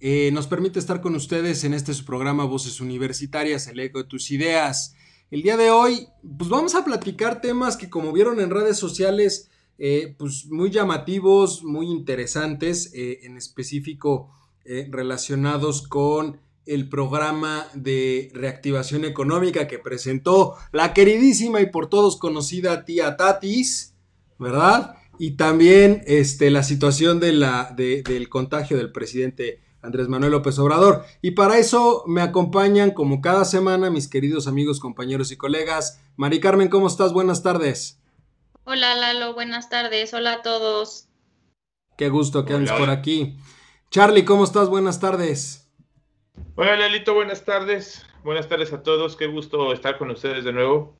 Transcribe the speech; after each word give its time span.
eh, 0.00 0.30
nos 0.32 0.46
permite 0.46 0.78
estar 0.78 1.00
con 1.00 1.14
ustedes 1.14 1.64
en 1.64 1.74
este 1.74 1.94
su 1.94 2.04
programa 2.04 2.44
Voces 2.44 2.80
Universitarias, 2.80 3.66
el 3.68 3.80
eco 3.80 3.98
de 3.98 4.08
tus 4.08 4.30
ideas. 4.30 4.94
El 5.30 5.42
día 5.42 5.56
de 5.56 5.70
hoy, 5.70 6.08
pues 6.36 6.50
vamos 6.50 6.74
a 6.74 6.84
platicar 6.84 7.40
temas 7.40 7.76
que 7.76 7.90
como 7.90 8.12
vieron 8.12 8.40
en 8.40 8.50
redes 8.50 8.76
sociales, 8.76 9.50
eh, 9.78 10.14
pues 10.18 10.46
muy 10.46 10.70
llamativos, 10.70 11.64
muy 11.64 11.90
interesantes, 11.90 12.92
eh, 12.94 13.20
en 13.22 13.36
específico 13.36 14.32
relacionados 14.90 15.86
con 15.86 16.40
el 16.66 16.88
programa 16.88 17.68
de 17.72 18.30
reactivación 18.34 19.04
económica 19.04 19.68
que 19.68 19.78
presentó 19.78 20.54
la 20.72 20.92
queridísima 20.92 21.60
y 21.60 21.70
por 21.70 21.88
todos 21.88 22.18
conocida 22.18 22.84
tía 22.84 23.16
Tatis, 23.16 23.94
¿verdad? 24.38 24.96
Y 25.18 25.32
también 25.32 26.02
este, 26.06 26.50
la 26.50 26.64
situación 26.64 27.20
de 27.20 27.32
la, 27.32 27.74
del 27.76 28.28
contagio 28.28 28.76
del 28.76 28.92
presidente 28.92 29.60
Andrés 29.82 30.08
Manuel 30.08 30.32
López 30.32 30.58
Obrador. 30.58 31.04
Y 31.22 31.32
para 31.32 31.58
eso 31.58 32.04
me 32.06 32.22
acompañan 32.22 32.90
como 32.90 33.20
cada 33.20 33.44
semana 33.44 33.90
mis 33.90 34.08
queridos 34.08 34.48
amigos, 34.48 34.80
compañeros 34.80 35.30
y 35.32 35.36
colegas. 35.36 36.02
Mari 36.16 36.40
Carmen, 36.40 36.68
¿cómo 36.68 36.86
estás? 36.86 37.12
Buenas 37.12 37.42
tardes. 37.42 38.00
Hola 38.64 38.96
Lalo, 38.96 39.34
buenas 39.34 39.68
tardes. 39.68 40.12
Hola 40.12 40.34
a 40.34 40.42
todos. 40.42 41.08
Qué 41.96 42.08
gusto 42.08 42.44
que 42.44 42.54
andes 42.54 42.72
por 42.72 42.90
aquí. 42.90 43.38
Charlie, 43.90 44.24
¿cómo 44.24 44.44
estás? 44.44 44.68
Buenas 44.68 44.98
tardes. 44.98 45.70
Hola 46.56 46.76
Lalito, 46.76 47.14
buenas 47.14 47.44
tardes. 47.44 48.04
Buenas 48.24 48.48
tardes 48.48 48.72
a 48.72 48.82
todos. 48.82 49.16
Qué 49.16 49.28
gusto 49.28 49.72
estar 49.72 49.98
con 49.98 50.10
ustedes 50.10 50.44
de 50.44 50.52
nuevo. 50.52 50.98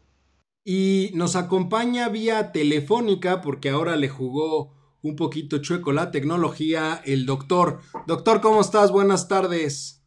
Y 0.65 1.11
nos 1.15 1.35
acompaña 1.35 2.09
vía 2.09 2.53
telefónica 2.53 3.41
porque 3.41 3.71
ahora 3.71 3.97
le 3.97 4.09
jugó 4.09 4.76
un 5.07 5.15
poquito 5.15 5.59
chueco 5.59 5.93
la 5.93 6.11
tecnología, 6.11 7.01
el 7.05 7.27
doctor. 7.27 7.81
Doctor, 8.07 8.41
¿cómo 8.41 8.61
estás? 8.61 8.91
Buenas 8.91 9.29
tardes. 9.29 10.03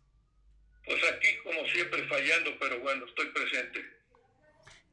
Pues 0.85 0.99
aquí 1.15 1.27
como 1.43 1.59
siempre 1.73 2.05
fallando, 2.07 2.51
pero 2.59 2.81
bueno, 2.81 3.05
estoy 3.05 3.27
presente. 3.27 3.79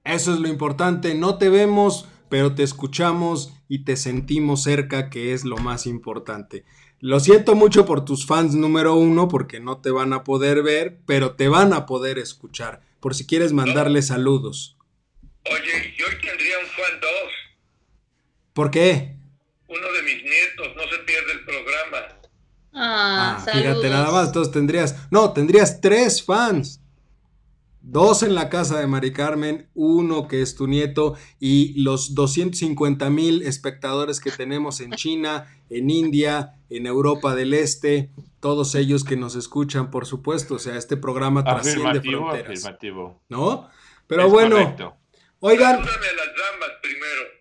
Eso 0.05 0.34
es 0.34 0.41
lo 0.41 0.47
importante, 0.47 1.15
no 1.15 1.39
te 1.39 1.49
vemos, 1.49 2.09
pero 2.29 2.55
te 2.55 2.62
escuchamos 2.62 3.53
y 3.69 3.84
te 3.84 3.97
sentimos 3.97 4.62
cerca, 4.62 5.11
que 5.11 5.33
es 5.33 5.45
lo 5.45 5.57
más 5.57 5.87
importante. 5.87 6.65
Lo 7.01 7.19
siento 7.19 7.57
mucho 7.57 7.84
por 7.84 8.05
tus 8.05 8.27
fans 8.27 8.55
número 8.55 8.95
uno, 8.95 9.27
porque 9.27 9.59
no 9.59 9.81
te 9.81 9.91
van 9.91 10.12
a 10.12 10.23
poder 10.23 10.62
ver, 10.62 11.01
pero 11.05 11.34
te 11.34 11.49
van 11.49 11.73
a 11.73 11.84
poder 11.84 12.19
escuchar, 12.19 12.81
por 13.01 13.17
si 13.17 13.27
quieres 13.27 13.53
mandarle 13.53 14.03
saludos. 14.03 14.79
Oye, 15.51 15.95
yo 15.99 16.07
tendría 16.23 16.59
un 16.61 16.67
fan 16.67 17.01
dos. 17.01 17.33
¿Por 18.53 18.71
qué? 18.71 19.16
Uno 19.79 19.93
de 19.93 20.03
mis 20.03 20.23
nietos, 20.23 20.69
no 20.77 20.83
se 20.83 20.99
pierde 21.05 21.33
el 21.33 21.45
programa. 21.45 21.99
Ah, 22.73 23.39
ah 23.39 23.51
fíjate 23.53 23.89
nada 23.89 24.11
más, 24.11 24.29
entonces 24.29 24.53
tendrías, 24.53 24.97
no, 25.11 25.33
tendrías 25.33 25.81
tres 25.81 26.23
fans. 26.23 26.83
Dos 27.89 28.25
en 28.25 28.35
la 28.35 28.49
casa 28.49 28.81
de 28.81 28.89
Mari 28.89 29.13
Carmen, 29.13 29.71
uno 29.75 30.27
que 30.27 30.43
es 30.43 30.57
tu 30.57 30.67
nieto 30.67 31.17
y 31.39 31.81
los 31.81 32.17
250 32.17 33.09
mil 33.11 33.43
espectadores 33.43 34.19
que 34.19 34.33
tenemos 34.33 34.81
en 34.81 34.91
China, 34.93 35.47
en 35.71 35.89
India, 35.89 36.56
en 36.69 36.87
Europa 36.87 37.37
del 37.37 37.55
Este, 37.55 38.11
todos 38.41 38.75
ellos 38.75 39.05
que 39.05 39.17
nos 39.17 39.37
escuchan, 39.37 39.93
por 39.93 40.05
supuesto, 40.05 40.56
o 40.56 40.59
sea, 40.59 40.77
este 40.77 40.97
programa 40.97 41.45
trasciende 41.45 42.00
fronteras. 42.00 42.59
Afirmativo. 42.59 43.23
¿No? 43.29 43.71
Pero 44.09 44.31
bueno, 44.31 44.56
oigan. 45.39 45.77
las 45.77 45.87
damas 45.87 46.71
primero. 46.83 47.36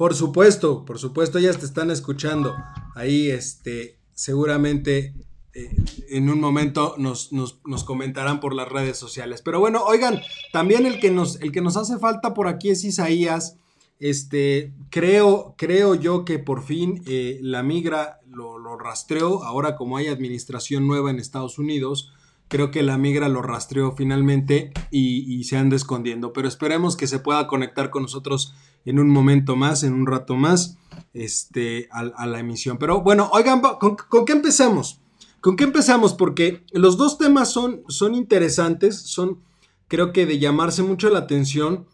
Por 0.00 0.14
supuesto, 0.14 0.86
por 0.86 0.98
supuesto, 0.98 1.36
ellas 1.36 1.58
te 1.58 1.66
están 1.66 1.90
escuchando. 1.90 2.56
Ahí, 2.94 3.28
este, 3.28 3.98
seguramente 4.14 5.14
eh, 5.52 5.76
en 6.08 6.30
un 6.30 6.40
momento 6.40 6.94
nos, 6.96 7.34
nos, 7.34 7.60
nos, 7.66 7.84
comentarán 7.84 8.40
por 8.40 8.54
las 8.54 8.66
redes 8.66 8.96
sociales. 8.96 9.42
Pero 9.42 9.60
bueno, 9.60 9.84
oigan, 9.84 10.22
también 10.54 10.86
el 10.86 11.00
que 11.00 11.10
nos, 11.10 11.38
el 11.42 11.52
que 11.52 11.60
nos 11.60 11.76
hace 11.76 11.98
falta 11.98 12.32
por 12.32 12.48
aquí 12.48 12.70
es 12.70 12.82
Isaías. 12.82 13.58
Este, 13.98 14.72
creo, 14.88 15.54
creo 15.58 15.94
yo 15.94 16.24
que 16.24 16.38
por 16.38 16.64
fin 16.64 17.02
eh, 17.06 17.38
la 17.42 17.62
migra 17.62 18.20
lo, 18.26 18.56
lo 18.56 18.78
rastreó. 18.78 19.44
Ahora, 19.44 19.76
como 19.76 19.98
hay 19.98 20.06
administración 20.06 20.86
nueva 20.86 21.10
en 21.10 21.18
Estados 21.18 21.58
Unidos, 21.58 22.10
creo 22.50 22.72
que 22.72 22.82
la 22.82 22.98
migra 22.98 23.28
lo 23.28 23.42
rastreó 23.42 23.92
finalmente 23.96 24.72
y, 24.90 25.44
se 25.44 25.56
anda 25.56 25.76
escondiendo. 25.76 26.32
Pero 26.32 26.48
esperemos 26.48 26.96
que 26.96 27.06
se 27.06 27.20
pueda 27.20 27.46
conectar 27.46 27.90
con 27.90 28.02
nosotros 28.02 28.54
en 28.84 28.98
un 28.98 29.08
momento 29.08 29.54
más, 29.54 29.84
en 29.84 29.94
un 29.94 30.06
rato 30.06 30.34
más, 30.34 30.76
este, 31.14 31.88
a, 31.92 32.26
la 32.26 32.40
emisión. 32.40 32.76
Pero 32.76 33.02
bueno, 33.02 33.30
oigan, 33.32 33.62
¿con, 33.78 33.96
qué 34.26 34.32
empezamos? 34.32 35.00
¿Con 35.40 35.56
qué 35.56 35.64
empezamos? 35.64 36.12
Porque 36.12 36.64
los 36.72 36.96
dos 36.96 37.18
temas 37.18 37.52
son, 37.52 37.82
son 37.88 38.16
interesantes, 38.16 39.00
son 39.00 39.38
creo 39.86 40.12
que 40.12 40.26
de 40.26 40.40
llamarse 40.40 40.82
mucho 40.82 41.08
la 41.08 41.20
atención. 41.20 41.86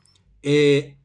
Eh, 0.43 0.97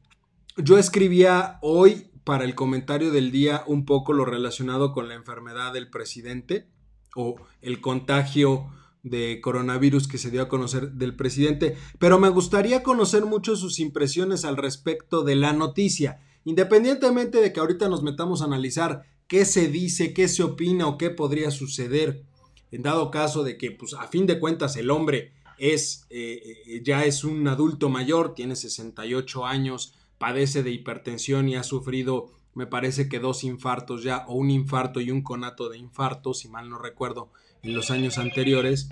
yo 0.56 0.78
escribía 0.78 1.58
hoy 1.60 2.10
para 2.24 2.44
el 2.44 2.54
comentario 2.54 3.10
del 3.10 3.30
día 3.30 3.64
un 3.66 3.84
poco 3.84 4.14
lo 4.14 4.24
relacionado 4.24 4.92
con 4.92 5.08
la 5.08 5.14
enfermedad 5.14 5.74
del 5.74 5.90
presidente 5.90 6.68
o 7.14 7.36
el 7.60 7.82
contagio 7.82 8.70
de 9.02 9.40
coronavirus 9.40 10.06
que 10.06 10.18
se 10.18 10.30
dio 10.30 10.42
a 10.42 10.48
conocer 10.48 10.92
del 10.92 11.16
presidente, 11.16 11.76
pero 11.98 12.18
me 12.18 12.28
gustaría 12.28 12.82
conocer 12.82 13.24
mucho 13.24 13.56
sus 13.56 13.80
impresiones 13.80 14.44
al 14.44 14.56
respecto 14.56 15.22
de 15.22 15.36
la 15.36 15.52
noticia, 15.52 16.20
independientemente 16.44 17.40
de 17.40 17.52
que 17.52 17.60
ahorita 17.60 17.88
nos 17.88 18.02
metamos 18.02 18.42
a 18.42 18.46
analizar 18.46 19.04
qué 19.26 19.44
se 19.44 19.68
dice, 19.68 20.12
qué 20.12 20.28
se 20.28 20.42
opina 20.42 20.86
o 20.86 20.98
qué 20.98 21.10
podría 21.10 21.50
suceder, 21.50 22.22
en 22.70 22.82
dado 22.82 23.10
caso 23.10 23.42
de 23.44 23.58
que, 23.58 23.70
pues, 23.70 23.94
a 23.94 24.06
fin 24.06 24.26
de 24.26 24.38
cuentas, 24.38 24.76
el 24.76 24.90
hombre 24.90 25.32
es, 25.58 26.06
eh, 26.10 26.62
eh, 26.66 26.82
ya 26.84 27.04
es 27.04 27.24
un 27.24 27.46
adulto 27.48 27.88
mayor, 27.88 28.34
tiene 28.34 28.56
68 28.56 29.46
años, 29.46 29.94
padece 30.18 30.62
de 30.62 30.70
hipertensión 30.70 31.48
y 31.48 31.56
ha 31.56 31.64
sufrido, 31.64 32.30
me 32.54 32.66
parece 32.66 33.08
que 33.08 33.18
dos 33.18 33.44
infartos 33.44 34.02
ya, 34.02 34.24
o 34.28 34.34
un 34.34 34.50
infarto 34.50 35.00
y 35.00 35.10
un 35.10 35.22
conato 35.22 35.68
de 35.68 35.78
infarto, 35.78 36.34
si 36.34 36.48
mal 36.48 36.70
no 36.70 36.78
recuerdo, 36.78 37.30
en 37.62 37.74
los 37.74 37.90
años 37.90 38.18
anteriores. 38.18 38.88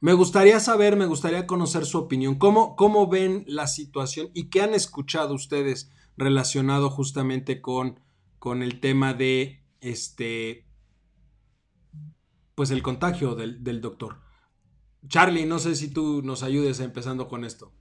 Me 0.00 0.14
gustaría 0.14 0.58
saber, 0.58 0.96
me 0.96 1.06
gustaría 1.06 1.46
conocer 1.46 1.84
su 1.86 1.98
opinión. 1.98 2.36
¿Cómo, 2.36 2.74
cómo 2.74 3.06
ven 3.06 3.44
la 3.46 3.66
situación 3.66 4.30
y 4.34 4.50
qué 4.50 4.62
han 4.62 4.74
escuchado 4.74 5.34
ustedes 5.34 5.92
relacionado 6.16 6.90
justamente 6.90 7.60
con, 7.60 8.00
con 8.38 8.62
el 8.62 8.80
tema 8.80 9.14
de 9.14 9.62
este, 9.80 10.66
pues 12.54 12.70
el 12.70 12.82
contagio 12.82 13.34
del, 13.34 13.62
del 13.62 13.80
doctor? 13.80 14.20
Charlie, 15.06 15.46
no 15.46 15.58
sé 15.58 15.74
si 15.74 15.92
tú 15.92 16.22
nos 16.22 16.42
ayudes 16.42 16.80
empezando 16.80 17.28
con 17.28 17.44
esto. 17.44 17.72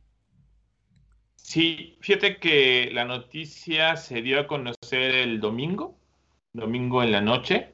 Sí, 1.36 1.98
fíjate 2.02 2.38
que 2.38 2.90
la 2.94 3.06
noticia 3.06 3.98
se 3.98 4.22
dio 4.22 4.40
a 4.40 4.48
conocer 4.48 5.16
el 5.16 5.40
domingo, 5.40 6.00
domingo 6.54 7.04
en 7.04 7.12
la 7.12 7.22
noche. 7.22 7.74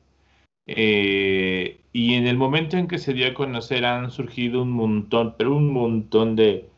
Eh, 0.67 1.79
y 1.93 2.15
en 2.15 2.27
el 2.27 2.37
momento 2.37 2.77
en 2.77 2.87
que 2.87 2.97
se 2.97 3.13
dio 3.13 3.27
a 3.27 3.33
conocer 3.33 3.85
han 3.85 4.11
surgido 4.11 4.61
un 4.61 4.71
montón, 4.71 5.35
pero 5.37 5.55
un 5.55 5.71
montón 5.71 6.35
de, 6.35 6.69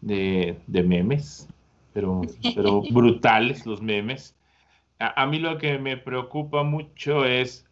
de, 0.00 0.82
memes, 0.82 1.48
pero, 1.92 2.22
pero 2.54 2.82
brutales 2.90 3.64
los 3.64 3.80
memes. 3.80 4.34
A, 4.98 5.26
mí 5.26 5.38
lo 5.38 5.58
que 5.58 5.78
me 5.78 5.96
preocupa 5.96 6.62
mucho 6.62 7.24
es 7.24 7.66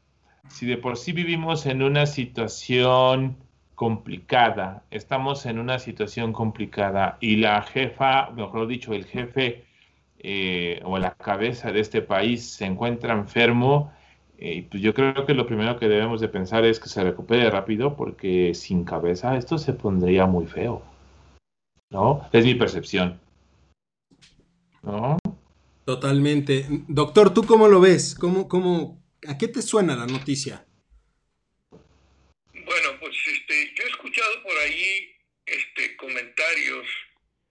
si 0.49 0.67
de 0.67 0.77
por 0.77 0.97
sí 0.97 1.13
vivimos 1.13 1.67
en 1.67 1.83
una 1.83 2.07
situación 2.07 3.37
complicada, 3.75 4.85
estamos 4.91 5.47
en 5.47 5.59
una 5.59 5.79
situación 5.79 6.33
complicada 6.33 7.17
y 7.21 7.37
la 7.37 7.63
jefa, 7.63 8.31
mejor 8.31 8.67
dicho, 8.67 8.93
el 8.93 9.07
jefe 9.07 9.65
eh, 10.19 10.81
o 10.85 10.99
la 10.99 11.15
cabeza 11.15 11.73
de 11.73 11.81
este 11.81 12.03
país 12.03 12.49
se 12.55 12.67
encuentra 12.67 13.15
enfermo, 13.15 13.91
eh, 14.45 14.67
pues 14.71 14.83
yo 14.83 14.93
creo 14.93 15.25
que 15.25 15.33
lo 15.33 15.47
primero 15.47 15.79
que 15.79 15.89
debemos 15.89 16.21
de 16.21 16.29
pensar 16.29 16.67
es 16.67 16.79
que 16.79 16.91
se 16.91 17.03
recupere 17.03 17.49
rápido 17.51 17.97
porque 17.97 18.55
sin 18.55 18.85
cabeza 18.85 19.39
esto 19.39 19.57
se 19.57 19.73
pondría 19.73 20.27
muy 20.27 20.47
feo. 20.47 20.85
¿No? 21.91 22.29
Es 22.31 22.45
mi 22.45 22.55
percepción. 22.55 23.19
¿No? 24.83 25.17
Totalmente. 25.87 26.67
Doctor, 26.89 27.33
¿tú 27.33 27.45
cómo 27.45 27.69
lo 27.69 27.81
ves? 27.81 28.15
¿Cómo, 28.15 28.47
cómo, 28.47 29.03
¿A 29.27 29.39
qué 29.39 29.49
te 29.49 29.63
suena 29.63 29.97
la 29.97 30.07
noticia? 30.07 30.67
Bueno, 31.71 32.89
pues 33.01 33.17
este, 33.33 33.73
yo 33.75 33.85
he 33.85 33.89
escuchado 33.89 34.43
por 34.43 34.53
ahí 34.59 35.15
comentarios, 36.05 36.87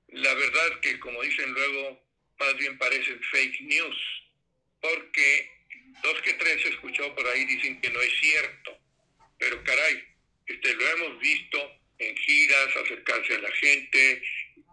la 0.10 0.34
verdad 0.34 0.80
que 0.82 1.00
como 1.00 1.22
dicen 1.22 1.52
luego, 1.54 2.00
más 2.40 2.56
bien 2.58 2.78
parecen 2.78 3.20
fake 3.32 3.62
news, 3.62 3.98
porque 4.80 5.63
dos 6.02 6.22
que 6.22 6.34
tres 6.34 6.66
he 6.66 6.70
escuchado 6.70 7.14
por 7.16 7.28
ahí 7.28 7.46
dicen 7.46 7.80
que 7.82 7.90
no 7.90 8.02
es 8.02 8.12
cierto, 8.20 8.78
pero 9.38 9.64
caray, 9.64 10.04
este, 10.48 10.74
lo 10.74 10.88
hemos 10.90 11.20
visto 11.20 11.58
en 12.00 12.16
giras, 12.18 12.76
acercarse 12.78 13.36
a 13.36 13.40
la 13.40 13.52
gente, 13.52 14.22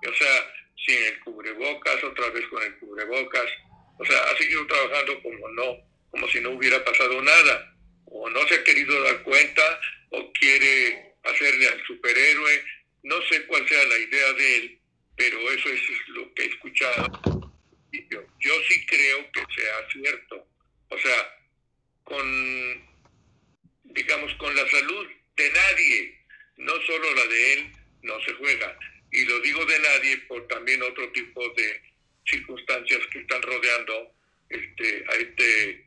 o 0.07 0.15
sea, 0.15 0.55
sin 0.87 1.03
el 1.05 1.21
cubrebocas, 1.21 2.03
otra 2.05 2.31
vez 2.31 2.47
con 2.49 2.63
el 2.63 2.79
cubrebocas, 2.79 3.51
o 3.99 4.05
sea, 4.05 4.23
ha 4.23 4.37
seguido 4.37 4.67
trabajando 4.67 5.23
como 5.23 5.49
no, 5.51 5.77
como 6.11 6.29
si 6.29 6.41
no 6.41 6.51
hubiera 6.51 6.83
pasado 6.85 7.21
nada, 7.23 7.75
o 8.07 8.29
no 8.31 8.47
se 8.49 8.55
ha 8.55 8.65
querido 8.65 9.01
dar 9.03 9.23
cuenta, 9.23 9.81
o 10.11 10.33
quiere 10.33 11.15
hacerle 11.25 11.69
al 11.69 11.85
superhéroe, 11.85 12.65
no 13.03 13.21
sé 13.23 13.47
cuál 13.47 13.69
sea 13.69 13.85
la 13.87 13.99
idea 13.99 14.33
de 14.33 14.57
él, 14.57 14.81
pero 15.17 15.39
eso 15.51 15.69
es 15.69 15.81
lo 16.09 16.33
que 16.35 16.43
he 16.43 16.47
escuchado. 16.47 17.51
Yo, 17.93 18.23
yo 18.39 18.53
sí 18.69 18.87
creo 18.87 19.31
que 19.33 19.41
sea 19.55 19.89
cierto. 19.93 20.47
O 20.91 20.99
sea, 20.99 21.39
con, 22.05 22.89
digamos, 23.85 24.35
con 24.35 24.55
la 24.55 24.69
salud 24.69 25.09
de 25.37 25.51
nadie, 25.51 26.19
no 26.57 26.73
solo 26.83 27.15
la 27.15 27.27
de 27.27 27.53
él, 27.55 27.73
no 28.03 28.21
se 28.23 28.33
juega. 28.35 28.77
Y 29.13 29.25
lo 29.25 29.41
digo 29.41 29.65
de 29.65 29.79
nadie 29.79 30.19
por 30.29 30.47
también 30.49 30.83
otro 30.83 31.11
tipo 31.13 31.49
de 31.51 31.81
circunstancias 32.27 33.01
que 33.13 33.21
están 33.21 33.43
rodeando 33.43 34.13
este, 34.49 35.05
a 35.09 35.15
este, 35.15 35.87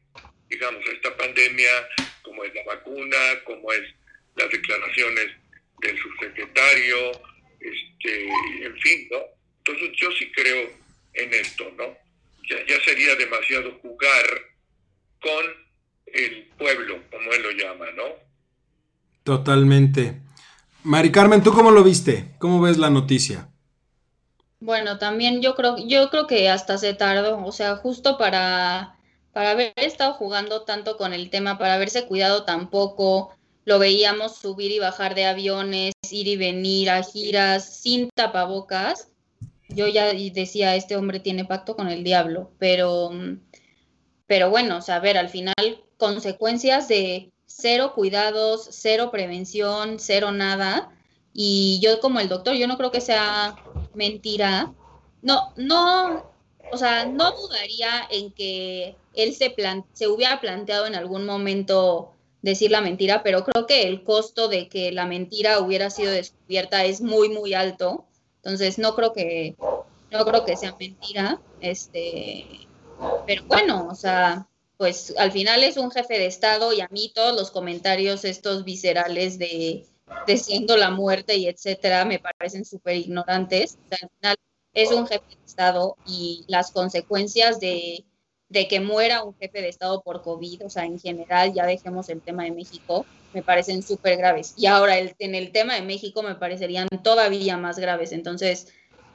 digamos, 0.49 0.85
esta 0.87 1.15
pandemia, 1.17 1.87
como 2.21 2.43
es 2.43 2.53
la 2.55 2.63
vacuna, 2.63 3.43
como 3.43 3.71
es 3.71 3.83
las 4.35 4.49
declaraciones 4.49 5.27
del 5.81 6.01
subsecretario, 6.01 7.11
este, 7.59 8.27
en 8.65 8.79
fin, 8.79 9.07
¿no? 9.11 9.21
Entonces 9.59 9.91
yo 9.97 10.11
sí 10.13 10.31
creo 10.31 10.71
en 11.13 11.33
esto, 11.33 11.71
¿no? 11.77 11.97
Ya, 12.49 12.65
ya 12.65 12.81
sería 12.83 13.15
demasiado 13.15 13.71
jugar 13.79 14.52
con 15.23 15.45
el 16.13 16.49
pueblo, 16.57 17.01
como 17.09 17.31
él 17.31 17.41
lo 17.41 17.51
llama, 17.51 17.85
¿no? 17.95 18.03
Totalmente. 19.23 20.21
Mari 20.83 21.11
Carmen, 21.11 21.41
¿tú 21.41 21.53
cómo 21.53 21.71
lo 21.71 21.83
viste? 21.83 22.35
¿Cómo 22.39 22.61
ves 22.61 22.77
la 22.77 22.89
noticia? 22.89 23.49
Bueno, 24.59 24.97
también 24.97 25.41
yo 25.41 25.55
creo, 25.55 25.77
yo 25.77 26.09
creo 26.09 26.27
que 26.27 26.49
hasta 26.49 26.77
se 26.77 26.93
tardó, 26.93 27.43
o 27.43 27.51
sea, 27.51 27.77
justo 27.77 28.17
para, 28.17 28.95
para 29.31 29.51
haber 29.51 29.73
estado 29.77 30.13
jugando 30.13 30.63
tanto 30.63 30.97
con 30.97 31.13
el 31.13 31.29
tema, 31.29 31.57
para 31.57 31.75
haberse 31.75 32.05
cuidado 32.05 32.43
tampoco, 32.43 33.35
lo 33.65 33.79
veíamos 33.79 34.37
subir 34.37 34.71
y 34.71 34.79
bajar 34.79 35.15
de 35.15 35.25
aviones, 35.25 35.93
ir 36.11 36.27
y 36.27 36.37
venir 36.37 36.89
a 36.89 37.01
giras 37.03 37.81
sin 37.81 38.09
tapabocas. 38.13 39.09
Yo 39.69 39.87
ya 39.87 40.13
decía, 40.13 40.75
este 40.75 40.95
hombre 40.95 41.19
tiene 41.19 41.45
pacto 41.45 41.75
con 41.75 41.87
el 41.87 42.03
diablo, 42.03 42.51
pero, 42.59 43.11
pero 44.33 44.49
bueno, 44.49 44.79
o 44.79 44.91
a 44.91 44.99
ver, 44.99 45.15
al 45.19 45.29
final 45.29 45.83
consecuencias 45.97 46.87
de 46.87 47.31
cero 47.45 47.91
cuidados, 47.93 48.67
cero 48.71 49.11
prevención, 49.11 49.99
cero 49.99 50.31
nada. 50.31 50.89
Y 51.33 51.79
yo 51.83 51.99
como 51.99 52.19
el 52.19 52.29
doctor, 52.29 52.55
yo 52.55 52.65
no 52.65 52.75
creo 52.75 52.89
que 52.89 52.99
sea 52.99 53.55
mentira. 53.93 54.73
No, 55.21 55.53
no, 55.55 56.25
o 56.71 56.77
sea, 56.77 57.05
no 57.05 57.31
dudaría 57.33 58.07
en 58.09 58.31
que 58.31 58.95
él 59.13 59.35
se, 59.35 59.51
plan 59.51 59.85
se 59.93 60.07
hubiera 60.07 60.41
planteado 60.41 60.87
en 60.87 60.95
algún 60.95 61.27
momento 61.27 62.13
decir 62.41 62.71
la 62.71 62.81
mentira, 62.81 63.21
pero 63.21 63.43
creo 63.43 63.67
que 63.67 63.83
el 63.83 64.03
costo 64.03 64.47
de 64.47 64.67
que 64.67 64.91
la 64.91 65.05
mentira 65.05 65.59
hubiera 65.59 65.91
sido 65.91 66.11
descubierta 66.11 66.85
es 66.85 67.01
muy, 67.01 67.29
muy 67.29 67.53
alto. 67.53 68.07
Entonces 68.37 68.79
no 68.79 68.95
creo 68.95 69.13
que, 69.13 69.55
no 70.09 70.25
creo 70.25 70.43
que 70.43 70.57
sea 70.57 70.75
mentira. 70.79 71.39
Este, 71.61 72.67
pero 73.25 73.43
bueno, 73.45 73.87
o 73.89 73.95
sea, 73.95 74.47
pues 74.77 75.13
al 75.17 75.31
final 75.31 75.63
es 75.63 75.77
un 75.77 75.91
jefe 75.91 76.17
de 76.17 76.25
Estado 76.25 76.73
y 76.73 76.81
a 76.81 76.87
mí 76.89 77.11
todos 77.13 77.35
los 77.35 77.51
comentarios 77.51 78.25
estos 78.25 78.63
viscerales 78.63 79.37
de 79.37 79.85
deseando 80.27 80.77
la 80.77 80.91
muerte 80.91 81.35
y 81.35 81.47
etcétera 81.47 82.05
me 82.05 82.19
parecen 82.19 82.65
súper 82.65 82.97
ignorantes. 82.97 83.77
Al 83.89 84.09
final 84.09 84.35
es 84.73 84.91
un 84.91 85.07
jefe 85.07 85.25
de 85.29 85.45
Estado 85.45 85.95
y 86.05 86.43
las 86.47 86.71
consecuencias 86.71 87.59
de 87.59 88.03
de 88.53 88.67
que 88.67 88.79
muera 88.79 89.23
un 89.23 89.35
jefe 89.35 89.61
de 89.61 89.67
Estado 89.67 90.03
por 90.03 90.21
COVID, 90.21 90.65
o 90.65 90.69
sea, 90.69 90.85
en 90.85 90.99
general, 90.99 91.53
ya 91.53 91.65
dejemos 91.65 92.07
el 92.09 92.21
tema 92.21 92.43
de 92.43 92.51
México, 92.51 93.03
me 93.33 93.41
parecen 93.41 93.81
súper 93.81 94.15
graves. 94.15 94.53
Y 94.55 94.67
ahora 94.67 94.99
el, 94.99 95.15
en 95.17 95.33
el 95.33 95.51
tema 95.51 95.73
de 95.73 95.81
México 95.81 96.21
me 96.21 96.35
parecerían 96.35 96.87
todavía 97.03 97.57
más 97.57 97.79
graves. 97.79 98.11
Entonces, 98.11 98.67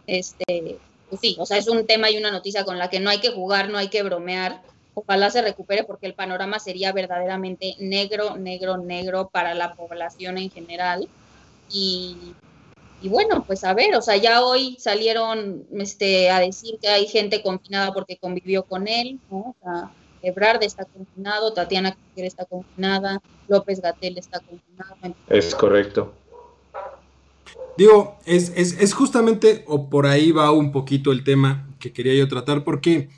este, 0.09 0.79
sí, 1.21 1.37
o 1.39 1.47
sea, 1.47 1.57
es 1.57 1.69
un 1.69 1.87
tema 1.87 2.11
y 2.11 2.17
una 2.17 2.31
noticia 2.31 2.65
con 2.65 2.79
la 2.79 2.91
que 2.91 3.01
no 3.01 3.11
hay 3.11 3.21
que 3.21 3.31
jugar, 3.31 3.71
no 3.71 3.79
hay 3.79 3.89
que 3.89 4.03
bromear. 4.03 4.63
Ojalá 4.95 5.31
se 5.31 5.43
recupere 5.43 5.85
porque 5.85 6.07
el 6.07 6.15
panorama 6.15 6.59
sería 6.59 6.93
verdaderamente 6.93 7.77
negro, 7.79 8.37
negro, 8.37 8.77
negro 8.79 9.29
para 9.29 9.55
la 9.55 9.75
población 9.75 10.39
en 10.39 10.51
general. 10.51 11.09
Y 11.71 12.35
y 13.01 13.09
bueno, 13.09 13.45
pues 13.47 13.63
a 13.65 13.75
ver, 13.75 13.95
o 13.95 14.03
sea, 14.03 14.17
ya 14.17 14.45
hoy 14.45 14.77
salieron 14.81 15.65
este, 15.79 16.31
a 16.31 16.41
decir 16.41 16.79
que 16.81 16.89
hay 16.89 17.07
gente 17.07 17.43
confinada 17.43 17.93
porque 17.93 18.17
convivió 18.17 18.65
con 18.65 18.89
él, 18.89 19.21
¿no? 19.31 19.39
O 19.39 19.57
sea, 19.63 19.91
Ebrard 20.21 20.63
está 20.65 20.85
confinado, 20.85 21.53
Tatiana 21.53 21.95
Krieger 21.95 22.27
está 22.27 22.45
confinada, 22.45 23.23
López 23.47 23.81
Gatel 23.81 24.19
está 24.19 24.41
confinado. 24.41 24.97
Es 25.29 25.55
correcto. 25.55 26.13
Digo, 27.77 28.19
es, 28.25 28.53
es, 28.57 28.77
es, 28.81 28.93
justamente, 28.93 29.65
o 29.67 29.89
por 29.89 30.07
ahí 30.07 30.33
va 30.33 30.51
un 30.51 30.73
poquito 30.73 31.13
el 31.13 31.23
tema 31.23 31.69
que 31.79 31.93
quería 31.93 32.15
yo 32.15 32.27
tratar, 32.27 32.65
porque, 32.65 33.09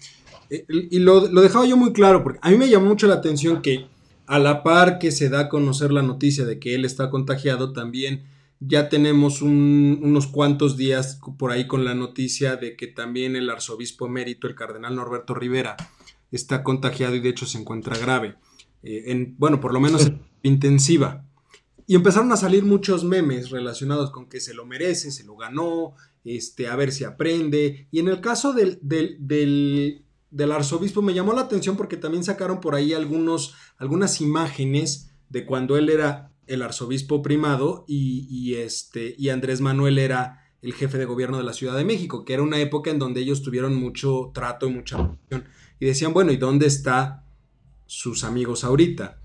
eh, 0.51 0.67
y 0.69 0.99
lo, 0.99 1.29
lo 1.29 1.41
dejaba 1.41 1.67
yo 1.67 1.77
muy 1.77 1.93
claro, 1.93 2.23
porque 2.23 2.39
a 2.43 2.51
mí 2.51 2.59
me 2.59 2.69
llamó 2.69 2.87
mucho 2.87 3.07
la 3.07 3.15
atención 3.15 3.63
que 3.63 3.87
a 4.27 4.39
la 4.39 4.63
par 4.63 4.99
que 4.99 5.11
se 5.11 5.29
da 5.29 5.41
a 5.41 5.49
conocer 5.49 5.93
la 5.93 6.03
noticia 6.03 6.45
de 6.45 6.59
que 6.59 6.75
él 6.75 6.85
está 6.85 7.11
contagiado, 7.11 7.73
también 7.73 8.25
ya 8.61 8.91
tenemos 8.91 9.41
unos 9.41 10.27
cuantos 10.27 10.77
días 10.77 11.19
por 11.39 11.51
ahí 11.51 11.67
con 11.67 11.85
la 11.85 11.95
noticia 11.95 12.57
de 12.57 12.77
que 12.77 12.87
también 12.87 13.35
el 13.35 13.49
arzobispo 13.49 14.07
emérito, 14.07 14.47
el 14.47 14.55
cardenal 14.55 14.95
Norberto 14.95 15.35
Rivera, 15.35 15.77
está 16.31 16.63
contagiado 16.63 17.17
y 17.17 17.21
de 17.21 17.31
hecho 17.31 17.47
se 17.47 17.59
encuentra 17.59 17.97
grave. 17.97 18.37
Eh, 18.83 19.05
en, 19.07 19.35
bueno, 19.39 19.61
por 19.61 19.73
lo 19.73 19.81
menos 19.81 20.13
intensiva. 20.43 21.25
Y 21.91 21.97
empezaron 21.97 22.31
a 22.31 22.37
salir 22.37 22.65
muchos 22.65 23.03
memes 23.03 23.51
relacionados 23.51 24.13
con 24.13 24.29
que 24.29 24.39
se 24.39 24.55
lo 24.55 24.65
merece, 24.65 25.11
se 25.11 25.25
lo 25.25 25.35
ganó, 25.35 25.97
este, 26.23 26.69
a 26.69 26.77
ver 26.77 26.93
si 26.93 27.03
aprende. 27.03 27.89
Y 27.91 27.99
en 27.99 28.07
el 28.07 28.21
caso 28.21 28.53
del, 28.53 28.79
del, 28.81 29.17
del, 29.19 30.05
del 30.31 30.53
arzobispo 30.53 31.03
me 31.03 31.15
llamó 31.15 31.33
la 31.33 31.41
atención 31.41 31.77
porque 31.77 31.97
también 31.97 32.23
sacaron 32.23 32.61
por 32.61 32.77
ahí 32.77 32.93
algunos, 32.93 33.57
algunas 33.77 34.21
imágenes 34.21 35.11
de 35.31 35.45
cuando 35.45 35.77
él 35.77 35.89
era 35.89 36.31
el 36.47 36.63
arzobispo 36.63 37.23
primado 37.23 37.85
y, 37.89 38.55
este, 38.55 39.17
y 39.19 39.31
Andrés 39.31 39.61
Manuel 39.61 39.99
era 39.99 40.45
el 40.63 40.75
jefe 40.75 40.97
de 40.97 41.07
gobierno 41.07 41.39
de 41.39 41.45
la 41.45 41.55
Ciudad 41.55 41.77
de 41.77 41.85
México, 41.85 42.25
que 42.25 42.35
era 42.35 42.45
una 42.45 42.61
época 42.61 42.93
en 42.93 43.01
donde 43.01 43.21
ellos 43.23 43.43
tuvieron 43.43 43.75
mucho 43.75 44.31
trato 44.33 44.69
y 44.69 44.73
mucha 44.73 44.97
relación. 44.97 45.45
Y 45.81 45.87
decían, 45.87 46.13
bueno, 46.13 46.31
¿y 46.31 46.37
dónde 46.37 46.67
están 46.67 47.25
sus 47.87 48.23
amigos 48.23 48.63
ahorita? 48.63 49.20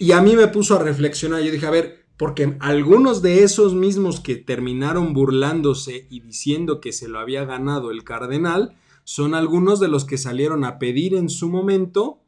Y 0.00 0.12
a 0.12 0.22
mí 0.22 0.34
me 0.34 0.48
puso 0.48 0.76
a 0.76 0.82
reflexionar, 0.82 1.42
yo 1.42 1.52
dije, 1.52 1.66
a 1.66 1.70
ver, 1.70 2.06
porque 2.16 2.56
algunos 2.60 3.20
de 3.20 3.42
esos 3.42 3.74
mismos 3.74 4.18
que 4.18 4.36
terminaron 4.36 5.12
burlándose 5.12 6.06
y 6.08 6.20
diciendo 6.20 6.80
que 6.80 6.92
se 6.92 7.06
lo 7.06 7.18
había 7.18 7.44
ganado 7.44 7.90
el 7.90 8.02
cardenal, 8.02 8.78
son 9.04 9.34
algunos 9.34 9.78
de 9.78 9.88
los 9.88 10.06
que 10.06 10.16
salieron 10.16 10.64
a 10.64 10.78
pedir 10.78 11.14
en 11.14 11.28
su 11.28 11.50
momento 11.50 12.22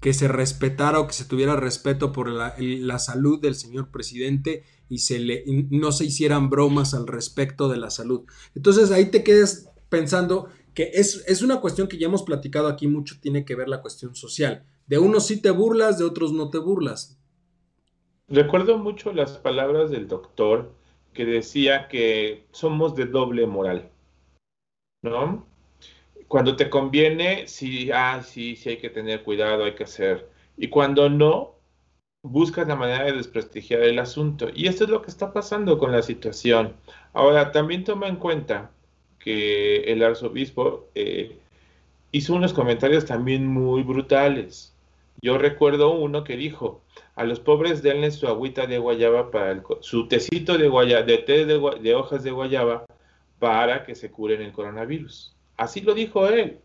que 0.00 0.12
se 0.12 0.28
respetara 0.28 1.00
o 1.00 1.06
que 1.06 1.14
se 1.14 1.24
tuviera 1.24 1.56
respeto 1.56 2.12
por 2.12 2.28
la, 2.28 2.98
salud 2.98 3.40
del 3.40 3.54
señor 3.54 3.90
presidente 3.90 4.64
y 4.90 4.98
se 4.98 5.18
le, 5.18 5.44
no 5.70 5.92
se 5.92 6.04
hicieran 6.04 6.50
bromas 6.50 6.92
al 6.92 7.06
respecto 7.06 7.70
de 7.70 7.78
la 7.78 7.88
salud. 7.88 8.24
Entonces 8.54 8.90
ahí 8.90 9.06
te 9.06 9.24
quedas 9.24 9.70
pensando 9.88 10.50
que 10.74 10.90
es, 10.92 11.24
es, 11.26 11.40
una 11.40 11.62
cuestión 11.62 11.88
que 11.88 11.96
ya 11.96 12.08
hemos 12.08 12.22
platicado 12.22 12.68
aquí 12.68 12.86
mucho, 12.86 13.16
tiene 13.18 13.46
que 13.46 13.54
ver 13.54 13.70
la 13.70 13.80
cuestión 13.80 14.14
social. 14.14 14.66
De 14.88 14.98
unos 14.98 15.26
sí 15.26 15.40
te 15.40 15.50
burlas, 15.50 15.98
de 15.98 16.04
otros 16.04 16.32
no 16.32 16.50
te 16.50 16.58
burlas. 16.58 17.18
Recuerdo 18.26 18.78
mucho 18.78 19.12
las 19.12 19.38
palabras 19.38 19.90
del 19.90 20.08
doctor 20.08 20.72
que 21.12 21.24
decía 21.24 21.88
que 21.88 22.46
somos 22.52 22.94
de 22.94 23.06
doble 23.06 23.46
moral, 23.46 23.90
¿no? 25.02 25.46
Cuando 26.26 26.56
te 26.56 26.68
conviene, 26.68 27.48
sí, 27.48 27.90
ah, 27.92 28.22
sí, 28.22 28.56
sí 28.56 28.70
hay 28.70 28.76
que 28.78 28.90
tener 28.90 29.22
cuidado, 29.22 29.64
hay 29.64 29.74
que 29.74 29.84
hacer. 29.84 30.28
Y 30.56 30.68
cuando 30.68 31.08
no, 31.08 31.54
buscas 32.22 32.66
la 32.68 32.76
manera 32.76 33.04
de 33.04 33.12
desprestigiar 33.12 33.82
el 33.82 33.98
asunto. 33.98 34.48
Y 34.54 34.66
esto 34.68 34.84
es 34.84 34.90
lo 34.90 35.02
que 35.02 35.10
está 35.10 35.32
pasando 35.32 35.78
con 35.78 35.92
la 35.92 36.02
situación. 36.02 36.74
Ahora, 37.12 37.52
también 37.52 37.84
toma 37.84 38.08
en 38.08 38.16
cuenta 38.16 38.70
que 39.18 39.84
el 39.84 40.02
arzobispo 40.02 40.88
eh, 40.94 41.38
hizo 42.12 42.34
unos 42.34 42.52
comentarios 42.52 43.04
también 43.06 43.46
muy 43.46 43.82
brutales. 43.82 44.74
Yo 45.20 45.36
recuerdo 45.36 45.90
uno 45.90 46.22
que 46.22 46.36
dijo, 46.36 46.84
a 47.16 47.24
los 47.24 47.40
pobres 47.40 47.82
denle 47.82 48.10
su 48.10 48.28
agüita 48.28 48.66
de 48.66 48.78
guayaba 48.78 49.30
para 49.30 49.50
el, 49.50 49.62
su 49.80 50.06
tecito 50.06 50.56
de 50.56 50.68
guayaba, 50.68 51.02
de 51.02 51.18
té 51.18 51.44
de, 51.44 51.94
hojas 51.94 52.22
de 52.22 52.30
guayaba 52.30 52.84
para 53.38 53.84
que 53.84 53.94
se 53.94 54.10
curen 54.10 54.42
el 54.42 54.52
coronavirus. 54.52 55.36
Así 55.56 55.80
lo 55.80 55.94
dijo 55.94 56.28
él. 56.28 56.60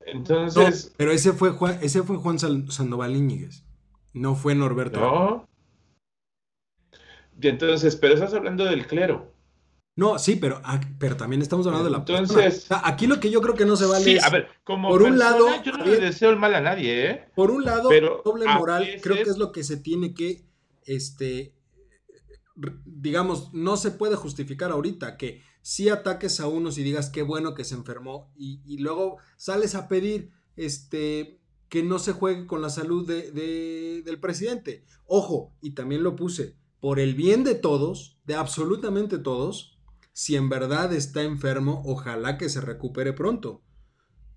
Entonces. 0.00 0.94
pero 0.96 1.12
ese 1.12 1.32
fue 1.32 1.50
Juan, 1.50 1.78
ese 1.82 2.02
fue 2.02 2.16
Juan 2.16 2.38
Sandoval 2.38 3.16
Íñiguez. 3.16 3.64
No 4.12 4.34
fue 4.34 4.54
Norberto. 4.54 5.00
No. 5.00 5.48
Entonces, 7.40 7.96
pero 7.96 8.14
estás 8.14 8.32
hablando 8.32 8.64
del 8.64 8.86
clero. 8.86 9.33
No, 9.96 10.18
sí, 10.18 10.36
pero, 10.36 10.60
ah, 10.64 10.80
pero 10.98 11.16
también 11.16 11.40
estamos 11.40 11.66
hablando 11.66 11.84
de 11.84 11.90
la 11.92 11.98
Entonces, 11.98 12.66
aquí 12.70 13.06
lo 13.06 13.20
que 13.20 13.30
yo 13.30 13.40
creo 13.40 13.54
que 13.54 13.64
no 13.64 13.76
se 13.76 13.86
vale 13.86 14.04
sí, 14.04 14.18
a 14.20 14.28
ver, 14.28 14.48
como 14.64 14.88
por 14.88 15.02
un 15.02 15.18
lado, 15.18 15.46
yo 15.62 15.72
no 15.72 15.84
le 15.84 15.98
deseo 15.98 16.30
el 16.30 16.36
mal 16.36 16.54
a 16.54 16.60
nadie, 16.60 17.10
¿eh? 17.10 17.28
Por 17.36 17.52
un 17.52 17.64
lado, 17.64 17.88
pero 17.88 18.20
doble 18.24 18.46
moral, 18.46 18.86
creo 19.00 19.16
que 19.16 19.30
es 19.30 19.38
lo 19.38 19.52
que 19.52 19.62
se 19.62 19.76
tiene 19.76 20.12
que, 20.12 20.44
este, 20.84 21.54
digamos, 22.84 23.54
no 23.54 23.76
se 23.76 23.92
puede 23.92 24.16
justificar 24.16 24.72
ahorita 24.72 25.16
que 25.16 25.42
si 25.62 25.88
ataques 25.88 26.40
a 26.40 26.48
unos 26.48 26.76
y 26.76 26.82
digas 26.82 27.08
qué 27.10 27.22
bueno 27.22 27.54
que 27.54 27.64
se 27.64 27.74
enfermó 27.74 28.32
y, 28.36 28.60
y 28.66 28.78
luego 28.78 29.18
sales 29.36 29.76
a 29.76 29.86
pedir, 29.86 30.30
este, 30.56 31.40
que 31.68 31.82
no 31.82 31.98
se 31.98 32.12
juegue 32.12 32.46
con 32.46 32.62
la 32.62 32.68
salud 32.68 33.06
de, 33.06 33.30
de, 33.30 34.02
del 34.04 34.20
presidente. 34.20 34.84
Ojo, 35.06 35.54
y 35.60 35.70
también 35.70 36.02
lo 36.02 36.16
puse, 36.16 36.56
por 36.80 37.00
el 37.00 37.14
bien 37.14 37.44
de 37.44 37.54
todos, 37.54 38.18
de 38.24 38.34
absolutamente 38.34 39.18
todos, 39.18 39.73
si 40.14 40.36
en 40.36 40.48
verdad 40.48 40.92
está 40.94 41.22
enfermo, 41.22 41.82
ojalá 41.84 42.38
que 42.38 42.48
se 42.48 42.60
recupere 42.60 43.12
pronto. 43.12 43.62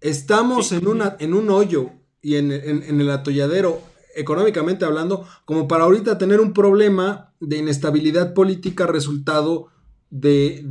Estamos 0.02 0.72
en, 0.72 0.88
una, 0.88 1.16
en 1.20 1.34
un 1.34 1.50
hoyo 1.50 1.92
y 2.22 2.36
en, 2.36 2.52
el 2.52 3.10
atolladero, 3.12 3.82
económicamente 4.16 4.86
hablando, 4.86 5.28
como 5.46 5.68
para 5.68 5.84
ahorita 5.84 6.18
tener 6.18 6.42
un 6.42 6.52
problema 6.52 7.34
de 7.40 7.58
inestabilidad 7.58 8.34
política 8.34 8.88
resultado 8.88 9.68
de, 10.10 10.64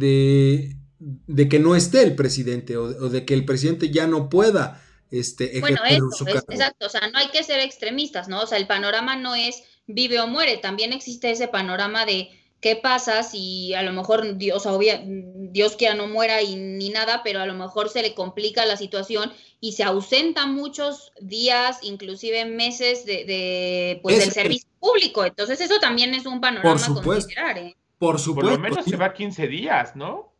de, 1.28 1.48
que 1.48 1.60
no 1.60 1.76
esté 1.76 2.02
el 2.02 2.16
presidente 2.16 2.76
o, 2.76 3.08
de 3.08 3.24
que 3.24 3.34
el 3.34 3.44
presidente 3.44 3.90
ya 3.90 4.08
no 4.08 4.28
pueda 4.28 4.82
este, 5.12 5.60
bueno, 5.60 5.78
eso, 5.88 6.26
exacto, 6.26 6.86
o 6.86 6.88
sea, 6.88 7.08
no 7.10 7.18
hay 7.18 7.28
que 7.28 7.44
ser 7.44 7.60
extremistas, 7.60 8.28
¿no? 8.28 8.42
O 8.42 8.46
sea, 8.46 8.58
el 8.58 8.66
panorama 8.66 9.14
no 9.14 9.36
es 9.36 9.62
vive 9.86 10.18
o 10.18 10.26
muere, 10.26 10.56
también 10.56 10.92
existe 10.92 11.30
ese 11.30 11.46
panorama 11.46 12.04
de 12.04 12.28
¿Qué 12.60 12.74
pasa 12.74 13.22
si 13.22 13.74
a 13.74 13.82
lo 13.82 13.92
mejor 13.92 14.38
Dios, 14.38 14.64
obvia, 14.66 15.02
Dios 15.04 15.76
quiera 15.76 15.94
no 15.94 16.08
muera 16.08 16.42
y 16.42 16.56
ni 16.56 16.88
nada, 16.88 17.22
pero 17.22 17.40
a 17.40 17.46
lo 17.46 17.54
mejor 17.54 17.90
se 17.90 18.02
le 18.02 18.14
complica 18.14 18.64
la 18.64 18.76
situación 18.76 19.32
y 19.60 19.72
se 19.72 19.84
ausenta 19.84 20.46
muchos 20.46 21.12
días, 21.20 21.80
inclusive 21.82 22.44
meses 22.46 23.04
de, 23.04 24.00
pues, 24.02 24.18
del 24.18 24.32
servicio 24.32 24.68
público? 24.80 25.24
Entonces 25.24 25.60
eso 25.60 25.78
también 25.80 26.14
es 26.14 26.24
un 26.24 26.40
panorama 26.40 26.80
a 26.84 27.02
considerar. 27.02 27.58
¿eh? 27.58 27.76
Por 27.98 28.18
supuesto. 28.18 28.50
Por 28.50 28.58
lo 28.58 28.62
menos 28.62 28.84
se 28.84 28.96
va 28.96 29.12
15 29.12 29.46
días, 29.48 29.94
¿no? 29.94 30.34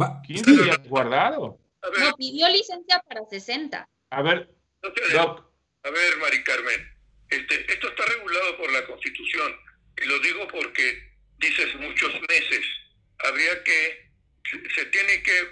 Va. 0.00 0.22
15 0.22 0.50
días 0.64 0.88
guardado. 0.88 1.58
No, 1.98 2.14
pidió 2.16 2.48
licencia 2.48 3.02
para 3.06 3.24
60. 3.24 3.88
A 4.10 4.22
ver, 4.22 4.50
Doc. 5.12 5.50
A 5.82 5.90
ver, 5.90 6.16
Mari 6.18 6.44
Carmen, 6.44 6.80
este, 7.30 7.72
esto 7.72 7.88
está 7.88 8.04
regulado 8.06 8.56
por 8.58 8.72
la 8.72 8.86
Constitución. 8.86 9.52
Y 10.02 10.06
lo 10.06 10.18
digo 10.20 10.46
porque 10.50 11.09
dices 11.40 11.74
muchos 11.76 12.12
meses. 12.28 12.64
Habría 13.18 13.62
que, 13.64 14.10
se 14.74 14.84
tiene 14.86 15.22
que 15.22 15.48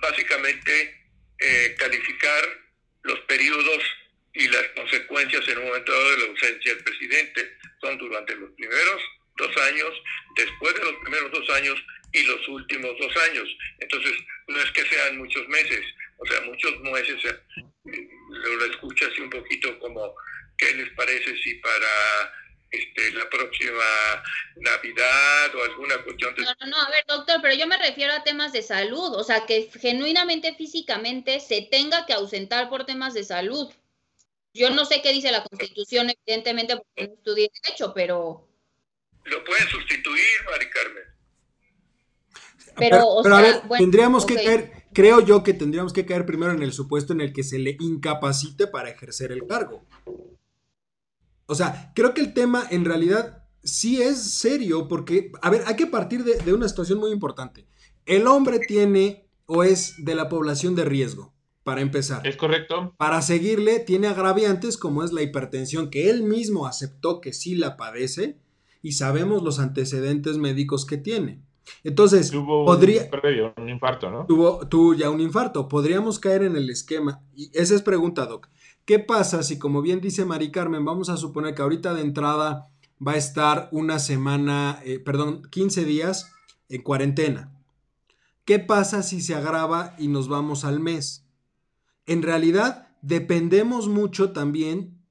básicamente 0.00 1.06
eh, 1.38 1.74
calificar 1.78 2.44
los 3.02 3.20
periodos 3.20 3.82
y 4.32 4.48
las 4.48 4.64
consecuencias 4.76 5.46
en 5.48 5.58
un 5.58 5.66
momento 5.66 5.92
dado 5.92 6.10
de 6.10 6.18
la 6.18 6.24
ausencia 6.26 6.74
del 6.74 6.84
presidente. 6.84 7.56
Son 7.80 7.98
durante 7.98 8.34
los 8.36 8.50
primeros 8.52 9.02
dos 9.36 9.56
años, 9.68 9.90
después 10.36 10.74
de 10.74 10.84
los 10.84 10.94
primeros 11.02 11.30
dos 11.32 11.50
años 11.50 11.84
y 12.12 12.22
los 12.24 12.48
últimos 12.48 12.96
dos 12.98 13.16
años. 13.28 13.48
Entonces, 13.80 14.12
no 14.48 14.60
es 14.60 14.70
que 14.70 14.86
sean 14.86 15.18
muchos 15.18 15.46
meses, 15.48 15.84
o 16.18 16.26
sea, 16.26 16.40
muchos 16.42 16.80
meses, 16.80 17.24
eh, 17.24 18.08
lo 18.32 18.64
escuchas 18.66 19.18
un 19.18 19.30
poquito 19.30 19.78
como, 19.80 20.14
¿qué 20.56 20.74
les 20.74 20.90
parece 20.90 21.36
si 21.42 21.54
para 21.54 22.32
este, 22.74 23.12
la 23.12 23.28
próxima 23.28 23.84
Navidad 24.56 25.54
o 25.54 25.64
alguna 25.64 26.02
cuestión 26.02 26.34
de... 26.34 26.42
No, 26.42 26.54
no, 26.60 26.66
no, 26.66 26.76
a 26.76 26.90
ver, 26.90 27.04
doctor, 27.06 27.40
pero 27.42 27.54
yo 27.54 27.66
me 27.66 27.78
refiero 27.78 28.12
a 28.12 28.24
temas 28.24 28.52
de 28.52 28.62
salud, 28.62 29.14
o 29.14 29.24
sea, 29.24 29.46
que 29.46 29.70
genuinamente, 29.80 30.54
físicamente, 30.54 31.40
se 31.40 31.62
tenga 31.70 32.06
que 32.06 32.12
ausentar 32.12 32.68
por 32.68 32.84
temas 32.84 33.14
de 33.14 33.24
salud. 33.24 33.72
Yo 34.52 34.70
no 34.70 34.84
sé 34.84 35.02
qué 35.02 35.12
dice 35.12 35.32
la 35.32 35.42
Constitución, 35.42 36.10
evidentemente, 36.10 36.76
porque 36.76 37.08
no 37.08 37.14
estudié 37.14 37.50
Derecho, 37.62 37.92
pero... 37.94 38.48
Lo 39.24 39.44
pueden 39.44 39.68
sustituir, 39.68 40.44
Mari 40.50 40.70
Carmen. 40.70 41.04
Pero, 42.76 43.06
o 43.06 43.22
sea, 43.22 43.38
a 43.38 43.42
ver, 43.42 43.62
tendríamos 43.78 44.26
que 44.26 44.34
caer, 44.34 44.86
creo 44.92 45.20
yo 45.20 45.42
que 45.42 45.54
tendríamos 45.54 45.92
que 45.92 46.04
caer 46.04 46.26
primero 46.26 46.52
en 46.52 46.62
el 46.62 46.72
supuesto 46.72 47.12
en 47.12 47.20
el 47.20 47.32
que 47.32 47.42
se 47.42 47.58
le 47.58 47.76
incapacite 47.78 48.66
para 48.66 48.90
ejercer 48.90 49.32
el 49.32 49.46
cargo. 49.46 49.86
O 51.46 51.54
sea, 51.54 51.92
creo 51.94 52.14
que 52.14 52.20
el 52.20 52.32
tema 52.32 52.66
en 52.70 52.84
realidad 52.84 53.44
sí 53.62 54.00
es 54.00 54.34
serio 54.34 54.88
porque, 54.88 55.32
a 55.42 55.50
ver, 55.50 55.62
hay 55.66 55.76
que 55.76 55.86
partir 55.86 56.24
de, 56.24 56.52
una 56.52 56.68
situación 56.68 56.98
muy 56.98 57.10
importante. 57.10 57.66
El 58.06 58.26
hombre 58.26 58.58
tiene 58.60 59.28
o 59.46 59.64
es 59.64 60.04
de 60.04 60.14
la 60.14 60.28
población 60.28 60.74
de 60.74 60.84
riesgo, 60.84 61.34
para 61.62 61.80
empezar. 61.80 62.26
Es 62.26 62.36
correcto. 62.36 62.94
Para 62.96 63.20
seguirle, 63.22 63.80
tiene 63.80 64.06
agraviantes 64.06 64.78
como 64.78 65.02
es 65.02 65.12
la 65.12 65.22
hipertensión, 65.22 65.90
que 65.90 66.10
él 66.10 66.22
mismo 66.22 66.66
aceptó 66.66 67.20
que 67.20 67.32
sí 67.32 67.54
la 67.54 67.76
padece 67.76 68.38
y 68.82 68.92
sabemos 68.92 69.42
los 69.42 69.58
antecedentes 69.58 70.38
médicos 70.38 70.86
que 70.86 70.98
tiene. 70.98 71.42
Entonces, 71.82 72.30
tuvo 72.30 72.66
podría, 72.66 73.08
un, 73.56 73.62
un 73.64 73.68
infarto, 73.70 74.10
¿no? 74.10 74.26
Tuvo, 74.26 74.68
tuvo 74.68 74.94
ya 74.94 75.08
un 75.08 75.20
infarto. 75.20 75.66
Podríamos 75.68 76.18
caer 76.18 76.42
en 76.42 76.56
el 76.56 76.68
esquema. 76.68 77.22
Y 77.34 77.50
esa 77.54 77.74
es 77.74 77.80
pregunta, 77.80 78.26
Doc. 78.26 78.48
¿Qué 78.84 78.98
pasa 78.98 79.42
si, 79.42 79.58
como 79.58 79.80
bien 79.80 80.02
dice 80.02 80.26
Mari 80.26 80.50
Carmen, 80.50 80.84
vamos 80.84 81.08
a 81.08 81.16
suponer 81.16 81.54
que 81.54 81.62
ahorita 81.62 81.94
de 81.94 82.02
entrada 82.02 82.70
va 83.06 83.12
a 83.12 83.16
estar 83.16 83.68
una 83.72 83.98
semana, 83.98 84.78
eh, 84.84 84.98
perdón, 84.98 85.42
15 85.50 85.86
días 85.86 86.30
en 86.68 86.82
cuarentena? 86.82 87.50
¿Qué 88.44 88.58
pasa 88.58 89.02
si 89.02 89.22
se 89.22 89.34
agrava 89.34 89.96
y 89.98 90.08
nos 90.08 90.28
vamos 90.28 90.66
al 90.66 90.80
mes? 90.80 91.26
En 92.04 92.20
realidad, 92.20 92.88
dependemos 93.00 93.88
mucho 93.88 94.32
también 94.32 95.02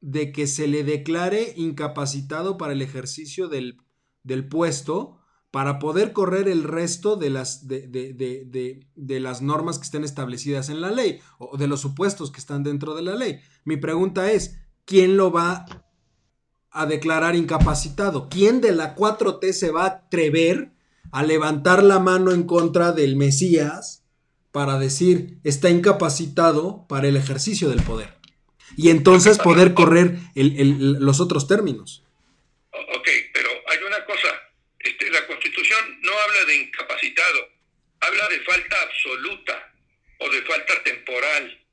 de 0.00 0.32
que 0.32 0.48
se 0.48 0.66
le 0.66 0.82
declare 0.82 1.54
incapacitado 1.56 2.58
para 2.58 2.72
el 2.72 2.82
ejercicio 2.82 3.46
del, 3.46 3.78
del 4.24 4.48
puesto 4.48 5.20
para 5.54 5.78
poder 5.78 6.12
correr 6.12 6.48
el 6.48 6.64
resto 6.64 7.14
de 7.14 7.30
las, 7.30 7.68
de, 7.68 7.86
de, 7.86 9.20
las 9.20 9.40
normas 9.40 9.78
que 9.78 9.84
estén 9.84 10.02
establecidas 10.02 10.68
en 10.68 10.80
la 10.80 10.90
ley 10.90 11.20
o 11.38 11.56
de 11.56 11.68
los 11.68 11.80
supuestos 11.80 12.32
que 12.32 12.40
están 12.40 12.64
dentro 12.64 12.96
de 12.96 13.02
la 13.02 13.14
ley. 13.14 13.38
Mi 13.62 13.76
pregunta 13.76 14.32
es, 14.32 14.58
¿quién 14.84 15.16
lo 15.16 15.30
va 15.30 15.64
a 16.72 16.86
declarar 16.86 17.36
incapacitado? 17.36 18.28
¿Quién 18.28 18.60
de 18.60 18.72
la 18.72 18.96
4T 18.96 19.52
se 19.52 19.70
va 19.70 19.84
a 19.84 19.90
atrever 19.90 20.72
a 21.12 21.22
levantar 21.22 21.84
la 21.84 22.00
mano 22.00 22.32
en 22.32 22.42
contra 22.42 22.90
del 22.90 23.14
Mesías 23.14 24.02
para 24.50 24.80
decir 24.80 25.38
está 25.44 25.70
incapacitado 25.70 26.84
para 26.88 27.06
el 27.06 27.16
ejercicio 27.16 27.68
del 27.68 27.84
poder? 27.84 28.12
Y 28.76 28.88
entonces 28.88 29.38
poder 29.38 29.72
correr 29.74 30.18
los 30.34 31.20
otros 31.20 31.46
términos. 31.46 32.02
Ok, 32.72 33.08
pero 33.32 33.50
hay 33.68 33.78
una 33.86 34.04
cosa 34.04 34.34
la 35.14 35.26
Constitución 35.26 36.00
no 36.14 36.20
habla 36.20 36.44
de 36.44 36.56
incapacitado, 36.56 37.48
habla 38.00 38.28
de 38.28 38.40
falta 38.40 38.82
absoluta 38.82 39.72
o 40.18 40.30
de 40.30 40.42
falta 40.42 40.82
temporal, 40.82 41.66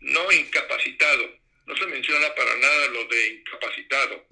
no 0.00 0.32
incapacitado. 0.32 1.44
No 1.66 1.76
se 1.76 1.86
menciona 1.86 2.34
para 2.34 2.56
nada 2.56 2.86
lo 2.88 3.04
de 3.06 3.28
incapacitado. 3.28 4.26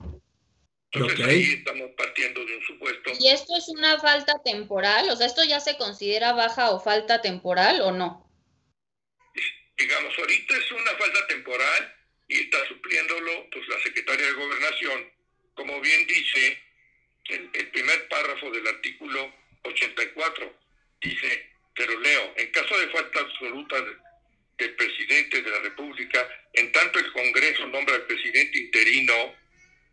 Entonces 0.92 1.26
ahí 1.26 1.52
estamos 1.54 1.90
partiendo 1.97 2.45
de 2.45 2.57
un 2.57 2.62
supuesto. 2.64 3.12
¿Y 3.19 3.28
esto 3.28 3.57
es 3.57 3.69
una 3.69 3.99
falta 3.99 4.35
temporal? 4.45 5.09
O 5.09 5.16
sea, 5.16 5.26
¿esto 5.26 5.42
ya 5.45 5.59
se 5.59 5.78
considera 5.78 6.35
baja 6.35 6.71
o 6.71 6.81
falta 6.81 7.23
temporal 7.23 7.81
o 7.81 7.92
no? 7.92 8.31
Digamos, 9.78 10.19
ahorita 10.19 10.57
es 10.59 10.73
una 10.73 10.90
falta 10.92 11.26
temporal 11.26 11.95
y 12.28 12.40
está 12.40 12.59
supliéndolo 12.69 13.49
pues 13.50 13.66
la 13.69 13.81
secretaria 13.81 14.26
de 14.26 14.33
Gobernación. 14.33 15.11
Como 15.54 15.81
bien 15.81 16.07
dice, 16.07 16.62
el, 17.29 17.49
primer 17.71 18.09
párrafo 18.09 18.50
del 18.50 18.67
artículo 18.67 19.33
84. 19.64 20.55
Dice, 21.00 21.50
pero 21.75 21.99
leo, 22.00 22.35
en 22.37 22.50
caso 22.50 22.79
de 22.79 22.88
falta 22.88 23.21
absoluta 23.21 23.76
del 24.59 24.75
presidente 24.75 25.43
de 25.43 25.50
la 25.50 25.59
República, 25.61 26.29
en 26.52 26.71
tanto 26.73 26.99
el 26.99 27.12
Congreso 27.12 27.67
nombra 27.69 27.95
al 27.95 28.07
presidente 28.07 28.59
interino 28.59 29.35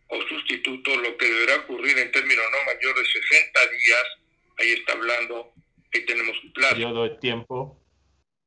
o 0.08 0.22
sustituto, 0.28 0.96
lo 0.98 1.18
que 1.18 1.26
deberá 1.26 1.56
ocurrir 1.58 1.98
en 1.98 2.12
términos 2.12 2.46
no 2.52 2.74
mayor 2.74 2.96
de 2.96 3.06
60 3.06 3.68
días, 3.68 4.04
ahí 4.58 4.72
está 4.74 4.94
hablando, 4.94 5.54
que 5.92 6.02
tenemos 6.02 6.36
un 6.44 6.54
plazo. 6.54 6.76
Periodo 6.76 7.04
de 7.04 7.18
tiempo. 7.20 7.80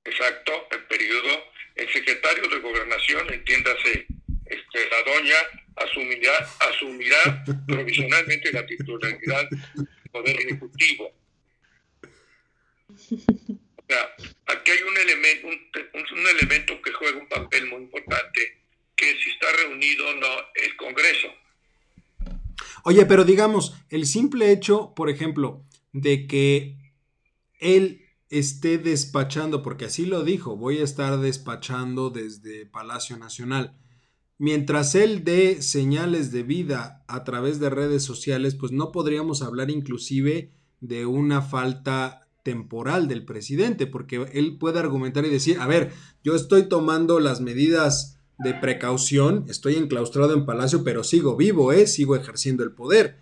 Exacto, 0.05 0.69
el 0.73 0.85
periodo. 0.85 1.53
El 1.75 1.91
secretario 1.93 2.49
de 2.49 2.59
Gobernación, 2.59 3.33
entiéndase 3.33 4.07
este, 4.47 4.91
la 4.91 5.03
doña 5.03 5.37
asumirá, 5.77 6.33
asumirá 6.71 7.45
provisionalmente 7.67 8.53
la 8.53 8.67
titularidad 8.67 9.49
del 9.51 9.89
Poder 10.11 10.41
Ejecutivo. 10.41 11.13
O 12.99 13.85
sea, 13.89 14.11
aquí 14.47 14.71
hay 14.71 14.83
un 14.83 14.97
elemento, 14.97 15.49
un, 15.49 16.27
elemento 16.29 16.81
que 16.83 16.93
juega 16.93 17.19
un 17.19 17.29
papel 17.29 17.67
muy 17.67 17.83
importante, 17.83 18.63
que 18.97 19.07
si 19.17 19.31
está 19.31 19.47
reunido 19.53 20.15
no 20.17 20.29
el 20.55 20.77
Congreso. 20.77 21.29
Oye, 22.85 23.07
pero 23.07 23.25
digamos, 23.25 23.75
el 23.91 24.07
simple 24.07 24.51
hecho, 24.51 24.93
por 24.95 25.09
ejemplo, 25.09 25.65
de 25.93 26.27
que 26.27 26.77
él 27.59 28.03
esté 28.29 28.79
despachando, 28.79 29.63
porque 29.63 29.85
así 29.85 30.07
lo 30.07 30.25
dijo, 30.25 30.57
voy 30.57 30.79
a 30.79 30.85
estar 30.85 31.19
despachando 31.19 32.11
desde 32.11 32.67
Palacio 32.67 33.17
Nacional. 33.19 33.77
Mientras 34.43 34.97
él 34.97 35.23
dé 35.23 35.63
señales 35.63 36.33
de 36.33 36.43
vida 36.43 37.05
a 37.07 37.23
través 37.23 37.61
de 37.61 37.71
redes 37.71 38.03
sociales, 38.03 38.57
pues 38.57 38.73
no 38.73 38.91
podríamos 38.91 39.41
hablar 39.41 39.71
inclusive 39.71 40.51
de 40.81 41.07
una 41.07 41.43
falta 41.43 42.27
temporal 42.43 43.07
del 43.07 43.25
presidente, 43.25 43.87
porque 43.87 44.27
él 44.33 44.59
puede 44.59 44.81
argumentar 44.81 45.25
y 45.25 45.29
decir, 45.29 45.59
a 45.61 45.69
ver, 45.69 45.93
yo 46.25 46.35
estoy 46.35 46.65
tomando 46.69 47.21
las 47.21 47.41
medidas 47.41 48.19
de 48.37 48.53
precaución, 48.53 49.45
estoy 49.49 49.77
enclaustrado 49.77 50.35
en 50.35 50.45
Palacio, 50.45 50.83
pero 50.83 51.05
sigo 51.05 51.37
vivo, 51.37 51.73
¿eh? 51.73 51.87
sigo 51.87 52.17
ejerciendo 52.17 52.65
el 52.65 52.73
poder. 52.73 53.21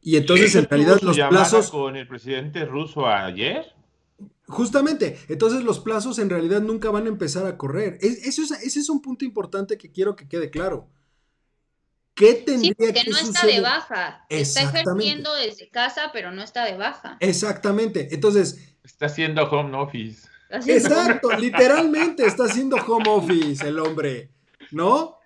Y 0.00 0.16
entonces 0.16 0.54
en 0.54 0.64
realidad 0.64 1.02
los 1.02 1.18
plazos... 1.18 1.68
con 1.68 1.96
el 1.96 2.08
presidente 2.08 2.64
ruso 2.64 3.06
ayer? 3.06 3.74
Justamente, 4.46 5.18
entonces 5.28 5.62
los 5.62 5.80
plazos 5.80 6.18
en 6.18 6.28
realidad 6.28 6.60
nunca 6.60 6.90
van 6.90 7.06
a 7.06 7.08
empezar 7.08 7.46
a 7.46 7.56
correr. 7.56 7.98
eso 8.00 8.42
es, 8.42 8.50
ese 8.50 8.80
es 8.80 8.90
un 8.90 9.00
punto 9.00 9.24
importante 9.24 9.78
que 9.78 9.90
quiero 9.90 10.16
que 10.16 10.28
quede 10.28 10.50
claro. 10.50 10.88
¿Qué 12.14 12.34
tendría 12.34 12.70
sí, 12.70 12.74
porque 12.74 13.04
no 13.10 13.18
está 13.18 13.46
de 13.46 13.60
baja. 13.60 14.24
Está 14.28 14.62
ejerciendo 14.62 15.34
desde 15.34 15.68
casa, 15.68 16.10
pero 16.12 16.30
no 16.30 16.42
está 16.42 16.64
de 16.64 16.76
baja. 16.76 17.16
Exactamente. 17.20 18.08
Entonces. 18.12 18.76
Está 18.84 19.06
haciendo 19.06 19.42
home 19.44 19.76
office. 19.76 20.28
Exacto, 20.50 21.32
literalmente 21.32 22.24
está 22.26 22.44
haciendo 22.44 22.76
home 22.76 23.08
office 23.08 23.66
el 23.66 23.78
hombre, 23.78 24.30
¿no? 24.70 25.18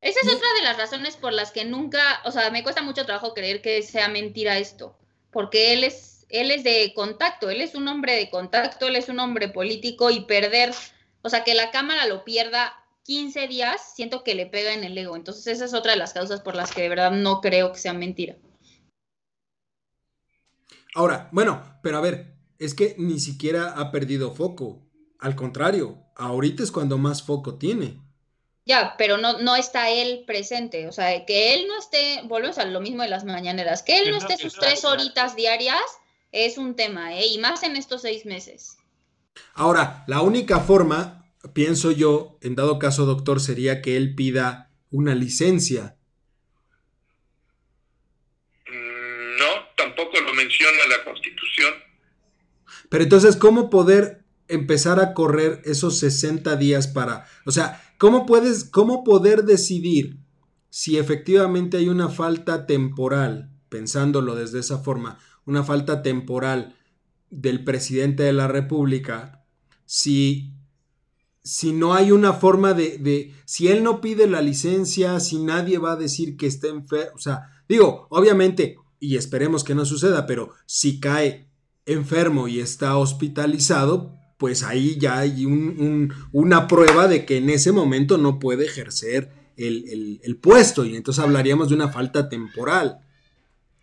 Esa 0.00 0.20
es 0.20 0.34
otra 0.34 0.48
de 0.56 0.62
las 0.62 0.78
razones 0.78 1.16
por 1.16 1.32
las 1.32 1.52
que 1.52 1.64
nunca, 1.64 2.00
o 2.24 2.32
sea, 2.32 2.50
me 2.50 2.62
cuesta 2.62 2.82
mucho 2.82 3.04
trabajo 3.04 3.34
creer 3.34 3.60
que 3.60 3.82
sea 3.82 4.08
mentira 4.08 4.58
esto, 4.58 4.96
porque 5.30 5.74
él 5.74 5.84
es, 5.84 6.09
él 6.30 6.50
es 6.50 6.64
de 6.64 6.92
contacto, 6.94 7.50
él 7.50 7.60
es 7.60 7.74
un 7.74 7.88
hombre 7.88 8.14
de 8.14 8.30
contacto, 8.30 8.86
él 8.86 8.96
es 8.96 9.08
un 9.08 9.20
hombre 9.20 9.48
político 9.48 10.10
y 10.10 10.20
perder, 10.20 10.72
o 11.22 11.28
sea, 11.28 11.44
que 11.44 11.54
la 11.54 11.70
cámara 11.70 12.06
lo 12.06 12.24
pierda 12.24 12.74
15 13.04 13.48
días, 13.48 13.94
siento 13.94 14.22
que 14.22 14.34
le 14.34 14.46
pega 14.46 14.72
en 14.72 14.84
el 14.84 14.96
ego. 14.96 15.16
Entonces 15.16 15.46
esa 15.46 15.64
es 15.64 15.74
otra 15.74 15.92
de 15.92 15.98
las 15.98 16.12
causas 16.12 16.40
por 16.40 16.54
las 16.54 16.72
que 16.72 16.82
de 16.82 16.88
verdad 16.88 17.10
no 17.10 17.40
creo 17.40 17.72
que 17.72 17.78
sea 17.78 17.92
mentira. 17.92 18.36
Ahora, 20.94 21.28
bueno, 21.32 21.78
pero 21.82 21.98
a 21.98 22.00
ver, 22.00 22.34
es 22.58 22.74
que 22.74 22.94
ni 22.98 23.20
siquiera 23.20 23.70
ha 23.76 23.90
perdido 23.90 24.32
foco. 24.32 24.86
Al 25.18 25.36
contrario, 25.36 26.04
ahorita 26.16 26.62
es 26.62 26.72
cuando 26.72 26.98
más 26.98 27.22
foco 27.22 27.56
tiene. 27.56 28.00
Ya, 28.66 28.94
pero 28.98 29.16
no, 29.16 29.38
no 29.38 29.56
está 29.56 29.90
él 29.90 30.24
presente. 30.26 30.86
O 30.86 30.92
sea, 30.92 31.24
que 31.26 31.54
él 31.54 31.66
no 31.66 31.78
esté, 31.78 32.22
volvemos 32.24 32.58
a 32.58 32.64
lo 32.64 32.80
mismo 32.80 33.02
de 33.02 33.08
las 33.08 33.24
mañaneras, 33.24 33.82
que 33.82 33.98
él 33.98 34.10
no 34.10 34.18
esté 34.18 34.36
sus 34.36 34.54
tres 34.54 34.84
horitas 34.84 35.34
diarias 35.34 35.80
es 36.32 36.58
un 36.58 36.74
tema, 36.74 37.14
¿eh? 37.14 37.26
Y 37.26 37.38
más 37.38 37.62
en 37.62 37.76
estos 37.76 38.02
seis 38.02 38.26
meses. 38.26 38.76
Ahora, 39.54 40.04
la 40.06 40.22
única 40.22 40.60
forma 40.60 41.20
pienso 41.52 41.90
yo, 41.90 42.38
en 42.42 42.54
dado 42.54 42.78
caso, 42.78 43.06
doctor, 43.06 43.40
sería 43.40 43.82
que 43.82 43.96
él 43.96 44.14
pida 44.14 44.70
una 44.90 45.14
licencia. 45.14 45.96
Mm, 48.66 49.38
no, 49.38 49.46
tampoco 49.76 50.20
lo 50.20 50.34
menciona 50.34 50.78
la 50.88 51.04
Constitución. 51.04 51.74
Pero 52.88 53.04
entonces, 53.04 53.36
¿cómo 53.36 53.70
poder 53.70 54.24
empezar 54.48 55.00
a 55.00 55.14
correr 55.14 55.62
esos 55.64 55.98
60 55.98 56.56
días 56.56 56.88
para, 56.88 57.26
o 57.46 57.52
sea, 57.52 57.82
¿cómo 57.98 58.26
puedes, 58.26 58.64
cómo 58.64 59.04
poder 59.04 59.44
decidir 59.44 60.18
si 60.70 60.98
efectivamente 60.98 61.76
hay 61.76 61.88
una 61.88 62.08
falta 62.08 62.66
temporal, 62.66 63.50
pensándolo 63.68 64.34
desde 64.34 64.58
esa 64.58 64.78
forma, 64.78 65.18
una 65.50 65.64
falta 65.64 66.02
temporal 66.02 66.76
del 67.30 67.64
presidente 67.64 68.22
de 68.22 68.32
la 68.32 68.48
República, 68.48 69.44
si 69.84 70.54
si 71.42 71.72
no 71.72 71.94
hay 71.94 72.12
una 72.12 72.34
forma 72.34 72.74
de, 72.74 73.32
si 73.44 73.68
él 73.68 73.82
no 73.82 74.00
pide 74.00 74.26
la 74.26 74.42
licencia, 74.42 75.18
si 75.20 75.38
nadie 75.38 75.78
va 75.78 75.92
a 75.92 75.96
decir 75.96 76.36
que 76.36 76.46
está 76.46 76.68
enfermo, 76.68 77.12
o 77.14 77.18
sea, 77.18 77.62
digo, 77.68 78.06
obviamente, 78.10 78.76
y 78.98 79.16
esperemos 79.16 79.64
que 79.64 79.74
no 79.74 79.84
suceda, 79.84 80.26
pero 80.26 80.52
si 80.66 81.00
cae 81.00 81.48
enfermo 81.86 82.46
y 82.46 82.60
está 82.60 82.96
hospitalizado, 82.98 84.14
pues 84.38 84.62
ahí 84.62 84.98
ya 84.98 85.18
hay 85.18 85.46
un, 85.46 86.12
una 86.32 86.68
prueba 86.68 87.08
de 87.08 87.24
que 87.24 87.38
en 87.38 87.50
ese 87.50 87.72
momento 87.72 88.18
no 88.18 88.38
puede 88.38 88.66
ejercer 88.66 89.32
el, 89.56 90.20
el, 90.22 90.36
puesto 90.36 90.84
y 90.86 90.96
entonces 90.96 91.22
hablaríamos 91.22 91.68
de 91.68 91.74
una 91.74 91.88
falta 91.88 92.28
temporal, 92.28 93.00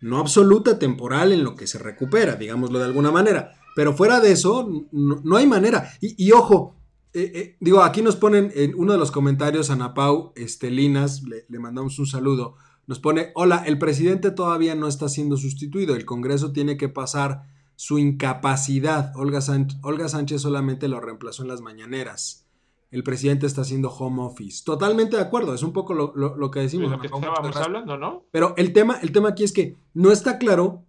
no 0.01 0.17
absoluta 0.19 0.79
temporal 0.79 1.31
en 1.31 1.43
lo 1.43 1.55
que 1.55 1.67
se 1.67 1.79
recupera, 1.79 2.35
digámoslo 2.35 2.79
de 2.79 2.85
alguna 2.85 3.11
manera, 3.11 3.53
pero 3.75 3.93
fuera 3.93 4.19
de 4.19 4.31
eso 4.31 4.87
no, 4.91 5.37
hay 5.37 5.47
manera. 5.47 5.91
Y, 6.01 6.31
ojo, 6.31 6.75
eh, 7.13 7.31
eh, 7.35 7.57
digo, 7.59 7.81
aquí 7.83 8.01
nos 8.01 8.15
ponen 8.15 8.51
en 8.55 8.73
uno 8.75 8.93
de 8.93 8.99
los 8.99 9.11
comentarios, 9.11 9.69
Ana 9.69 9.93
Pau 9.93 10.33
Estelinas, 10.35 11.23
le, 11.23 11.45
le, 11.47 11.59
mandamos 11.59 11.99
un 11.99 12.07
saludo, 12.07 12.55
nos 12.85 12.99
pone, 12.99 13.31
hola, 13.35 13.63
el 13.65 13.77
presidente 13.77 14.31
todavía 14.31 14.75
no 14.75 14.87
está 14.87 15.09
siendo 15.09 15.37
sustituido, 15.37 15.95
el 15.95 16.05
Congreso 16.05 16.51
tiene 16.51 16.77
que 16.77 16.89
pasar 16.89 17.43
su 17.77 17.99
incapacidad. 17.99 19.13
Olga, 19.15 19.39
Olga 19.83 20.09
Sánchez 20.09 20.41
solamente 20.41 20.89
lo 20.89 20.99
reemplazó 20.99 21.43
en 21.43 21.49
las 21.49 21.61
mañaneras. 21.61 22.46
El 22.89 23.03
presidente 23.03 23.45
está 23.45 23.61
haciendo 23.61 23.89
home 23.89 24.21
office. 24.21 24.63
Totalmente 24.63 25.17
de 25.17 25.21
acuerdo, 25.21 25.53
es 25.53 25.63
un 25.63 25.73
poco 25.73 25.93
lo, 25.93 26.13
lo, 26.15 26.51
que 26.51 26.61
decimos. 26.61 26.89
Lo 26.89 26.99
que 26.99 27.07
estábamos 27.07 27.55
hablando, 27.57 27.97
¿no? 27.97 28.25
Pero 28.31 28.53
el 28.57 28.71
tema, 28.71 28.97
el 29.01 29.11
tema 29.11 29.29
aquí 29.29 29.43
es 29.43 29.51
que 29.51 29.75
no 29.93 30.11
está 30.11 30.37
claro 30.37 30.85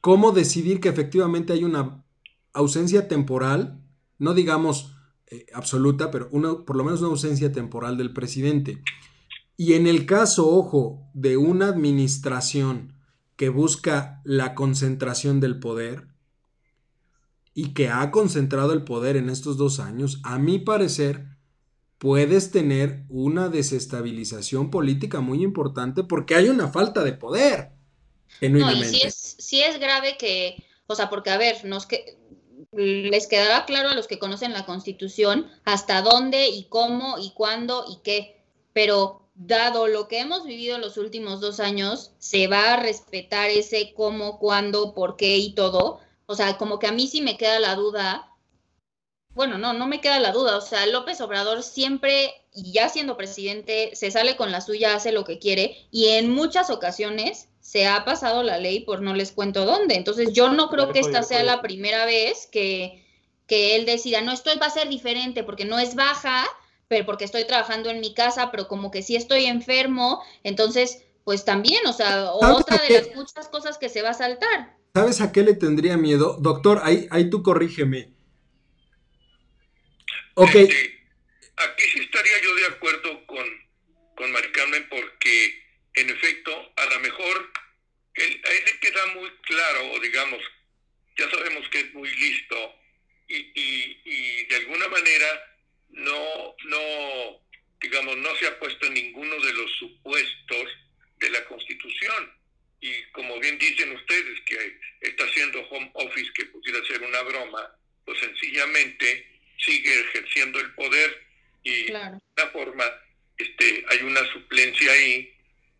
cómo 0.00 0.32
decidir 0.32 0.80
que 0.80 0.88
efectivamente 0.88 1.52
hay 1.52 1.64
una 1.64 2.04
ausencia 2.52 3.08
temporal, 3.08 3.80
no 4.18 4.34
digamos 4.34 4.96
eh, 5.26 5.46
absoluta, 5.54 6.10
pero 6.10 6.28
una, 6.30 6.64
por 6.64 6.76
lo 6.76 6.84
menos 6.84 7.00
una 7.00 7.10
ausencia 7.10 7.52
temporal 7.52 7.96
del 7.96 8.12
presidente. 8.12 8.82
Y 9.56 9.74
en 9.74 9.86
el 9.86 10.06
caso, 10.06 10.48
ojo, 10.48 11.08
de 11.14 11.36
una 11.36 11.68
administración 11.68 12.94
que 13.36 13.48
busca 13.48 14.20
la 14.24 14.54
concentración 14.54 15.40
del 15.40 15.58
poder 15.58 16.13
y 17.54 17.72
que 17.72 17.88
ha 17.88 18.10
concentrado 18.10 18.72
el 18.72 18.84
poder 18.84 19.16
en 19.16 19.30
estos 19.30 19.56
dos 19.56 19.78
años, 19.78 20.20
a 20.24 20.38
mi 20.38 20.58
parecer, 20.58 21.26
puedes 21.98 22.50
tener 22.50 23.04
una 23.08 23.48
desestabilización 23.48 24.70
política 24.70 25.20
muy 25.20 25.42
importante 25.42 26.02
porque 26.02 26.34
hay 26.34 26.48
una 26.48 26.68
falta 26.68 27.04
de 27.04 27.12
poder. 27.12 27.70
No, 28.40 28.72
y 28.72 28.84
sí 28.84 29.00
es, 29.04 29.36
sí 29.38 29.62
es 29.62 29.78
grave 29.78 30.16
que, 30.18 30.62
o 30.88 30.94
sea, 30.94 31.08
porque 31.08 31.30
a 31.30 31.38
ver, 31.38 31.64
nos 31.64 31.86
que, 31.86 32.18
les 32.72 33.26
quedará 33.26 33.64
claro 33.64 33.90
a 33.90 33.94
los 33.94 34.08
que 34.08 34.18
conocen 34.18 34.52
la 34.52 34.66
Constitución 34.66 35.48
hasta 35.64 36.02
dónde 36.02 36.48
y 36.48 36.64
cómo 36.64 37.18
y 37.18 37.32
cuándo 37.34 37.84
y 37.88 37.98
qué, 38.02 38.42
pero 38.72 39.22
dado 39.34 39.88
lo 39.88 40.08
que 40.08 40.20
hemos 40.20 40.44
vivido 40.44 40.76
en 40.76 40.80
los 40.80 40.96
últimos 40.96 41.40
dos 41.40 41.60
años, 41.60 42.12
se 42.18 42.46
va 42.46 42.74
a 42.74 42.80
respetar 42.80 43.50
ese 43.50 43.92
cómo, 43.94 44.38
cuándo, 44.38 44.94
por 44.94 45.16
qué 45.16 45.36
y 45.38 45.54
todo. 45.54 46.00
O 46.26 46.34
sea, 46.34 46.56
como 46.56 46.78
que 46.78 46.86
a 46.86 46.92
mí 46.92 47.06
sí 47.06 47.20
me 47.20 47.36
queda 47.36 47.58
la 47.58 47.74
duda. 47.74 48.30
Bueno, 49.30 49.58
no, 49.58 49.72
no 49.72 49.86
me 49.86 50.00
queda 50.00 50.20
la 50.20 50.32
duda. 50.32 50.56
O 50.56 50.60
sea, 50.60 50.86
López 50.86 51.20
Obrador 51.20 51.62
siempre, 51.62 52.32
y 52.52 52.72
ya 52.72 52.88
siendo 52.88 53.16
presidente, 53.16 53.90
se 53.94 54.10
sale 54.10 54.36
con 54.36 54.52
la 54.52 54.60
suya, 54.60 54.94
hace 54.94 55.12
lo 55.12 55.24
que 55.24 55.38
quiere, 55.38 55.88
y 55.90 56.08
en 56.10 56.30
muchas 56.30 56.70
ocasiones 56.70 57.48
se 57.60 57.86
ha 57.86 58.04
pasado 58.04 58.42
la 58.42 58.58
ley 58.58 58.80
por 58.80 59.00
no 59.00 59.14
les 59.14 59.32
cuento 59.32 59.64
dónde. 59.64 59.94
Entonces 59.96 60.32
yo 60.32 60.50
no 60.50 60.68
creo 60.68 60.92
que 60.92 61.00
esta 61.00 61.22
sea 61.22 61.42
la 61.42 61.62
primera 61.62 62.04
vez 62.04 62.46
que, 62.46 63.04
que 63.46 63.74
él 63.74 63.86
decida, 63.86 64.20
no, 64.20 64.32
esto 64.32 64.50
va 64.60 64.66
a 64.66 64.70
ser 64.70 64.88
diferente 64.88 65.42
porque 65.42 65.64
no 65.64 65.78
es 65.78 65.94
baja, 65.94 66.46
pero 66.88 67.06
porque 67.06 67.24
estoy 67.24 67.44
trabajando 67.44 67.90
en 67.90 68.00
mi 68.00 68.14
casa, 68.14 68.50
pero 68.50 68.68
como 68.68 68.90
que 68.90 69.02
sí 69.02 69.16
estoy 69.16 69.46
enfermo, 69.46 70.22
entonces, 70.42 71.02
pues 71.24 71.44
también, 71.44 71.86
o 71.86 71.92
sea, 71.92 72.32
otra 72.32 72.76
de 72.78 73.00
las 73.00 73.16
muchas 73.16 73.48
cosas 73.48 73.78
que 73.78 73.88
se 73.88 74.02
va 74.02 74.10
a 74.10 74.14
saltar. 74.14 74.76
¿Sabes 74.94 75.20
a 75.20 75.32
qué 75.32 75.42
le 75.42 75.54
tendría 75.54 75.96
miedo? 75.96 76.38
Doctor, 76.40 76.80
ahí, 76.84 77.08
ahí 77.10 77.28
tú 77.28 77.42
corrígeme. 77.42 78.12
Ok. 80.34 80.54
Este, 80.54 81.04
aquí 81.56 81.84
sí 81.92 81.98
estaría 81.98 82.40
yo 82.44 82.54
de 82.54 82.66
acuerdo 82.66 83.26
con, 83.26 83.44
con 84.14 84.30
Mari 84.30 84.48
porque 84.88 85.64
en 85.94 86.10
efecto, 86.10 86.72
a 86.76 86.84
lo 86.86 87.00
mejor 87.00 87.50
él, 88.14 88.40
a 88.44 88.50
él 88.50 88.62
le 88.66 88.78
queda 88.78 89.06
muy 89.14 89.30
claro, 89.42 90.00
digamos, 90.00 90.40
ya 91.18 91.28
sabemos 91.28 91.68
que 91.70 91.80
es 91.80 91.94
muy 91.94 92.08
listo 92.14 92.56
y, 93.26 93.36
y, 93.36 94.00
y 94.04 94.46
de 94.46 94.56
alguna 94.56 94.86
manera 94.86 95.26
no, 95.88 96.54
no 96.66 97.40
digamos, 97.80 98.16
no 98.18 98.34
se 98.36 98.46
ha 98.46 98.58
puesto 98.60 98.88
ninguno 98.90 99.40
de 99.40 99.52
los 99.54 99.72
supuestos 99.72 100.68
de 101.18 101.30
la 101.30 101.44
Constitución. 101.46 102.43
Y 102.84 103.02
como 103.12 103.40
bien 103.40 103.58
dicen 103.58 103.96
ustedes, 103.96 104.40
que 104.44 104.78
está 105.00 105.24
haciendo 105.24 105.58
home 105.70 105.90
office, 105.94 106.30
que 106.34 106.44
pudiera 106.44 106.84
ser 106.84 107.00
una 107.00 107.22
broma, 107.22 107.74
pues 108.04 108.18
sencillamente 108.20 109.26
sigue 109.56 110.00
ejerciendo 110.00 110.60
el 110.60 110.74
poder 110.74 111.16
y 111.62 111.84
de 111.84 111.92
una 111.92 112.46
forma 112.52 112.84
este, 113.38 113.86
hay 113.90 114.06
una 114.06 114.20
suplencia 114.34 114.92
ahí 114.92 115.32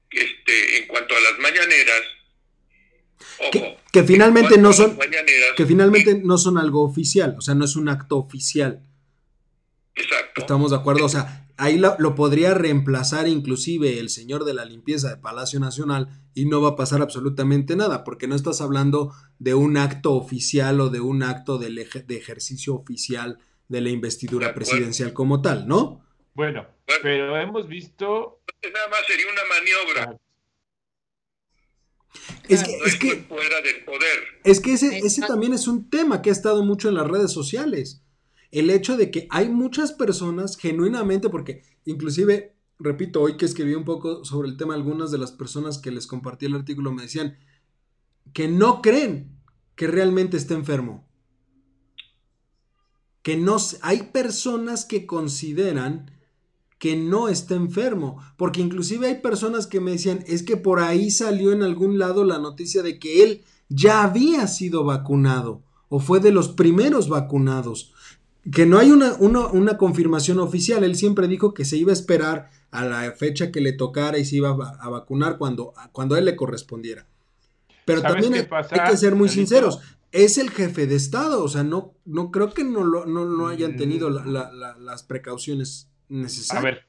este, 0.08 0.78
en 0.78 0.86
cuanto 0.86 1.14
a 1.14 1.20
las 1.20 1.38
mañaneras. 1.40 2.02
que, 3.92 4.02
finalmente 4.04 4.56
no 4.56 4.72
son 4.72 4.98
que 5.58 5.66
finalmente 5.66 6.22
no 6.24 6.38
son 6.38 6.56
algo 6.56 6.84
oficial, 6.84 7.34
o 7.36 7.42
sea, 7.42 7.54
no 7.54 7.66
es 7.66 7.76
un 7.76 7.90
acto 7.90 8.16
oficial. 8.16 8.80
Exacto. 9.94 10.40
Estamos 10.40 10.70
de 10.70 10.78
acuerdo, 10.78 11.04
o 11.04 11.10
sea, 11.10 11.43
ahí 11.56 11.78
lo, 11.78 12.14
podría 12.14 12.54
reemplazar 12.54 13.28
inclusive 13.28 13.98
el 13.98 14.08
señor 14.08 14.44
de 14.44 14.54
la 14.54 14.64
limpieza 14.64 15.10
de 15.10 15.16
Palacio 15.16 15.60
Nacional 15.60 16.08
y 16.34 16.46
no 16.46 16.60
va 16.60 16.70
a 16.70 16.76
pasar 16.76 17.02
absolutamente 17.02 17.76
nada, 17.76 18.04
porque 18.04 18.26
no 18.26 18.34
estás 18.34 18.60
hablando 18.60 19.12
de 19.38 19.54
un 19.54 19.76
acto 19.76 20.14
oficial 20.14 20.80
o 20.80 20.90
de 20.90 21.00
un 21.00 21.22
acto 21.22 21.58
de, 21.58 21.70
de 21.70 22.16
ejercicio 22.16 22.74
oficial 22.74 23.38
de 23.68 23.80
la 23.80 23.90
investidura 23.90 24.54
presidencial 24.54 25.12
como 25.12 25.42
tal, 25.42 25.66
¿no? 25.66 26.04
Bueno, 26.34 26.66
pero 27.02 27.38
hemos 27.40 27.68
visto... 27.68 28.40
Nada 28.62 28.88
más 28.88 29.00
sería 29.06 29.26
una 29.30 29.42
maniobra. 29.48 30.18
Es 32.48 32.62
que, 32.62 32.76
es 32.84 32.96
que, 32.96 33.16
fuera 33.28 33.60
del 33.62 33.84
poder. 33.84 34.18
Es 34.44 34.60
que 34.60 34.74
ese, 34.74 34.98
ese 34.98 35.22
también 35.22 35.52
es 35.52 35.66
un 35.66 35.88
tema 35.88 36.22
que 36.22 36.30
ha 36.30 36.32
estado 36.32 36.62
mucho 36.62 36.88
en 36.88 36.94
las 36.94 37.06
redes 37.06 37.32
sociales. 37.32 38.03
El 38.54 38.70
hecho 38.70 38.96
de 38.96 39.10
que 39.10 39.26
hay 39.30 39.48
muchas 39.48 39.92
personas 39.92 40.56
genuinamente, 40.56 41.28
porque 41.28 41.64
inclusive, 41.84 42.54
repito, 42.78 43.20
hoy 43.20 43.36
que 43.36 43.46
escribí 43.46 43.74
un 43.74 43.84
poco 43.84 44.24
sobre 44.24 44.48
el 44.48 44.56
tema, 44.56 44.74
algunas 44.74 45.10
de 45.10 45.18
las 45.18 45.32
personas 45.32 45.78
que 45.78 45.90
les 45.90 46.06
compartí 46.06 46.46
el 46.46 46.54
artículo 46.54 46.92
me 46.92 47.02
decían 47.02 47.36
que 48.32 48.46
no 48.46 48.80
creen 48.80 49.36
que 49.74 49.88
realmente 49.88 50.36
esté 50.36 50.54
enfermo. 50.54 51.04
Que 53.22 53.36
no 53.36 53.56
hay 53.82 54.04
personas 54.12 54.84
que 54.84 55.04
consideran 55.04 56.12
que 56.78 56.94
no 56.94 57.28
está 57.28 57.56
enfermo, 57.56 58.18
porque 58.36 58.60
inclusive 58.60 59.08
hay 59.08 59.20
personas 59.20 59.66
que 59.66 59.80
me 59.80 59.92
decían, 59.92 60.22
es 60.28 60.44
que 60.44 60.56
por 60.56 60.78
ahí 60.78 61.10
salió 61.10 61.50
en 61.50 61.64
algún 61.64 61.98
lado 61.98 62.22
la 62.22 62.38
noticia 62.38 62.84
de 62.84 63.00
que 63.00 63.24
él 63.24 63.42
ya 63.68 64.04
había 64.04 64.46
sido 64.46 64.84
vacunado 64.84 65.64
o 65.88 65.98
fue 65.98 66.20
de 66.20 66.30
los 66.30 66.50
primeros 66.50 67.08
vacunados, 67.08 67.93
que 68.52 68.66
no 68.66 68.78
hay 68.78 68.90
una, 68.90 69.14
una, 69.14 69.78
confirmación 69.78 70.38
oficial, 70.38 70.84
él 70.84 70.96
siempre 70.96 71.28
dijo 71.28 71.54
que 71.54 71.64
se 71.64 71.76
iba 71.76 71.90
a 71.90 71.94
esperar 71.94 72.50
a 72.70 72.84
la 72.84 73.12
fecha 73.12 73.50
que 73.50 73.60
le 73.60 73.72
tocara 73.72 74.18
y 74.18 74.24
se 74.24 74.36
iba 74.36 74.50
a, 74.50 74.88
vacunar 74.88 75.38
cuando, 75.38 75.72
cuando 75.92 76.14
a 76.14 76.18
él 76.18 76.26
le 76.26 76.36
correspondiera. 76.36 77.06
Pero 77.84 78.02
también 78.02 78.34
hay, 78.34 78.90
que 78.90 78.96
ser 78.96 79.14
muy 79.14 79.28
sinceros, 79.28 79.80
es 80.12 80.38
el 80.38 80.50
jefe 80.50 80.86
de 80.86 80.94
Estado, 80.94 81.42
o 81.42 81.48
sea, 81.48 81.62
no, 81.62 81.94
no 82.04 82.30
creo 82.30 82.52
que 82.52 82.64
no, 82.64 82.84
lo, 82.84 83.06
no, 83.06 83.48
hayan 83.48 83.76
tenido 83.76 84.10
las 84.10 85.02
precauciones 85.02 85.88
a 86.50 86.60
ver. 86.60 86.86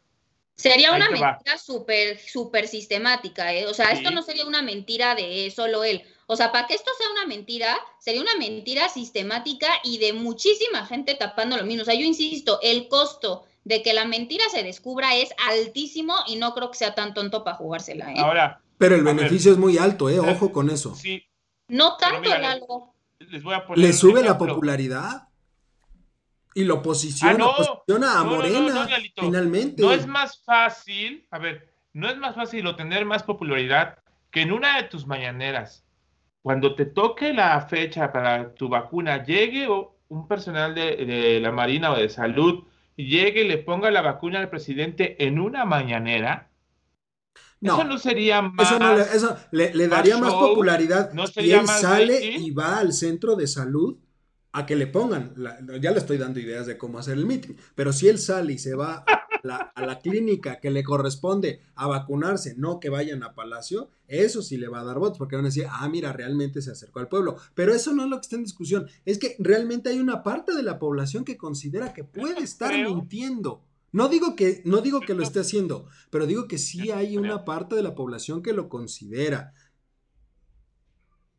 Sería 0.56 0.94
una 0.94 1.10
mentira 1.10 1.58
súper, 1.58 2.18
súper 2.20 2.68
sistemática, 2.68 3.54
¿eh? 3.54 3.66
O 3.68 3.74
sea, 3.74 3.92
esto 3.92 4.12
no 4.12 4.22
sería 4.22 4.46
una 4.46 4.62
mentira 4.62 5.14
de 5.14 5.52
solo 5.54 5.84
él. 5.84 6.04
O 6.28 6.36
sea, 6.36 6.52
para 6.52 6.68
que 6.68 6.74
esto 6.74 6.92
sea 6.98 7.10
una 7.12 7.28
mentira, 7.28 7.78
sería 8.00 8.22
una 8.22 8.36
mentira 8.38 8.90
sistemática 8.90 9.68
y 9.84 10.00
de 10.00 10.14
muchísima 10.14 10.86
gente 10.86 11.16
tapando 11.16 11.58
lo 11.58 11.66
mismo. 11.66 11.84
O 11.84 11.86
sea, 11.86 11.94
yo 11.94 12.06
insisto, 12.06 12.60
el 12.62 12.88
costo 12.88 13.44
de 13.64 13.84
que 13.84 13.94
la 13.94 14.06
mentira 14.06 14.46
se 14.50 14.64
descubra 14.64 15.16
es 15.16 15.30
altísimo 15.48 16.16
y 16.28 16.38
no 16.38 16.54
creo 16.54 16.72
que 16.72 16.78
sea 16.78 16.96
tan 16.96 17.14
tonto 17.14 17.44
para 17.44 17.58
jugársela, 17.58 18.12
¿eh? 18.12 18.20
Ahora. 18.20 18.62
Pero 18.78 18.96
el 18.96 19.04
beneficio 19.04 19.52
es 19.52 19.58
muy 19.58 19.78
alto, 19.78 20.10
¿eh? 20.10 20.20
Ojo 20.20 20.52
con 20.52 20.70
eso. 20.70 20.96
Sí. 20.96 21.24
No 21.68 21.96
tanto, 21.98 22.32
algo. 22.32 22.94
Les 23.20 23.42
voy 23.42 23.54
a 23.56 23.66
poner 23.66 23.86
¿Le 23.86 23.94
sube 23.94 24.22
la 24.22 24.38
popularidad? 24.38 25.30
y 26.56 26.64
lo 26.64 26.82
posiciona, 26.82 27.46
ah, 27.46 27.56
posiciona 27.58 28.20
a 28.20 28.24
Morena, 28.24 28.88
finalmente. 29.20 29.84
No 29.84 29.92
es 29.92 30.08
más 30.08 30.42
fácil, 30.44 31.28
a 31.30 31.38
ver, 31.38 31.70
no 31.92 32.10
es 32.10 32.18
más 32.18 32.34
fácil 32.34 32.66
obtener 32.66 33.06
más 33.06 33.24
popularidad 33.24 34.00
que 34.32 34.42
en 34.42 34.54
una 34.54 34.78
de 34.78 34.84
tus 34.84 35.06
mañaneras, 35.06 35.85
cuando 36.46 36.76
te 36.76 36.86
toque 36.86 37.34
la 37.34 37.60
fecha 37.62 38.14
para 38.14 38.54
tu 38.54 38.70
vacuna, 38.70 39.24
llegue 39.24 39.68
un 39.68 40.28
personal 40.28 40.76
de, 40.76 41.40
la 41.42 41.52
Marina 41.52 41.92
o 41.92 41.98
de 41.98 42.08
salud 42.08 42.66
y 42.96 43.08
llegue 43.08 43.46
y 43.46 43.48
le 43.48 43.58
ponga 43.58 43.90
la 43.90 44.04
vacuna 44.04 44.42
al 44.42 44.52
presidente 44.52 45.26
en 45.26 45.40
una 45.40 45.66
mañanera. 45.66 46.52
eso 47.60 47.84
no 47.84 47.98
sería 47.98 48.44
más. 48.44 48.72
Eso, 49.12 49.36
le, 49.50 49.88
daría 49.88 50.20
más 50.20 50.36
popularidad 50.36 51.14
no 51.14 51.24
y 51.36 51.50
él 51.50 51.68
sale 51.68 52.24
y 52.24 52.52
va 52.52 52.78
al 52.78 52.94
centro 52.94 53.36
de 53.36 53.48
salud 53.48 53.98
a 54.52 54.68
que 54.68 54.76
le 54.76 54.86
pongan, 54.86 55.34
ya 55.82 55.90
le 55.90 55.98
estoy 55.98 56.20
dando 56.20 56.40
ideas 56.40 56.68
de 56.68 56.78
cómo 56.78 57.00
hacer 57.00 57.18
el 57.18 57.26
meeting, 57.26 57.56
pero 57.74 57.92
si 57.92 58.08
él 58.08 58.20
sale 58.20 58.54
y 58.54 58.60
se 58.60 58.76
va 58.76 59.04
a 59.50 59.86
la, 59.86 60.00
clínica 60.00 60.60
que 60.60 60.72
le 60.72 60.84
corresponde 60.84 61.62
a 61.76 61.88
vacunarse, 61.88 62.56
no 62.58 62.80
que 62.80 62.90
vayan 62.90 63.24
a 63.24 63.34
Palacio, 63.34 63.90
eso 64.08 64.42
sí 64.42 64.58
le 64.58 64.68
va 64.68 64.82
a 64.82 64.84
dar 64.84 65.00
votos, 65.00 65.18
porque 65.18 65.36
van 65.36 65.46
a 65.46 65.50
decir, 65.50 65.66
ah, 65.70 65.88
mira, 65.90 66.14
realmente 66.14 66.62
se 66.62 66.72
acercó 66.72 67.00
al 67.00 67.08
pueblo. 67.08 67.38
Pero 67.54 67.74
eso 67.74 67.94
no 67.94 68.04
es 68.04 68.10
lo 68.10 68.18
que 68.18 68.22
está 68.22 68.36
en 68.36 68.44
discusión, 68.44 68.88
es 69.06 69.18
que 69.20 69.36
realmente 69.40 69.90
hay 69.90 70.00
una 70.00 70.24
parte 70.24 70.54
de 70.54 70.64
la 70.64 70.80
población 70.80 71.26
que 71.26 71.38
considera 71.38 71.94
que 71.94 72.04
puede 72.04 72.44
estar 72.44 72.74
mintiendo. 72.74 73.64
No 73.92 74.10
digo 74.10 74.36
que, 74.36 74.62
no 74.66 74.82
digo 74.82 75.00
que 75.00 75.14
lo 75.14 75.24
esté 75.24 75.40
haciendo, 75.40 75.88
pero 76.10 76.26
digo 76.26 76.48
que 76.48 76.58
sí 76.58 76.92
hay 76.92 77.18
una 77.18 77.46
parte 77.46 77.76
de 77.76 77.84
la 77.84 77.96
población 77.96 78.44
que 78.44 78.52
lo 78.52 78.68
considera. 78.68 79.54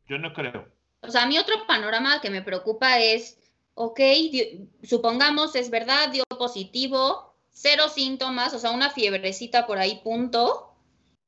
Yo 0.09 0.19
no 0.19 0.33
creo. 0.33 0.66
O 1.03 1.11
sea, 1.11 1.25
a 1.25 1.27
mí 1.27 1.38
otro 1.38 1.55
panorama 1.66 2.21
que 2.21 2.31
me 2.31 2.42
preocupa 2.42 2.99
es, 3.01 3.38
ok, 3.75 4.01
supongamos 4.83 5.55
es 5.55 5.71
verdad, 5.71 6.11
dio 6.11 6.25
positivo, 6.38 7.36
cero 7.57 7.85
síntomas, 7.92 8.53
o 8.53 8.59
sea, 8.59 8.71
una 8.71 8.90
fiebrecita 8.90 9.66
por 9.66 9.79
ahí, 9.79 10.01
punto. 10.05 10.75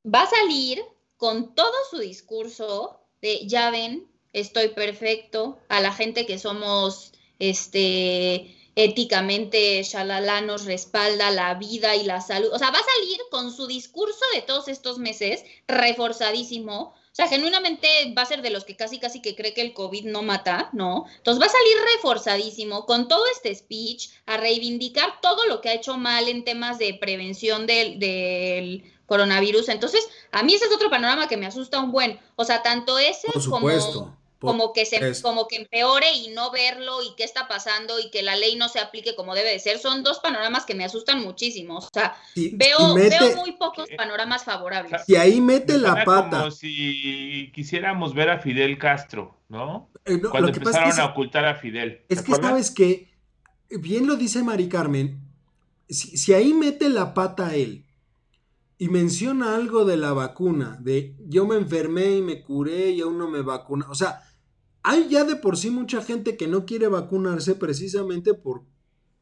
Va 0.05 0.21
a 0.21 0.29
salir 0.29 0.81
con 1.17 1.55
todo 1.55 1.73
su 1.89 1.97
discurso 1.97 3.01
de, 3.21 3.47
ya 3.47 3.71
ven, 3.71 4.07
estoy 4.31 4.69
perfecto, 4.69 5.57
a 5.67 5.81
la 5.81 5.91
gente 5.91 6.27
que 6.27 6.37
somos, 6.37 7.13
este, 7.39 8.55
éticamente, 8.75 9.81
shalala, 9.83 10.41
nos 10.41 10.65
respalda 10.65 11.31
la 11.31 11.55
vida 11.55 11.95
y 11.95 12.03
la 12.03 12.21
salud. 12.21 12.49
O 12.53 12.59
sea, 12.59 12.69
va 12.69 12.77
a 12.77 12.83
salir 12.83 13.19
con 13.31 13.51
su 13.51 13.65
discurso 13.65 14.23
de 14.35 14.43
todos 14.43 14.67
estos 14.67 14.99
meses 14.99 15.43
reforzadísimo 15.67 16.93
sea, 17.11 17.27
genuinamente 17.27 17.87
va 18.17 18.21
a 18.21 18.25
ser 18.25 18.41
de 18.41 18.49
los 18.49 18.65
que 18.65 18.75
casi 18.75 18.99
casi 18.99 19.21
que 19.21 19.35
cree 19.35 19.53
que 19.53 19.61
el 19.61 19.73
COVID 19.73 20.05
no 20.05 20.21
mata, 20.21 20.69
¿no? 20.73 21.05
Entonces 21.17 21.41
va 21.41 21.47
a 21.47 21.49
salir 21.49 21.75
reforzadísimo 21.95 22.85
con 22.85 23.07
todo 23.07 23.23
este 23.33 23.53
speech 23.53 24.09
a 24.25 24.37
reivindicar 24.37 25.19
todo 25.21 25.45
lo 25.45 25.61
que 25.61 25.69
ha 25.69 25.73
hecho 25.73 25.97
mal 25.97 26.29
en 26.29 26.43
temas 26.43 26.77
de 26.77 26.93
prevención 26.93 27.67
del, 27.67 27.99
del 27.99 28.83
coronavirus. 29.05 29.69
Entonces, 29.69 30.07
a 30.31 30.43
mí 30.43 30.53
ese 30.53 30.65
es 30.65 30.73
otro 30.73 30.89
panorama 30.89 31.27
que 31.27 31.37
me 31.37 31.47
asusta 31.47 31.79
un 31.79 31.91
buen. 31.91 32.19
O 32.35 32.45
sea, 32.45 32.61
tanto 32.61 32.97
ese 32.97 33.27
como 33.49 33.69
como 34.39 34.73
que 34.73 34.85
se 34.85 35.21
como 35.21 35.47
que 35.47 35.57
empeore 35.57 36.11
y 36.13 36.29
no 36.29 36.51
verlo 36.51 37.03
y 37.03 37.13
qué 37.15 37.23
está 37.23 37.47
pasando 37.47 37.99
y 37.99 38.09
que 38.09 38.21
la 38.21 38.35
ley 38.35 38.55
no 38.55 38.69
se 38.69 38.79
aplique 38.79 39.15
como 39.15 39.35
debe 39.35 39.51
de 39.51 39.59
ser 39.59 39.79
son 39.79 40.03
dos 40.03 40.19
panoramas 40.19 40.65
que 40.65 40.75
me 40.75 40.85
asustan 40.85 41.21
muchísimo. 41.21 41.77
O 41.77 41.89
sea 41.93 42.15
veo, 42.35 42.95
veo 42.95 43.35
muy 43.35 43.53
pocos 43.53 43.89
panoramas 43.97 44.43
favorables. 44.43 45.03
y 45.07 45.15
ahí 45.15 45.41
mete 45.41 45.77
la 45.77 46.05
pata 46.05 46.39
como 46.39 46.51
si 46.51 47.51
quisiéramos 47.53 48.13
ver 48.13 48.29
a 48.29 48.39
Fidel 48.39 48.77
Castro 48.77 49.37
no, 49.49 49.89
eh, 50.05 50.19
cuando 50.21 50.49
empezaron 50.49 50.99
a 50.99 51.05
ocultar 51.05 51.45
a 51.45 51.55
Fidel 51.55 52.05
es 52.07 52.21
que 52.21 52.35
sabes 52.35 52.71
que 52.71 53.09
bien 53.69 54.07
lo 54.07 54.15
dice 54.15 54.43
Mari 54.43 54.69
Carmen 54.69 55.21
si, 55.89 56.17
si 56.17 56.33
ahí 56.33 56.53
mete 56.53 56.89
la 56.89 57.13
pata 57.13 57.55
él 57.55 57.85
y 58.81 58.87
menciona 58.87 59.55
algo 59.55 59.83
de 59.83 59.97
la 59.97 60.13
vacuna, 60.13 60.77
de 60.79 61.13
yo 61.27 61.45
me 61.45 61.57
enfermé 61.57 62.15
y 62.15 62.21
me 62.21 62.41
curé 62.41 62.91
y 62.91 63.01
aún 63.01 63.17
no 63.17 63.29
me 63.29 63.41
vacuna. 63.41 63.85
O 63.89 63.93
sea, 63.93 64.21
hay 64.89 65.07
ya 65.07 65.23
de 65.23 65.35
por 65.35 65.55
sí 65.55 65.69
mucha 65.69 66.01
gente 66.01 66.35
que 66.35 66.47
no 66.47 66.65
quiere 66.65 66.87
vacunarse 66.87 67.53
precisamente 67.53 68.33
por, 68.33 68.63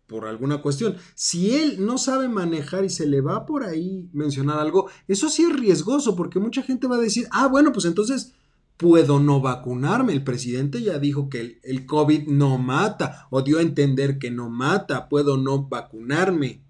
por 0.07 0.25
alguna 0.25 0.61
cuestión. 0.61 0.95
Si 1.13 1.55
él 1.55 1.85
no 1.85 1.97
sabe 1.97 2.29
manejar 2.29 2.85
y 2.85 2.89
se 2.89 3.05
le 3.05 3.19
va 3.19 3.45
por 3.45 3.65
ahí 3.65 4.09
mencionar 4.13 4.59
algo, 4.59 4.89
eso 5.09 5.27
sí 5.27 5.43
es 5.43 5.53
riesgoso 5.53 6.15
porque 6.15 6.39
mucha 6.39 6.61
gente 6.61 6.87
va 6.87 6.95
a 6.95 7.01
decir, 7.01 7.27
ah, 7.31 7.47
bueno, 7.47 7.73
pues 7.73 7.83
entonces 7.83 8.33
puedo 8.77 9.19
no 9.19 9.41
vacunarme. 9.41 10.13
El 10.13 10.23
presidente 10.23 10.81
ya 10.81 10.99
dijo 10.99 11.27
que 11.27 11.41
el, 11.41 11.59
el 11.63 11.85
COVID 11.85 12.29
no 12.29 12.57
mata 12.57 13.27
o 13.29 13.41
dio 13.41 13.57
a 13.57 13.61
entender 13.61 14.19
que 14.19 14.31
no 14.31 14.49
mata, 14.49 15.09
puedo 15.09 15.35
no 15.35 15.67
vacunarme. 15.67 16.63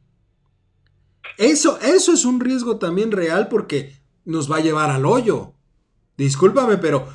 Eso, 1.38 1.80
eso 1.82 2.14
es 2.14 2.26
un 2.26 2.40
riesgo 2.40 2.78
también 2.78 3.12
real 3.12 3.48
porque 3.48 3.94
nos 4.26 4.52
va 4.52 4.56
a 4.56 4.62
llevar 4.62 4.90
al 4.90 5.06
hoyo. 5.06 5.54
Discúlpame, 6.18 6.78
pero 6.78 7.08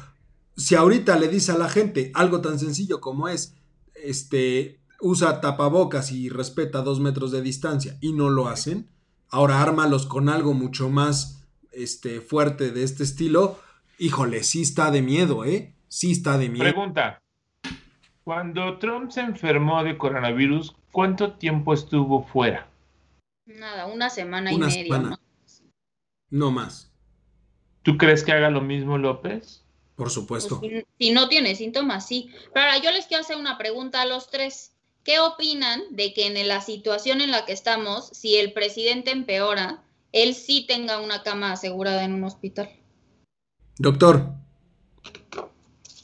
si 0.56 0.74
ahorita 0.74 1.18
le 1.18 1.28
dice 1.28 1.52
a 1.52 1.58
la 1.58 1.68
gente 1.68 2.10
algo 2.14 2.40
tan 2.40 2.58
sencillo 2.58 3.00
como 3.00 3.28
es, 3.28 3.56
este, 3.94 4.80
usa 5.00 5.40
tapabocas 5.40 6.12
y 6.12 6.28
respeta 6.28 6.82
dos 6.82 7.00
metros 7.00 7.32
de 7.32 7.42
distancia 7.42 7.96
y 8.00 8.12
no 8.12 8.30
lo 8.30 8.48
hacen, 8.48 8.88
ahora 9.28 9.62
ármalos 9.62 10.06
con 10.06 10.28
algo 10.28 10.54
mucho 10.54 10.88
más 10.88 11.44
este, 11.72 12.20
fuerte 12.20 12.70
de 12.70 12.82
este 12.82 13.02
estilo, 13.02 13.58
híjole, 13.98 14.42
sí 14.42 14.62
está 14.62 14.90
de 14.90 15.02
miedo, 15.02 15.44
¿eh? 15.44 15.74
Sí 15.88 16.12
está 16.12 16.38
de 16.38 16.48
miedo. 16.48 16.64
Pregunta. 16.64 17.18
Cuando 18.24 18.78
Trump 18.78 19.10
se 19.10 19.20
enfermó 19.20 19.82
de 19.82 19.98
coronavirus, 19.98 20.74
¿cuánto 20.92 21.32
tiempo 21.32 21.74
estuvo 21.74 22.22
fuera? 22.22 22.68
Nada, 23.46 23.86
una 23.86 24.08
semana 24.08 24.52
y 24.52 24.58
media. 24.58 24.98
¿no? 24.98 25.16
no 26.30 26.50
más. 26.50 26.92
¿Tú 27.82 27.96
crees 27.98 28.22
que 28.22 28.32
haga 28.32 28.50
lo 28.50 28.60
mismo 28.60 28.96
López? 28.96 29.64
Por 30.02 30.10
supuesto. 30.10 30.58
Pues, 30.58 30.84
si, 30.98 31.12
no 31.12 31.28
tiene 31.28 31.54
síntomas, 31.54 32.08
sí. 32.08 32.28
Pero 32.52 32.66
ahora 32.66 32.78
yo 32.78 32.90
les 32.90 33.06
quiero 33.06 33.20
hacer 33.20 33.36
una 33.36 33.56
pregunta 33.56 34.02
a 34.02 34.04
los 34.04 34.32
tres. 34.32 34.72
¿Qué 35.04 35.20
opinan 35.20 35.80
de 35.90 36.12
que 36.12 36.26
en 36.26 36.48
la 36.48 36.60
situación 36.60 37.20
en 37.20 37.30
la 37.30 37.46
que 37.46 37.52
estamos, 37.52 38.08
si 38.08 38.36
el 38.36 38.52
presidente 38.52 39.12
empeora, 39.12 39.84
él 40.10 40.34
sí 40.34 40.66
tenga 40.66 40.98
una 40.98 41.22
cama 41.22 41.52
asegurada 41.52 42.02
en 42.02 42.14
un 42.14 42.24
hospital? 42.24 42.68
Doctor. 43.78 44.26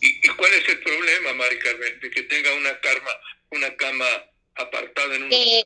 ¿Y, 0.01 0.29
cuál 0.29 0.55
es 0.55 0.69
el 0.69 0.79
problema, 0.79 1.33
Mari 1.33 1.59
Carmen, 1.59 1.99
de 2.01 2.11
que 2.13 2.23
tenga 2.23 2.55
una 2.55 2.79
cama, 2.79 3.11
una 3.51 3.75
cama 3.75 4.07
apartada 4.55 5.17
en 5.17 5.25
un 5.25 5.33
hospital? 5.33 5.65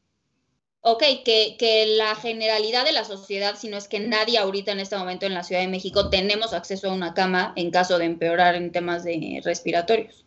Ok, 0.82 1.02
que, 1.24 1.56
que, 1.58 1.86
la 1.96 2.14
generalidad 2.16 2.84
de 2.84 2.92
la 2.92 3.04
sociedad, 3.04 3.56
si 3.56 3.68
no 3.68 3.76
es 3.76 3.88
que 3.88 4.00
nadie 4.00 4.38
ahorita 4.38 4.72
en 4.72 4.80
este 4.80 4.96
momento 4.96 5.26
en 5.26 5.34
la 5.34 5.44
Ciudad 5.44 5.62
de 5.62 5.68
México 5.68 6.10
tenemos 6.10 6.52
acceso 6.52 6.90
a 6.90 6.94
una 6.94 7.14
cama 7.14 7.52
en 7.56 7.70
caso 7.70 7.98
de 7.98 8.06
empeorar 8.06 8.56
en 8.56 8.72
temas 8.72 9.04
de 9.04 9.40
respiratorios. 9.44 10.26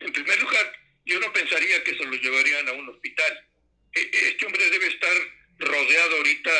En 0.00 0.12
primer 0.12 0.40
lugar, 0.40 0.72
yo 1.06 1.20
no 1.20 1.32
pensaría 1.32 1.82
que 1.84 1.96
se 1.96 2.04
lo 2.04 2.12
llevarían 2.12 2.68
a 2.68 2.72
un 2.72 2.88
hospital. 2.88 3.32
E, 3.94 4.00
este 4.28 4.46
hombre 4.46 4.70
debe 4.70 4.88
estar 4.88 5.16
rodeado 5.58 6.16
ahorita 6.16 6.50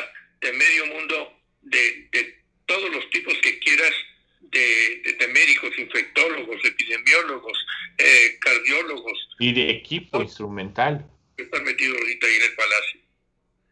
de 0.40 0.52
medio 0.52 0.86
mundo, 0.86 1.32
de, 1.62 2.08
de 2.12 2.38
todos 2.66 2.90
los 2.90 3.10
tipos 3.10 3.34
que 3.42 3.58
quieras, 3.58 3.92
de, 4.40 5.02
de, 5.18 5.28
médicos, 5.28 5.70
infectólogos, 5.76 6.64
epidemiólogos, 6.64 7.66
eh, 7.98 8.38
cardiólogos. 8.40 9.28
Y 9.40 9.52
de 9.52 9.70
equipo 9.70 10.22
instrumental 10.22 11.04
están 11.42 11.64
metidos 11.64 11.96
ahorita 11.98 12.26
ahí 12.26 12.34
en 12.34 12.42
el 12.42 12.54
palacio. 12.56 13.00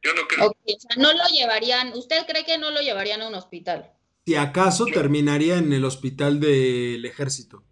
Yo 0.02 0.14
no 0.14 0.28
creo. 0.28 0.48
o 0.48 0.56
sea, 0.78 1.02
no 1.02 1.12
lo 1.12 1.24
llevarían, 1.32 1.92
¿usted 1.94 2.26
cree 2.26 2.44
que 2.44 2.58
no 2.58 2.70
lo 2.70 2.80
llevarían 2.80 3.22
a 3.22 3.28
un 3.28 3.34
hospital? 3.34 3.92
Si 4.24 4.34
acaso 4.34 4.86
terminaría 4.86 5.58
en 5.58 5.72
el 5.72 5.84
hospital 5.84 6.40
del 6.40 7.04
ejército. 7.04 7.64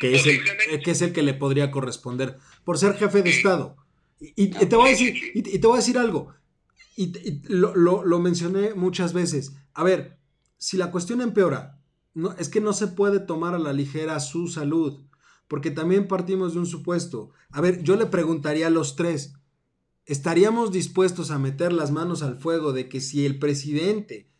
Que 0.00 0.16
es, 0.16 0.26
el, 0.26 0.82
que 0.82 0.90
es 0.90 1.02
el 1.02 1.12
que 1.12 1.22
le 1.22 1.34
podría 1.34 1.70
corresponder 1.70 2.36
por 2.64 2.76
ser 2.76 2.96
jefe 2.96 3.22
de 3.22 3.30
Estado. 3.30 3.76
Y, 4.18 4.48
te 4.48 4.74
voy 4.74 4.88
a 4.88 4.90
decir, 4.90 5.14
y, 5.34 5.42
te 5.42 5.66
voy 5.66 5.76
a 5.76 5.80
decir 5.80 5.96
algo. 5.96 6.34
Y, 6.96 7.12
lo, 7.44 7.74
lo, 7.76 8.04
lo, 8.04 8.18
mencioné 8.18 8.74
muchas 8.74 9.12
veces. 9.12 9.52
A 9.74 9.84
ver, 9.84 10.18
si 10.58 10.76
la 10.76 10.90
cuestión 10.90 11.20
empeora, 11.20 11.78
no, 12.14 12.32
es 12.38 12.48
que 12.48 12.60
no 12.60 12.72
se 12.72 12.88
puede 12.88 13.20
tomar 13.20 13.54
a 13.54 13.58
la 13.58 13.72
ligera 13.72 14.18
su 14.18 14.48
salud 14.48 15.04
porque 15.52 15.70
también 15.70 16.08
partimos 16.08 16.54
de 16.54 16.60
un 16.60 16.66
supuesto. 16.66 17.28
A 17.50 17.60
ver, 17.60 17.82
yo 17.82 17.96
le 17.96 18.06
preguntaría 18.06 18.68
a 18.68 18.70
los 18.70 18.96
tres, 18.96 19.34
¿estaríamos 20.06 20.72
dispuestos 20.72 21.30
a 21.30 21.38
meter 21.38 21.74
las 21.74 21.90
manos 21.90 22.22
al 22.22 22.38
fuego 22.38 22.72
de 22.72 22.88
que 22.88 23.02
si 23.02 23.26
el 23.26 23.38
presidente 23.38 24.30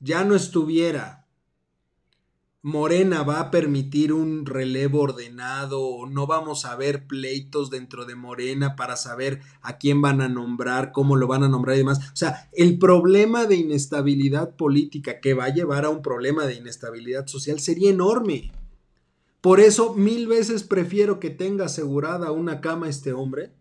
ya 0.00 0.24
no 0.24 0.34
estuviera, 0.34 1.28
Morena 2.60 3.22
va 3.22 3.38
a 3.38 3.50
permitir 3.52 4.12
un 4.12 4.46
relevo 4.46 5.02
ordenado 5.02 5.80
o 5.80 6.08
no 6.08 6.26
vamos 6.26 6.64
a 6.64 6.74
ver 6.74 7.06
pleitos 7.06 7.70
dentro 7.70 8.04
de 8.04 8.16
Morena 8.16 8.74
para 8.74 8.96
saber 8.96 9.38
a 9.62 9.78
quién 9.78 10.02
van 10.02 10.20
a 10.20 10.28
nombrar, 10.28 10.90
cómo 10.90 11.14
lo 11.14 11.28
van 11.28 11.44
a 11.44 11.48
nombrar 11.48 11.76
y 11.76 11.78
demás. 11.78 12.00
O 12.12 12.16
sea, 12.16 12.50
el 12.52 12.80
problema 12.80 13.44
de 13.44 13.54
inestabilidad 13.54 14.56
política 14.56 15.20
que 15.20 15.34
va 15.34 15.44
a 15.44 15.54
llevar 15.54 15.84
a 15.84 15.90
un 15.90 16.02
problema 16.02 16.46
de 16.46 16.56
inestabilidad 16.56 17.28
social 17.28 17.60
sería 17.60 17.90
enorme. 17.90 18.50
Por 19.40 19.60
eso 19.60 19.94
mil 19.94 20.26
veces 20.26 20.64
prefiero 20.64 21.20
que 21.20 21.30
tenga 21.30 21.66
asegurada 21.66 22.32
una 22.32 22.60
cama 22.60 22.88
este 22.88 23.12
hombre 23.12 23.54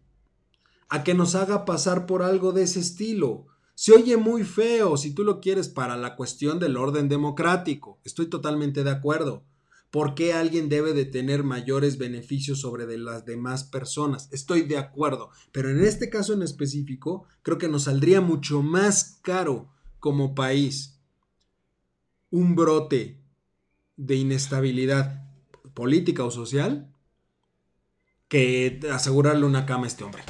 a 0.90 1.04
que 1.04 1.14
nos 1.14 1.36
haga 1.36 1.66
pasar 1.66 2.06
por 2.06 2.24
algo 2.24 2.52
de 2.52 2.64
ese 2.64 2.80
estilo. 2.80 3.46
Se 3.76 3.94
oye 3.94 4.18
muy 4.18 4.44
feo 4.44 4.98
si 4.98 5.14
tú 5.14 5.24
lo 5.24 5.40
quieres 5.40 5.70
para 5.70 5.98
la 5.98 6.16
cuestión 6.16 6.60
del 6.60 6.78
orden 6.78 7.10
democrático. 7.10 8.00
Estoy 8.04 8.28
totalmente 8.28 8.84
de 8.84 8.90
acuerdo. 8.90 9.44
¿Por 9.92 10.16
qué 10.16 10.34
alguien 10.34 10.68
debe 10.68 10.94
de 10.94 11.06
tener 11.06 11.44
mayores 11.44 11.98
beneficios 11.98 12.60
sobre 12.60 12.86
de 12.86 12.98
las 12.98 13.26
demás 13.26 13.64
personas? 13.64 14.30
Estoy 14.32 14.64
de 14.64 14.78
acuerdo. 14.78 15.30
Pero 15.52 15.70
en 15.70 15.80
este 15.80 16.10
caso 16.10 16.34
en 16.34 16.42
específico, 16.42 17.26
creo 17.44 17.58
que 17.58 17.70
nos 17.70 17.84
saldría 17.84 18.20
mucho 18.20 18.64
más 18.64 19.20
caro 19.22 19.70
como 20.00 20.36
país 20.36 21.00
un 22.30 22.56
brote 22.56 23.22
de 23.96 24.16
inestabilidad 24.16 25.27
política 25.78 26.24
o 26.24 26.32
social 26.32 26.88
que 28.28 28.80
asegurarle 28.92 29.46
una 29.46 29.68
cama 29.68 29.84
a 29.84 29.88
este 29.88 30.04
hombre. 30.04 30.24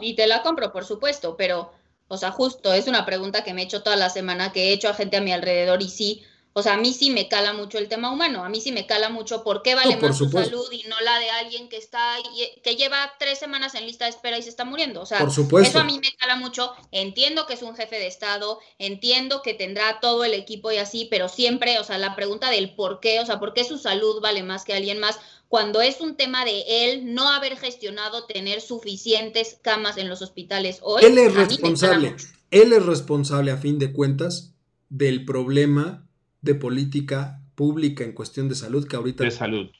y 0.00 0.16
te 0.16 0.26
la 0.26 0.42
compro, 0.42 0.72
por 0.72 0.84
supuesto, 0.84 1.36
pero, 1.36 1.70
o 2.08 2.16
sea, 2.16 2.32
justo 2.32 2.72
es 2.72 2.88
una 2.88 3.06
pregunta 3.06 3.44
que 3.44 3.54
me 3.54 3.62
he 3.62 3.64
hecho 3.64 3.84
toda 3.84 3.94
la 3.94 4.10
semana, 4.10 4.50
que 4.50 4.64
he 4.64 4.72
hecho 4.72 4.88
a 4.88 4.94
gente 4.94 5.16
a 5.16 5.20
mi 5.20 5.32
alrededor 5.32 5.80
y 5.82 5.88
sí, 5.88 6.24
o 6.54 6.62
sea, 6.62 6.74
a 6.74 6.76
mí 6.76 6.92
sí 6.92 7.10
me 7.10 7.28
cala 7.28 7.54
mucho 7.54 7.78
el 7.78 7.88
tema 7.88 8.12
humano, 8.12 8.44
a 8.44 8.48
mí 8.50 8.60
sí 8.60 8.72
me 8.72 8.86
cala 8.86 9.08
mucho 9.08 9.42
por 9.42 9.62
qué 9.62 9.74
vale 9.74 9.96
más 9.96 10.18
su 10.18 10.28
salud 10.28 10.70
y 10.70 10.82
no 10.88 11.00
la 11.00 11.18
de 11.18 11.30
alguien 11.30 11.68
que 11.70 11.78
está, 11.78 12.16
que 12.62 12.76
lleva 12.76 13.12
tres 13.18 13.38
semanas 13.38 13.74
en 13.74 13.86
lista 13.86 14.04
de 14.04 14.10
espera 14.10 14.38
y 14.38 14.42
se 14.42 14.50
está 14.50 14.64
muriendo. 14.64 15.00
O 15.00 15.06
sea, 15.06 15.26
eso 15.26 15.78
a 15.78 15.84
mí 15.84 15.98
me 15.98 16.14
cala 16.16 16.36
mucho. 16.36 16.72
Entiendo 16.90 17.46
que 17.46 17.54
es 17.54 17.62
un 17.62 17.74
jefe 17.74 17.96
de 17.98 18.06
Estado, 18.06 18.58
entiendo 18.78 19.40
que 19.42 19.54
tendrá 19.54 19.98
todo 20.00 20.24
el 20.24 20.34
equipo 20.34 20.70
y 20.70 20.76
así, 20.76 21.08
pero 21.10 21.28
siempre, 21.28 21.78
o 21.78 21.84
sea, 21.84 21.96
la 21.96 22.14
pregunta 22.14 22.50
del 22.50 22.74
por 22.74 23.00
qué, 23.00 23.20
o 23.20 23.26
sea, 23.26 23.40
por 23.40 23.54
qué 23.54 23.64
su 23.64 23.78
salud 23.78 24.20
vale 24.20 24.42
más 24.42 24.64
que 24.64 24.74
alguien 24.74 24.98
más, 24.98 25.18
cuando 25.48 25.80
es 25.80 26.00
un 26.00 26.16
tema 26.16 26.44
de 26.44 26.64
él 26.66 27.14
no 27.14 27.28
haber 27.28 27.56
gestionado 27.56 28.24
tener 28.24 28.60
suficientes 28.60 29.58
camas 29.62 29.96
en 29.96 30.08
los 30.10 30.20
hospitales 30.20 30.80
hoy. 30.82 31.02
Él 31.04 31.16
es 31.16 31.34
responsable, 31.34 32.16
él 32.50 32.72
es 32.74 32.84
responsable 32.84 33.50
a 33.50 33.56
fin 33.56 33.78
de 33.78 33.92
cuentas 33.92 34.52
del 34.90 35.24
problema 35.24 36.06
de 36.42 36.54
política 36.54 37.40
pública 37.54 38.04
en 38.04 38.12
cuestión 38.12 38.48
de 38.48 38.54
salud 38.54 38.86
que 38.86 38.96
ahorita... 38.96 39.24
De 39.24 39.30
salud. 39.30 39.70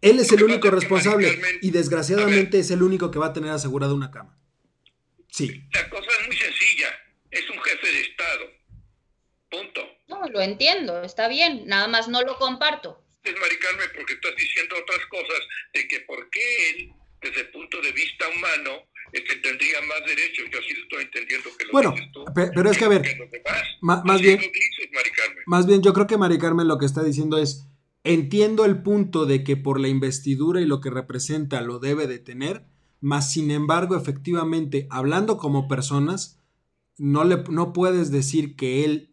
Él 0.00 0.18
es 0.18 0.32
el 0.32 0.42
único 0.42 0.68
responsable 0.70 1.38
y 1.60 1.70
desgraciadamente 1.70 2.58
es 2.58 2.70
el 2.72 2.82
único 2.82 3.10
que 3.10 3.20
va 3.20 3.26
a 3.26 3.32
tener 3.32 3.50
asegurada 3.50 3.94
una 3.94 4.10
cama. 4.10 4.36
Sí. 5.28 5.62
La 5.72 5.88
cosa 5.88 6.08
es 6.20 6.26
muy 6.26 6.36
sencilla. 6.36 6.88
Es 7.30 7.48
un 7.48 7.58
jefe 7.62 7.86
de 7.86 8.00
Estado. 8.00 8.44
Punto. 9.48 9.80
No, 10.08 10.28
lo 10.28 10.40
entiendo. 10.40 11.02
Está 11.02 11.28
bien. 11.28 11.66
Nada 11.66 11.86
más 11.86 12.08
no 12.08 12.20
lo 12.22 12.36
comparto. 12.36 13.02
Es 13.22 13.34
maricarme 13.38 13.84
porque 13.94 14.14
estás 14.14 14.34
diciendo 14.36 14.74
otras 14.82 15.06
cosas 15.06 15.40
de 15.72 15.86
que 15.86 16.00
por 16.00 16.28
qué 16.30 16.70
él, 16.70 16.92
desde 17.20 17.42
el 17.42 17.50
punto 17.50 17.80
de 17.80 17.92
vista 17.92 18.28
humano, 18.28 18.82
que 19.20 19.36
tendría 19.36 19.80
más 19.82 20.00
derechos. 20.06 20.46
Yo 20.50 20.58
sí 20.66 20.74
estoy 20.82 21.04
entendiendo 21.04 21.50
que 21.58 21.64
lo 21.66 21.72
bueno, 21.72 21.94
pero 22.34 22.70
es 22.70 22.78
que 22.78 22.84
a 22.84 22.88
ver, 22.88 23.02
más, 23.80 24.20
bien, 24.20 24.40
más 25.46 25.66
bien 25.66 25.82
yo 25.82 25.92
creo 25.92 26.06
que 26.06 26.16
Mari 26.16 26.38
Carmen 26.38 26.68
lo 26.68 26.78
que 26.78 26.86
está 26.86 27.02
diciendo 27.02 27.38
es, 27.38 27.66
entiendo 28.04 28.64
el 28.64 28.82
punto 28.82 29.26
de 29.26 29.44
que 29.44 29.56
por 29.56 29.78
la 29.78 29.88
investidura 29.88 30.60
y 30.60 30.66
lo 30.66 30.80
que 30.80 30.90
representa 30.90 31.60
lo 31.60 31.78
debe 31.78 32.06
de 32.06 32.18
tener, 32.18 32.64
más 33.00 33.32
sin 33.32 33.50
embargo, 33.50 33.96
efectivamente, 33.96 34.86
hablando 34.90 35.36
como 35.36 35.68
personas, 35.68 36.40
no, 36.96 37.24
le, 37.24 37.42
no 37.50 37.72
puedes 37.72 38.10
decir 38.10 38.56
que 38.56 38.84
él 38.84 39.12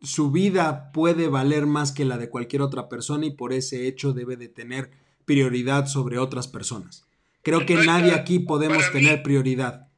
su 0.00 0.30
vida 0.30 0.92
puede 0.92 1.28
valer 1.28 1.66
más 1.66 1.92
que 1.92 2.04
la 2.04 2.18
de 2.18 2.30
cualquier 2.30 2.62
otra 2.62 2.88
persona 2.88 3.26
y 3.26 3.30
por 3.30 3.52
ese 3.52 3.88
hecho 3.88 4.12
debe 4.12 4.36
de 4.36 4.48
tener 4.48 4.90
prioridad 5.24 5.86
sobre 5.86 6.18
otras 6.18 6.46
personas. 6.46 7.07
Creo 7.48 7.64
que 7.64 7.74
nadie 7.76 8.12
aquí 8.12 8.40
podemos 8.40 8.92
tener 8.92 9.22
prioridad. 9.22 9.88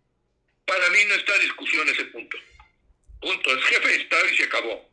Para 0.64 0.90
mí 0.90 0.98
no 1.08 1.14
está 1.14 1.32
discusión 1.42 1.88
ese 1.88 2.04
punto. 2.04 2.36
Punto. 3.20 3.50
Es 3.50 3.64
jefe 3.64 3.88
de 3.88 3.96
Estado 3.96 4.22
y 4.32 4.36
se 4.36 4.44
acabó. 4.44 4.88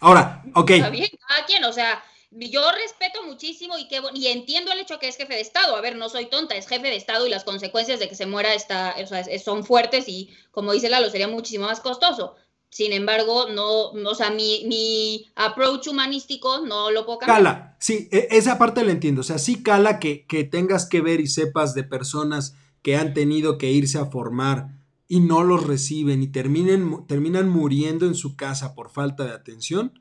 Ahora, 0.00 0.42
ok. 0.54 0.70
Está 0.70 0.90
bien, 0.90 1.08
cada 1.26 1.46
quien, 1.46 1.64
o 1.64 1.72
sea, 1.72 2.04
yo 2.30 2.70
respeto 2.72 3.22
muchísimo 3.22 3.78
y, 3.78 3.88
que, 3.88 4.00
y 4.14 4.26
entiendo 4.28 4.72
el 4.72 4.80
hecho 4.80 4.98
que 4.98 5.08
es 5.08 5.16
jefe 5.16 5.34
de 5.34 5.40
Estado. 5.40 5.74
A 5.74 5.80
ver, 5.80 5.96
no 5.96 6.10
soy 6.10 6.26
tonta, 6.26 6.54
es 6.54 6.68
jefe 6.68 6.88
de 6.88 6.96
Estado 6.96 7.26
y 7.26 7.30
las 7.30 7.44
consecuencias 7.44 7.98
de 7.98 8.08
que 8.08 8.14
se 8.14 8.26
muera 8.26 8.52
está, 8.52 8.94
o 8.98 9.06
sea, 9.06 9.24
son 9.38 9.64
fuertes 9.64 10.08
y, 10.08 10.36
como 10.50 10.72
dice 10.72 10.90
Lalo, 10.90 11.08
sería 11.08 11.28
muchísimo 11.28 11.66
más 11.66 11.80
costoso. 11.80 12.36
Sin 12.72 12.94
embargo, 12.94 13.50
no, 13.50 13.90
o 13.90 14.14
sea, 14.14 14.30
mi, 14.30 14.64
mi 14.66 15.26
approach 15.36 15.88
humanístico 15.88 16.64
no 16.66 16.90
lo 16.90 17.04
puedo 17.04 17.18
cambiar. 17.18 17.36
Cala, 17.36 17.76
sí, 17.78 18.08
e, 18.10 18.28
esa 18.30 18.56
parte 18.56 18.82
la 18.82 18.92
entiendo. 18.92 19.20
O 19.20 19.24
sea, 19.24 19.36
sí 19.36 19.62
cala 19.62 20.00
que, 20.00 20.24
que 20.26 20.44
tengas 20.44 20.86
que 20.86 21.02
ver 21.02 21.20
y 21.20 21.26
sepas 21.26 21.74
de 21.74 21.84
personas 21.84 22.56
que 22.80 22.96
han 22.96 23.12
tenido 23.12 23.58
que 23.58 23.70
irse 23.70 23.98
a 23.98 24.06
formar 24.06 24.68
y 25.06 25.20
no 25.20 25.44
los 25.44 25.66
reciben 25.66 26.22
y 26.22 26.28
terminen, 26.28 27.06
terminan 27.06 27.50
muriendo 27.50 28.06
en 28.06 28.14
su 28.14 28.36
casa 28.36 28.74
por 28.74 28.88
falta 28.88 29.26
de 29.26 29.32
atención. 29.32 30.00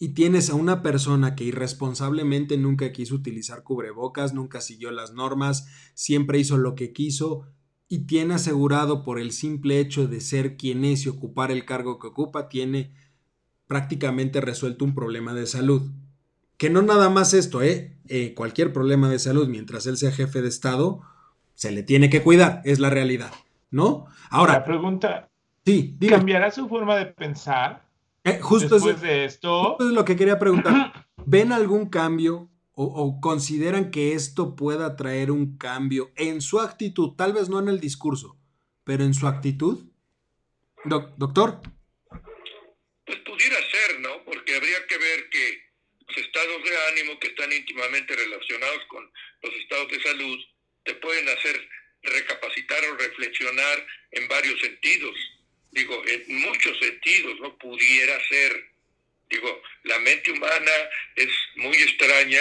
Y 0.00 0.14
tienes 0.14 0.50
a 0.50 0.56
una 0.56 0.82
persona 0.82 1.36
que 1.36 1.44
irresponsablemente 1.44 2.58
nunca 2.58 2.90
quiso 2.90 3.14
utilizar 3.14 3.62
cubrebocas, 3.62 4.34
nunca 4.34 4.60
siguió 4.60 4.90
las 4.90 5.12
normas, 5.12 5.68
siempre 5.94 6.40
hizo 6.40 6.56
lo 6.56 6.74
que 6.74 6.92
quiso, 6.92 7.46
y 7.88 8.06
tiene 8.06 8.34
asegurado 8.34 9.04
por 9.04 9.18
el 9.18 9.32
simple 9.32 9.78
hecho 9.78 10.06
de 10.06 10.20
ser 10.20 10.56
quien 10.56 10.84
es 10.84 11.06
y 11.06 11.08
ocupar 11.08 11.50
el 11.50 11.64
cargo 11.64 11.98
que 11.98 12.08
ocupa, 12.08 12.48
tiene 12.48 12.92
prácticamente 13.66 14.40
resuelto 14.40 14.84
un 14.84 14.94
problema 14.94 15.34
de 15.34 15.46
salud. 15.46 15.90
Que 16.56 16.70
no 16.70 16.82
nada 16.82 17.10
más 17.10 17.34
esto, 17.34 17.62
¿eh? 17.62 17.96
¿eh? 18.08 18.34
cualquier 18.34 18.72
problema 18.72 19.08
de 19.08 19.18
salud, 19.18 19.48
mientras 19.48 19.86
él 19.86 19.96
sea 19.96 20.12
jefe 20.12 20.42
de 20.42 20.48
Estado, 20.48 21.02
se 21.54 21.72
le 21.72 21.82
tiene 21.82 22.10
que 22.10 22.22
cuidar, 22.22 22.62
es 22.64 22.78
la 22.78 22.90
realidad, 22.90 23.32
¿no? 23.70 24.06
Ahora. 24.30 24.54
La 24.54 24.64
pregunta. 24.64 25.30
Sí, 25.64 25.96
¿Cambiará 26.08 26.50
su 26.50 26.68
forma 26.68 26.96
de 26.96 27.06
pensar? 27.06 27.84
Eh, 28.24 28.38
justo 28.40 28.74
después 28.74 29.00
de 29.00 29.24
esto. 29.24 29.76
es 29.80 29.86
lo 29.86 30.04
que 30.04 30.16
quería 30.16 30.38
preguntar. 30.38 31.06
¿Ven 31.26 31.52
algún 31.52 31.86
cambio 31.86 32.48
o, 32.74 33.20
consideran 33.20 33.90
que 33.90 34.14
esto 34.14 34.56
pueda 34.56 34.96
traer 34.96 35.30
un 35.30 35.56
cambio 35.58 36.12
en 36.16 36.40
su 36.40 36.60
actitud? 36.60 37.14
Tal 37.16 37.32
vez 37.32 37.48
no 37.48 37.60
en 37.60 37.68
el 37.68 37.80
discurso, 37.80 38.36
pero 38.84 39.04
en 39.04 39.14
su 39.14 39.26
actitud. 39.26 39.86
doctor. 41.16 41.60
Pues 43.06 43.18
pudiera 43.20 43.56
ser, 43.70 44.00
¿no? 44.00 44.24
Porque 44.24 44.56
habría 44.56 44.86
que 44.88 44.98
ver 44.98 45.28
que 45.30 45.64
los 46.08 46.16
estados 46.16 46.64
de 46.64 46.76
ánimo 46.92 47.18
que 47.20 47.28
están 47.28 47.52
íntimamente 47.52 48.14
relacionados 48.16 48.84
con 48.88 49.10
los 49.42 49.54
estados 49.54 49.90
de 49.90 50.02
salud 50.02 50.38
te 50.84 50.94
pueden 50.96 51.28
hacer 51.28 51.68
recapacitar 52.02 52.84
o 52.84 52.96
reflexionar 52.96 53.86
en 54.10 54.28
varios 54.28 54.60
sentidos. 54.60 55.16
Digo, 55.70 56.02
en 56.06 56.40
muchos 56.40 56.78
sentidos, 56.78 57.40
¿no? 57.40 57.56
Pudiera 57.58 58.18
ser. 58.28 58.73
Digo, 59.28 59.62
la 59.84 59.98
mente 60.00 60.30
humana 60.30 60.72
es 61.16 61.30
muy 61.56 61.76
extraña. 61.76 62.40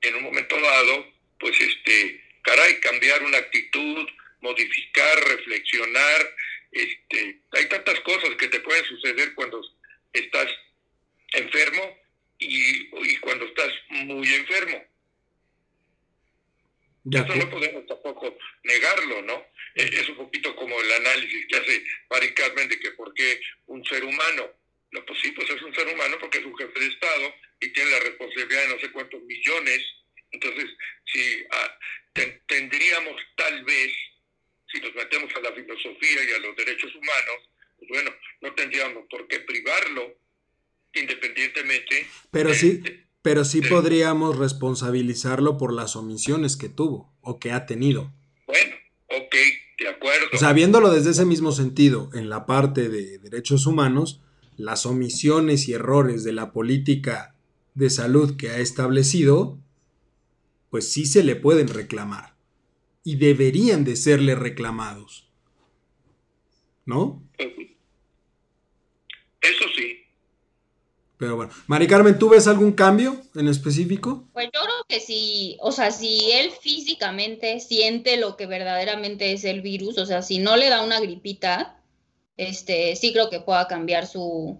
En 0.00 0.14
un 0.16 0.22
momento 0.22 0.60
dado, 0.60 1.12
pues 1.38 1.60
este, 1.60 2.22
caray, 2.42 2.80
cambiar 2.80 3.22
una 3.22 3.38
actitud, 3.38 4.08
modificar, 4.40 5.18
reflexionar, 5.28 6.34
este, 6.70 7.40
hay 7.52 7.66
tantas 7.68 7.98
cosas 8.00 8.30
que 8.36 8.48
te 8.48 8.60
pueden 8.60 8.84
suceder 8.84 9.34
cuando 9.34 9.60
estás 10.12 10.48
enfermo 11.32 11.98
y, 12.38 12.88
y 13.10 13.16
cuando 13.18 13.46
estás 13.46 13.72
muy 13.88 14.32
enfermo. 14.34 14.84
Eso 17.10 17.34
no 17.36 17.50
podemos 17.50 17.86
tampoco 17.86 18.36
negarlo, 18.64 19.22
¿no? 19.22 19.46
E, 19.74 19.84
es 19.84 20.08
un 20.10 20.16
poquito 20.16 20.54
como 20.56 20.78
el 20.80 20.92
análisis 20.92 21.46
que 21.46 21.56
hace 21.56 21.84
Barry 22.08 22.34
Carmen 22.34 22.68
de 22.68 22.78
que 22.78 22.90
por 22.92 23.14
qué 23.14 23.40
un 23.66 23.84
ser 23.84 24.04
humano. 24.04 24.50
No, 24.90 25.04
pues 25.04 25.18
sí, 25.20 25.32
pues 25.32 25.48
es 25.50 25.62
un 25.62 25.74
ser 25.74 25.86
humano 25.86 26.16
porque 26.20 26.38
es 26.38 26.44
un 26.44 26.56
jefe 26.56 26.80
de 26.80 26.86
Estado 26.86 27.34
y 27.60 27.72
tiene 27.72 27.90
la 27.90 28.00
responsabilidad 28.00 28.62
de 28.62 28.74
no 28.74 28.80
sé 28.80 28.90
cuántos 28.90 29.22
millones. 29.22 29.84
Entonces, 30.30 30.70
si 31.04 31.44
ah, 31.50 31.78
tendríamos 32.46 33.16
tal 33.36 33.64
vez, 33.64 33.92
si 34.72 34.80
nos 34.80 34.94
metemos 34.94 35.34
a 35.34 35.40
la 35.40 35.52
filosofía 35.52 36.24
y 36.24 36.32
a 36.32 36.38
los 36.38 36.56
derechos 36.56 36.94
humanos, 36.94 37.50
pues 37.78 37.88
bueno, 37.90 38.10
no 38.40 38.54
tendríamos 38.54 39.04
por 39.10 39.26
qué 39.28 39.40
privarlo 39.40 40.16
independientemente. 40.94 42.06
Pero 42.30 42.54
sí, 42.54 42.82
pero 43.22 43.44
sí 43.44 43.60
podríamos 43.62 44.38
responsabilizarlo 44.38 45.58
por 45.58 45.72
las 45.72 45.96
omisiones 45.96 46.56
que 46.56 46.68
tuvo 46.68 47.16
o 47.20 47.38
que 47.38 47.52
ha 47.52 47.66
tenido. 47.66 48.12
Bueno, 48.46 48.76
ok, 49.08 49.34
de 49.78 49.88
acuerdo. 49.88 50.28
O 50.32 50.38
sea, 50.38 50.52
viéndolo 50.52 50.90
desde 50.90 51.10
ese 51.10 51.24
mismo 51.24 51.52
sentido, 51.52 52.10
en 52.14 52.30
la 52.30 52.46
parte 52.46 52.88
de 52.88 53.18
derechos 53.18 53.66
humanos, 53.66 54.22
las 54.58 54.84
omisiones 54.86 55.68
y 55.68 55.72
errores 55.72 56.24
de 56.24 56.32
la 56.32 56.52
política 56.52 57.34
de 57.74 57.88
salud 57.88 58.36
que 58.36 58.50
ha 58.50 58.58
establecido, 58.58 59.56
pues 60.68 60.92
sí 60.92 61.06
se 61.06 61.22
le 61.22 61.36
pueden 61.36 61.68
reclamar. 61.68 62.34
Y 63.04 63.16
deberían 63.16 63.84
de 63.84 63.96
serle 63.96 64.34
reclamados. 64.34 65.30
¿No? 66.84 67.22
Eso 69.40 69.64
sí. 69.76 69.98
Pero 71.16 71.36
bueno, 71.36 71.52
Mari 71.68 71.86
Carmen, 71.86 72.18
¿tú 72.18 72.28
ves 72.28 72.48
algún 72.48 72.72
cambio 72.72 73.22
en 73.36 73.46
específico? 73.46 74.28
Pues 74.32 74.46
yo 74.46 74.60
creo 74.60 74.84
que 74.88 75.00
sí, 75.00 75.56
o 75.60 75.70
sea, 75.70 75.92
si 75.92 76.32
él 76.32 76.50
físicamente 76.50 77.60
siente 77.60 78.16
lo 78.16 78.36
que 78.36 78.46
verdaderamente 78.46 79.32
es 79.32 79.44
el 79.44 79.62
virus, 79.62 79.98
o 79.98 80.06
sea, 80.06 80.22
si 80.22 80.38
no 80.38 80.56
le 80.56 80.68
da 80.68 80.82
una 80.82 81.00
gripita, 81.00 81.77
este, 82.38 82.96
sí 82.96 83.12
creo 83.12 83.28
que 83.28 83.40
pueda 83.40 83.68
cambiar 83.68 84.06
su, 84.06 84.58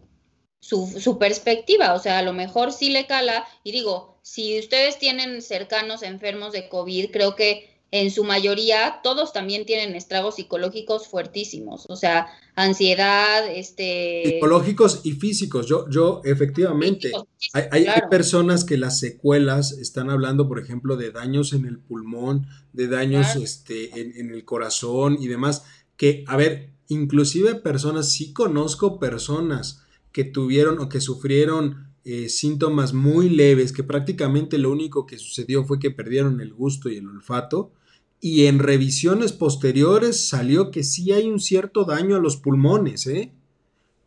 su, 0.61 0.87
su 1.01 1.19
perspectiva, 1.19 1.95
o 1.95 1.99
sea, 1.99 2.19
a 2.19 2.23
lo 2.23 2.35
mejor 2.35 2.73
sí 2.73 2.91
le 2.91 3.07
cala, 3.07 3.47
y 3.65 3.73
digo, 3.73 4.21
si 4.23 4.59
ustedes 4.59 4.99
tienen 4.99 5.41
cercanos 5.41 6.03
enfermos 6.03 6.53
de 6.53 6.69
COVID, 6.69 7.11
creo 7.11 7.35
que 7.35 7.79
en 7.91 8.11
su 8.11 8.23
mayoría, 8.23 9.01
todos 9.03 9.33
también 9.33 9.65
tienen 9.65 9.95
estragos 9.95 10.35
psicológicos 10.35 11.09
fuertísimos, 11.09 11.87
o 11.89 11.97
sea, 11.97 12.27
ansiedad, 12.55 13.49
este... 13.51 14.25
Psicológicos 14.27 15.01
y 15.05 15.13
físicos, 15.13 15.67
yo, 15.67 15.89
yo 15.89 16.21
efectivamente, 16.25 17.13
hay, 17.55 17.87
personas 18.11 18.65
que 18.65 18.77
las 18.77 18.99
secuelas 18.99 19.73
están 19.73 20.11
hablando, 20.11 20.49
por 20.49 20.59
ejemplo, 20.59 20.97
de 20.97 21.13
daños 21.13 21.55
en 21.55 21.65
el 21.65 21.79
pulmón, 21.79 22.47
de 22.75 22.89
daños 22.89 23.37
este, 23.37 23.99
en, 23.99 24.31
el 24.33 24.45
corazón 24.45 25.17
y 25.19 25.29
demás, 25.29 25.65
que, 25.97 26.25
a 26.27 26.37
ver, 26.37 26.75
inclusive 26.89 27.55
personas, 27.55 28.13
sí 28.13 28.33
conozco 28.33 28.99
personas 28.99 29.85
que 30.13 30.25
tuvieron 30.25 30.79
o 30.81 30.89
que 30.89 31.01
sufrieron 31.01 31.89
eh, 32.05 32.29
síntomas 32.29 32.93
muy 32.93 33.29
leves, 33.29 33.73
que 33.73 33.85
prácticamente 33.85 34.59
lo 34.59 34.71
único 34.71 35.07
que 35.07 35.19
sucedió 35.19 35.65
fue 35.65 35.79
que 35.79 35.91
perdieron 35.91 36.41
el 36.41 36.55
gusto 36.55 36.89
y 36.89 36.97
el 36.97 37.07
olfato, 37.07 37.73
y 38.21 38.47
en 38.47 38.59
revisiones 38.59 39.33
posteriores 39.33 40.29
salió 40.29 40.71
que 40.71 40.83
sí 40.83 41.13
hay 41.13 41.29
un 41.29 41.39
cierto 41.39 41.85
daño 41.85 42.17
a 42.17 42.21
los 42.21 42.37
pulmones, 42.37 43.07
¿eh? 43.07 43.33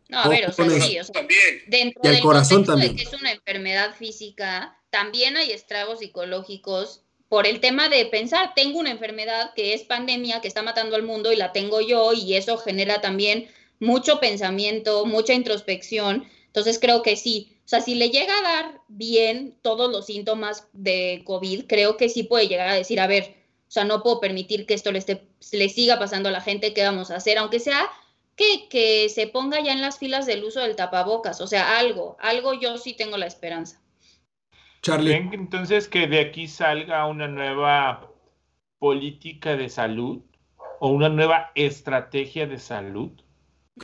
No, 0.08 0.18
a 0.18 0.28
ver, 0.28 0.46
o 0.46 0.52
sea, 0.52 0.68
sí, 0.68 0.98
o 0.98 1.04
sea, 1.04 1.26
dentro 1.68 2.02
y 2.04 2.08
del 2.08 2.20
corazón 2.20 2.64
también. 2.64 2.90
de 2.90 2.96
que 2.96 3.08
es 3.08 3.14
una 3.14 3.32
enfermedad 3.32 3.94
física, 3.96 4.76
también 4.90 5.38
hay 5.38 5.52
estragos 5.52 6.00
psicológicos 6.00 7.02
por 7.32 7.46
el 7.46 7.60
tema 7.60 7.88
de 7.88 8.04
pensar, 8.04 8.52
tengo 8.54 8.78
una 8.78 8.90
enfermedad 8.90 9.54
que 9.54 9.72
es 9.72 9.84
pandemia, 9.84 10.42
que 10.42 10.48
está 10.48 10.60
matando 10.60 10.96
al 10.96 11.02
mundo 11.02 11.32
y 11.32 11.36
la 11.36 11.50
tengo 11.50 11.80
yo 11.80 12.12
y 12.12 12.34
eso 12.34 12.58
genera 12.58 13.00
también 13.00 13.48
mucho 13.80 14.20
pensamiento, 14.20 15.06
mucha 15.06 15.32
introspección. 15.32 16.26
Entonces 16.48 16.78
creo 16.78 17.00
que 17.00 17.16
sí, 17.16 17.56
o 17.64 17.68
sea, 17.68 17.80
si 17.80 17.94
le 17.94 18.10
llega 18.10 18.38
a 18.38 18.42
dar 18.42 18.80
bien 18.88 19.56
todos 19.62 19.90
los 19.90 20.04
síntomas 20.04 20.68
de 20.74 21.22
COVID, 21.24 21.64
creo 21.66 21.96
que 21.96 22.10
sí 22.10 22.22
puede 22.22 22.48
llegar 22.48 22.68
a 22.68 22.74
decir, 22.74 23.00
a 23.00 23.06
ver, 23.06 23.34
o 23.66 23.70
sea, 23.70 23.84
no 23.84 24.02
puedo 24.02 24.20
permitir 24.20 24.66
que 24.66 24.74
esto 24.74 24.92
le, 24.92 24.98
esté, 24.98 25.22
le 25.52 25.70
siga 25.70 25.98
pasando 25.98 26.28
a 26.28 26.32
la 26.32 26.42
gente. 26.42 26.74
¿Qué 26.74 26.82
vamos 26.82 27.10
a 27.10 27.16
hacer? 27.16 27.38
Aunque 27.38 27.60
sea 27.60 27.88
que, 28.36 28.68
que 28.68 29.08
se 29.08 29.26
ponga 29.26 29.58
ya 29.62 29.72
en 29.72 29.80
las 29.80 29.96
filas 29.96 30.26
del 30.26 30.44
uso 30.44 30.60
del 30.60 30.76
tapabocas. 30.76 31.40
O 31.40 31.46
sea, 31.46 31.78
algo, 31.78 32.18
algo 32.20 32.52
yo 32.52 32.76
sí 32.76 32.92
tengo 32.92 33.16
la 33.16 33.24
esperanza. 33.24 33.81
Charlie. 34.82 35.30
entonces 35.32 35.88
que 35.88 36.06
de 36.06 36.20
aquí 36.20 36.48
salga 36.48 37.06
una 37.06 37.28
nueva 37.28 38.10
política 38.78 39.56
de 39.56 39.68
salud 39.68 40.20
o 40.80 40.88
una 40.88 41.08
nueva 41.08 41.52
estrategia 41.54 42.46
de 42.46 42.58
salud 42.58 43.12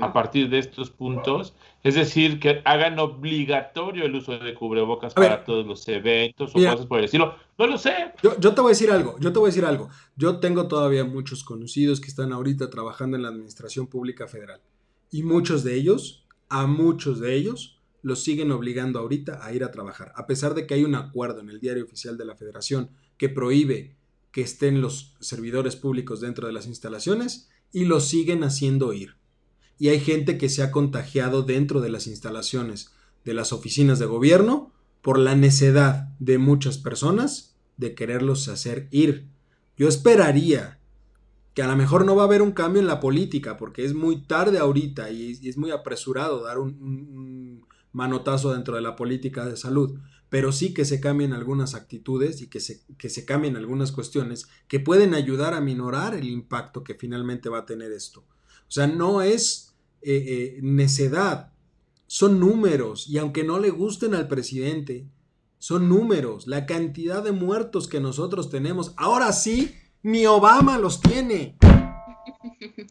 a 0.01 0.13
partir 0.13 0.51
de 0.51 0.59
estos 0.59 0.91
puntos, 0.91 1.55
es 1.83 1.95
decir, 1.95 2.39
que 2.41 2.61
hagan 2.65 2.99
obligatorio 2.99 4.05
el 4.05 4.15
uso 4.15 4.39
de 4.39 4.55
cubrebocas 4.55 5.15
para 5.15 5.45
todos 5.45 5.67
los 5.67 5.87
eventos 5.89 6.51
o 6.51 6.59
cosas 6.59 6.87
por 6.87 6.99
el 6.99 7.07
estilo. 7.07 7.37
No 7.57 7.67
lo 7.67 7.79
sé. 7.79 8.13
Yo, 8.23 8.39
yo, 8.39 8.55
te 8.55 8.61
voy 8.61 8.71
a 8.71 8.75
decir 8.75 8.91
algo, 8.91 9.17
yo 9.19 9.33
te 9.33 9.39
voy 9.39 9.47
a 9.47 9.51
decir 9.51 9.65
algo. 9.65 9.89
Yo 10.17 10.41
tengo 10.41 10.69
todavía 10.69 11.05
muchos 11.05 11.43
conocidos 11.43 12.01
que 12.01 12.09
están 12.09 12.33
ahorita 12.33 12.71
trabajando 12.71 13.17
en 13.17 13.23
la 13.23 13.29
Administración 13.29 13.87
Pública 13.87 14.29
Federal 14.29 14.61
y 15.11 15.23
muchos 15.23 15.65
de 15.65 15.75
ellos, 15.77 16.27
a 16.49 16.67
muchos 16.67 17.21
de 17.21 17.35
ellos, 17.37 17.78
los 18.03 18.23
siguen 18.23 18.51
obligando 18.53 18.99
ahorita 18.99 19.45
a 19.45 19.53
ir 19.53 19.65
a 19.65 19.71
trabajar, 19.71 20.13
a 20.15 20.27
pesar 20.27 20.55
de 20.55 20.67
que 20.67 20.75
hay 20.75 20.85
un 20.85 20.95
acuerdo 20.95 21.41
en 21.41 21.51
el 21.51 21.61
diario 21.61 21.85
oficial 21.85 22.17
de 22.17 22.25
la 22.25 22.37
Federación 22.37 22.91
que 23.17 23.29
prohíbe 23.29 23.97
que 24.31 24.43
estén 24.43 24.81
los 24.81 25.17
servidores 25.21 25.77
públicos 25.77 26.21
dentro 26.21 26.47
de 26.47 26.53
las 26.53 26.67
instalaciones 26.67 27.49
y 27.73 27.85
los 27.85 28.09
siguen 28.09 28.45
haciendo 28.45 28.93
ir 28.93 29.19
y 29.79 29.89
hay 29.89 30.01
gente 30.01 30.39
que 30.39 30.49
se 30.49 30.63
ha 30.63 30.73
contagiado 30.73 31.43
dentro 31.43 31.81
de 31.81 31.89
las 31.89 32.07
instalaciones 32.07 32.93
de 33.25 33.35
las 33.35 33.53
oficinas 33.53 33.99
de 33.99 34.07
gobierno 34.07 34.73
por 35.03 35.19
la 35.19 35.37
necedad 35.37 36.09
de 36.19 36.39
muchas 36.39 36.79
personas 36.79 37.57
de 37.77 37.95
quererlos 37.95 38.49
hacer 38.49 38.89
ir. 38.91 39.29
Yo 39.77 39.89
esperaría 39.89 40.81
que 41.55 41.63
a 41.63 41.69
lo 41.69 41.77
mejor 41.77 42.05
no 42.05 42.17
va 42.17 42.23
a 42.23 42.27
haber 42.27 42.43
un 42.43 42.53
cambio 42.53 42.81
en 42.81 42.89
la 42.89 43.01
política 43.01 43.57
porque 43.57 43.85
es 43.85 43.95
muy 43.95 44.23
tarde 44.23 44.59
ahorita 44.59 45.11
y, 45.11 45.39
es 45.49 45.57
muy 45.57 45.71
apresurado 45.71 46.43
dar 46.43 46.59
un, 46.59 47.48
manotazo 47.93 48.53
dentro 48.53 48.77
de 48.77 48.83
la 48.83 48.97
política 48.97 49.47
de 49.47 49.57
salud, 49.57 49.99
pero 50.29 50.53
sí 50.53 50.75
que 50.75 50.85
se 50.85 51.01
cambien 51.01 51.33
algunas 51.33 51.75
actitudes 51.75 52.43
y 52.43 52.49
que 52.49 52.61
se, 52.61 52.83
que 52.99 53.09
se 53.09 53.25
cambien 53.25 53.57
algunas 53.57 53.93
cuestiones 53.93 54.47
que 54.67 54.81
pueden 54.81 55.15
ayudar 55.15 55.55
a 55.55 55.61
minorar 55.61 56.15
el 56.15 56.29
impacto 56.29 56.85
que 56.85 56.95
finalmente 56.95 57.49
va 57.49 57.61
a 57.61 57.67
tener 57.67 57.93
esto. 57.93 58.21
O 58.21 58.71
sea, 58.71 58.87
no 58.87 59.23
es 59.23 59.75
eh, 60.03 60.25
eh, 60.27 60.59
necedad, 60.63 61.53
son 62.07 62.39
números, 62.39 63.09
y 63.09 63.19
aunque 63.19 63.45
no 63.45 63.59
le 63.59 63.71
gusten 63.71 64.15
al 64.15 64.29
presidente, 64.29 65.09
son 65.59 65.89
números, 65.89 66.47
la 66.47 66.67
cantidad 66.67 67.23
de 67.23 67.33
muertos 67.33 67.89
que 67.89 68.01
nosotros 68.01 68.49
tenemos. 68.49 68.95
Ahora 68.97 69.33
sí, 69.33 69.75
ni 70.03 70.27
Obama 70.27 70.79
los 70.79 71.01
tiene. 71.01 71.57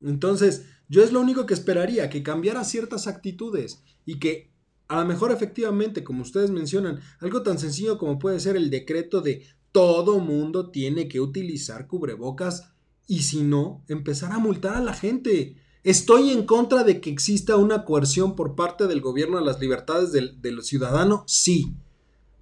Entonces, 0.00 0.66
yo 0.88 1.02
es 1.02 1.12
lo 1.12 1.20
único 1.20 1.46
que 1.46 1.54
esperaría, 1.54 2.10
que 2.10 2.22
cambiara 2.22 2.64
ciertas 2.64 3.06
actitudes 3.06 3.82
y 4.04 4.18
que 4.18 4.50
a 4.88 5.00
lo 5.00 5.06
mejor 5.06 5.32
efectivamente, 5.32 6.04
como 6.04 6.22
ustedes 6.22 6.50
mencionan, 6.50 7.00
algo 7.20 7.42
tan 7.42 7.58
sencillo 7.58 7.98
como 7.98 8.18
puede 8.18 8.40
ser 8.40 8.56
el 8.56 8.70
decreto 8.70 9.20
de 9.20 9.46
todo 9.72 10.20
mundo 10.20 10.70
tiene 10.70 11.08
que 11.08 11.20
utilizar 11.20 11.86
cubrebocas 11.86 12.74
y 13.06 13.22
si 13.22 13.42
no, 13.42 13.82
empezar 13.88 14.32
a 14.32 14.38
multar 14.38 14.76
a 14.76 14.82
la 14.82 14.94
gente. 14.94 15.56
Estoy 15.82 16.30
en 16.30 16.46
contra 16.46 16.84
de 16.84 17.00
que 17.00 17.10
exista 17.10 17.56
una 17.56 17.84
coerción 17.84 18.36
por 18.36 18.54
parte 18.54 18.86
del 18.86 19.00
gobierno 19.00 19.36
a 19.36 19.42
las 19.42 19.60
libertades 19.60 20.12
del, 20.12 20.40
del 20.40 20.62
ciudadano, 20.62 21.24
sí. 21.26 21.74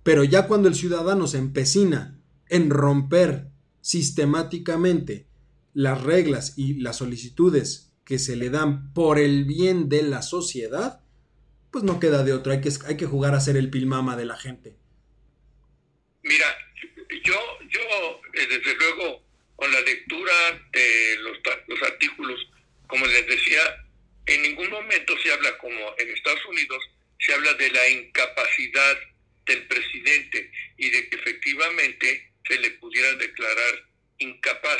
Pero 0.02 0.24
ya 0.24 0.46
cuando 0.46 0.68
el 0.68 0.74
ciudadano 0.74 1.26
se 1.26 1.38
empecina 1.38 2.20
en 2.48 2.70
romper 2.70 3.50
sistemáticamente 3.80 5.26
las 5.74 6.02
reglas 6.02 6.54
y 6.56 6.74
las 6.74 6.96
solicitudes 6.96 7.91
que 8.04 8.18
se 8.18 8.36
le 8.36 8.50
dan 8.50 8.92
por 8.92 9.18
el 9.18 9.44
bien 9.44 9.88
de 9.88 10.02
la 10.02 10.22
sociedad, 10.22 11.00
pues 11.70 11.84
no 11.84 12.00
queda 12.00 12.22
de 12.22 12.32
otro, 12.32 12.52
hay 12.52 12.60
que, 12.60 12.70
hay 12.86 12.96
que 12.96 13.06
jugar 13.06 13.34
a 13.34 13.40
ser 13.40 13.56
el 13.56 13.70
pilmama 13.70 14.16
de 14.16 14.26
la 14.26 14.36
gente. 14.36 14.76
Mira, 16.22 16.46
yo, 17.24 17.40
yo 17.68 17.80
eh, 18.34 18.46
desde 18.48 18.74
luego, 18.76 19.22
con 19.56 19.72
la 19.72 19.80
lectura 19.80 20.32
de 20.72 21.16
los, 21.20 21.38
los 21.68 21.82
artículos, 21.82 22.40
como 22.86 23.06
les 23.06 23.26
decía, 23.26 23.60
en 24.26 24.42
ningún 24.42 24.70
momento 24.70 25.14
se 25.22 25.32
habla 25.32 25.56
como 25.58 25.94
en 25.98 26.10
Estados 26.10 26.44
Unidos, 26.46 26.82
se 27.18 27.34
habla 27.34 27.54
de 27.54 27.70
la 27.70 27.88
incapacidad 27.88 28.98
del 29.46 29.66
presidente 29.66 30.50
y 30.76 30.90
de 30.90 31.08
que 31.08 31.16
efectivamente 31.16 32.32
se 32.46 32.58
le 32.58 32.70
pudiera 32.72 33.14
declarar 33.14 33.84
incapaz. 34.18 34.78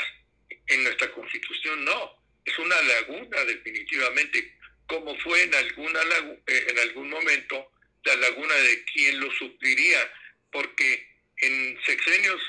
En 0.67 0.83
nuestra 0.83 1.11
constitución 1.11 1.83
no, 1.83 2.22
es 2.45 2.59
una 2.59 2.81
laguna 2.81 3.45
definitivamente, 3.45 4.57
como 4.87 5.17
fue 5.19 5.43
en, 5.43 5.55
alguna 5.55 6.01
eh, 6.47 6.67
en 6.69 6.79
algún 6.79 7.09
momento 7.09 7.71
la 8.03 8.15
laguna 8.15 8.53
de 8.55 8.83
quien 8.85 9.19
lo 9.19 9.31
supliría, 9.31 10.11
porque 10.51 11.07
en 11.37 11.79
sexenios 11.85 12.41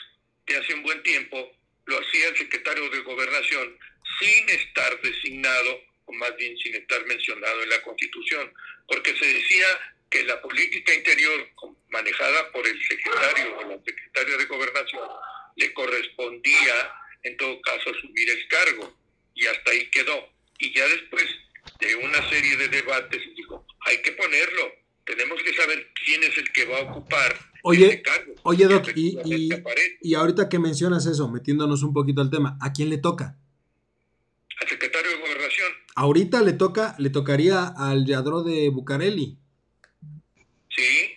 de 0.46 0.56
hace 0.56 0.74
un 0.74 0.82
buen 0.82 1.02
tiempo 1.02 1.56
lo 1.86 1.98
hacía 2.00 2.28
el 2.28 2.36
secretario 2.36 2.88
de 2.90 3.00
gobernación 3.00 3.78
sin 4.18 4.48
estar 4.48 5.00
designado, 5.00 5.80
o 6.06 6.12
más 6.12 6.36
bien 6.36 6.56
sin 6.58 6.74
estar 6.74 7.04
mencionado 7.06 7.62
en 7.62 7.68
la 7.70 7.82
constitución, 7.82 8.52
porque 8.88 9.16
se 9.16 9.26
decía 9.26 9.66
que 10.10 10.24
la 10.24 10.40
política 10.40 10.92
interior 10.94 11.48
manejada 11.88 12.50
por 12.52 12.66
el 12.66 12.80
secretario 12.86 13.56
o 13.58 13.68
la 13.68 13.82
secretaria 13.84 14.36
de 14.36 14.44
gobernación 14.46 15.08
le 15.56 15.72
correspondía 15.72 16.92
en 17.22 17.36
todo 17.36 17.60
caso 17.62 17.90
asumir 17.90 18.30
el 18.30 18.48
cargo 18.48 19.03
y 19.34 19.46
hasta 19.46 19.70
ahí 19.70 19.90
quedó. 19.90 20.28
Y 20.58 20.72
ya 20.74 20.86
después 20.88 21.24
de 21.80 21.94
una 21.96 22.28
serie 22.30 22.56
de 22.56 22.68
debates 22.68 23.20
dijo, 23.36 23.66
hay 23.80 24.00
que 24.02 24.12
ponerlo, 24.12 24.72
tenemos 25.04 25.42
que 25.42 25.54
saber 25.54 25.92
quién 26.04 26.22
es 26.22 26.38
el 26.38 26.52
que 26.52 26.64
va 26.66 26.78
a 26.78 26.82
ocupar 26.82 27.34
oye, 27.62 27.86
este 27.86 28.02
cargo. 28.02 28.34
Oye, 28.42 28.66
Doc, 28.66 28.88
y, 28.94 29.18
y, 30.00 30.14
ahorita 30.14 30.48
que 30.48 30.58
mencionas 30.58 31.06
eso, 31.06 31.28
metiéndonos 31.28 31.82
un 31.82 31.92
poquito 31.92 32.20
al 32.20 32.30
tema, 32.30 32.56
¿a 32.60 32.72
quién 32.72 32.90
le 32.90 32.98
toca? 32.98 33.36
Al 34.60 34.68
secretario 34.68 35.10
de 35.10 35.16
Gobernación. 35.16 35.72
Ahorita 35.96 36.42
le 36.42 36.52
toca, 36.52 36.94
le 36.98 37.10
tocaría 37.10 37.66
al 37.76 38.06
Yadro 38.06 38.42
de 38.42 38.68
Bucareli. 38.68 39.38
Sí. 40.70 41.10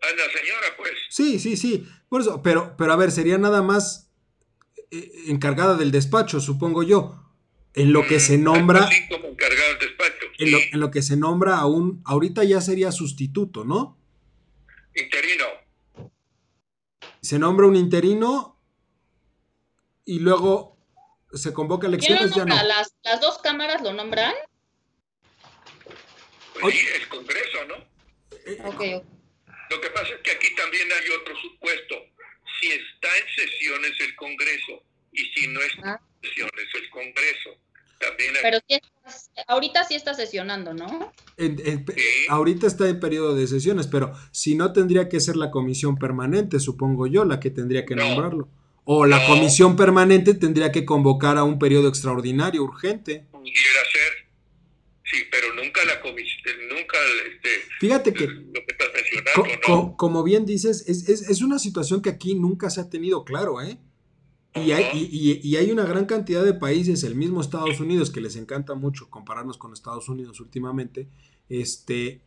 A 0.00 0.06
la 0.10 0.24
señora, 0.32 0.76
pues. 0.76 0.92
Sí, 1.08 1.38
sí, 1.38 1.56
sí. 1.56 1.86
Por 2.08 2.20
eso, 2.20 2.42
pero, 2.42 2.74
pero 2.76 2.92
a 2.92 2.96
ver, 2.96 3.10
sería 3.10 3.38
nada 3.38 3.62
más 3.62 4.04
encargada 5.26 5.74
del 5.76 5.90
despacho, 5.90 6.40
supongo 6.40 6.82
yo. 6.82 7.20
En 7.74 7.92
lo 7.92 8.06
que 8.06 8.20
se 8.20 8.38
mm, 8.38 8.42
nombra. 8.42 8.88
como 9.10 9.28
encargada 9.28 9.68
del 9.70 9.78
despacho. 9.78 10.26
En, 10.38 10.80
lo, 10.80 10.90
que 10.90 11.02
se 11.02 11.16
nombra 11.16 11.58
aún. 11.58 12.02
Ahorita 12.04 12.44
ya 12.44 12.60
sería 12.60 12.92
sustituto, 12.92 13.64
¿no? 13.64 13.98
Interino. 14.94 15.44
Se 17.20 17.38
nombra 17.38 17.66
un 17.66 17.76
interino 17.76 18.60
y 20.04 20.20
luego 20.20 20.76
se 21.32 21.52
convoca 21.52 21.86
elecciones. 21.86 22.32
ya 22.34 22.44
no. 22.44 22.54
¿Las, 22.54 22.94
¿Las 23.02 23.20
dos 23.20 23.38
cámaras 23.38 23.82
lo 23.82 23.92
nombran? 23.92 24.34
Pues 26.60 26.74
sí, 26.74 26.86
el 26.94 27.08
Congreso, 27.08 27.64
¿no? 27.66 27.74
Ok, 28.68 28.80
Lo 29.70 29.80
que 29.80 29.90
pasa 29.90 30.14
es 30.14 30.20
que 30.22 30.30
aquí 30.30 30.54
también 30.54 30.88
hay 30.92 31.10
otro 31.20 31.34
supuesto. 31.40 31.94
Si 32.60 32.68
está 32.68 33.08
en 33.18 33.48
sesiones 33.48 33.92
el 34.00 34.14
Congreso 34.16 34.82
y 35.12 35.24
si 35.34 35.48
no 35.48 35.60
está 35.60 36.00
en 36.22 36.28
sesiones 36.28 36.66
el 36.74 36.90
Congreso, 36.90 37.50
también 37.98 38.36
hay... 38.36 38.42
Pero 38.42 38.58
si 38.66 38.80
ahorita 39.46 39.84
sí 39.84 39.94
está 39.94 40.14
sesionando, 40.14 40.74
¿no? 40.74 41.12
Ahorita 42.28 42.66
está 42.66 42.88
en 42.88 43.00
periodo 43.00 43.34
de 43.34 43.46
sesiones, 43.46 43.86
pero 43.86 44.12
si 44.32 44.54
no 44.54 44.72
tendría 44.72 45.08
que 45.08 45.20
ser 45.20 45.36
la 45.36 45.50
comisión 45.50 45.96
permanente, 45.96 46.60
supongo 46.60 47.06
yo, 47.06 47.24
la 47.24 47.40
que 47.40 47.50
tendría 47.50 47.84
que 47.84 47.94
nombrarlo. 47.94 48.48
O 48.84 49.06
la 49.06 49.26
comisión 49.26 49.76
permanente 49.76 50.34
tendría 50.34 50.70
que 50.70 50.84
convocar 50.84 51.38
a 51.38 51.44
un 51.44 51.58
periodo 51.58 51.88
extraordinario, 51.88 52.62
urgente. 52.62 53.24
Pudiera 53.30 53.80
ser, 53.90 54.24
Sí, 55.04 55.22
pero 55.30 55.52
nunca 55.54 55.84
la 55.84 56.00
comisión, 56.00 56.68
nunca 56.68 56.98
este, 57.30 57.48
Fíjate 57.78 58.14
que, 58.14 58.24
como 59.96 60.22
bien 60.22 60.46
dices, 60.46 60.84
es, 60.86 61.08
es, 61.08 61.28
es, 61.28 61.42
una 61.42 61.58
situación 61.58 62.02
que 62.02 62.10
aquí 62.10 62.34
nunca 62.34 62.70
se 62.70 62.80
ha 62.80 62.88
tenido 62.88 63.24
claro, 63.24 63.60
¿eh? 63.60 63.78
Y 64.54 64.70
hay, 64.70 64.84
y, 64.94 65.40
y 65.46 65.56
hay, 65.56 65.72
una 65.72 65.84
gran 65.84 66.06
cantidad 66.06 66.44
de 66.44 66.54
países, 66.54 67.02
el 67.02 67.16
mismo 67.16 67.40
Estados 67.40 67.80
Unidos, 67.80 68.10
que 68.10 68.20
les 68.20 68.36
encanta 68.36 68.74
mucho 68.74 69.10
compararnos 69.10 69.58
con 69.58 69.72
Estados 69.72 70.08
Unidos 70.08 70.38
últimamente, 70.38 71.08
este, 71.48 72.22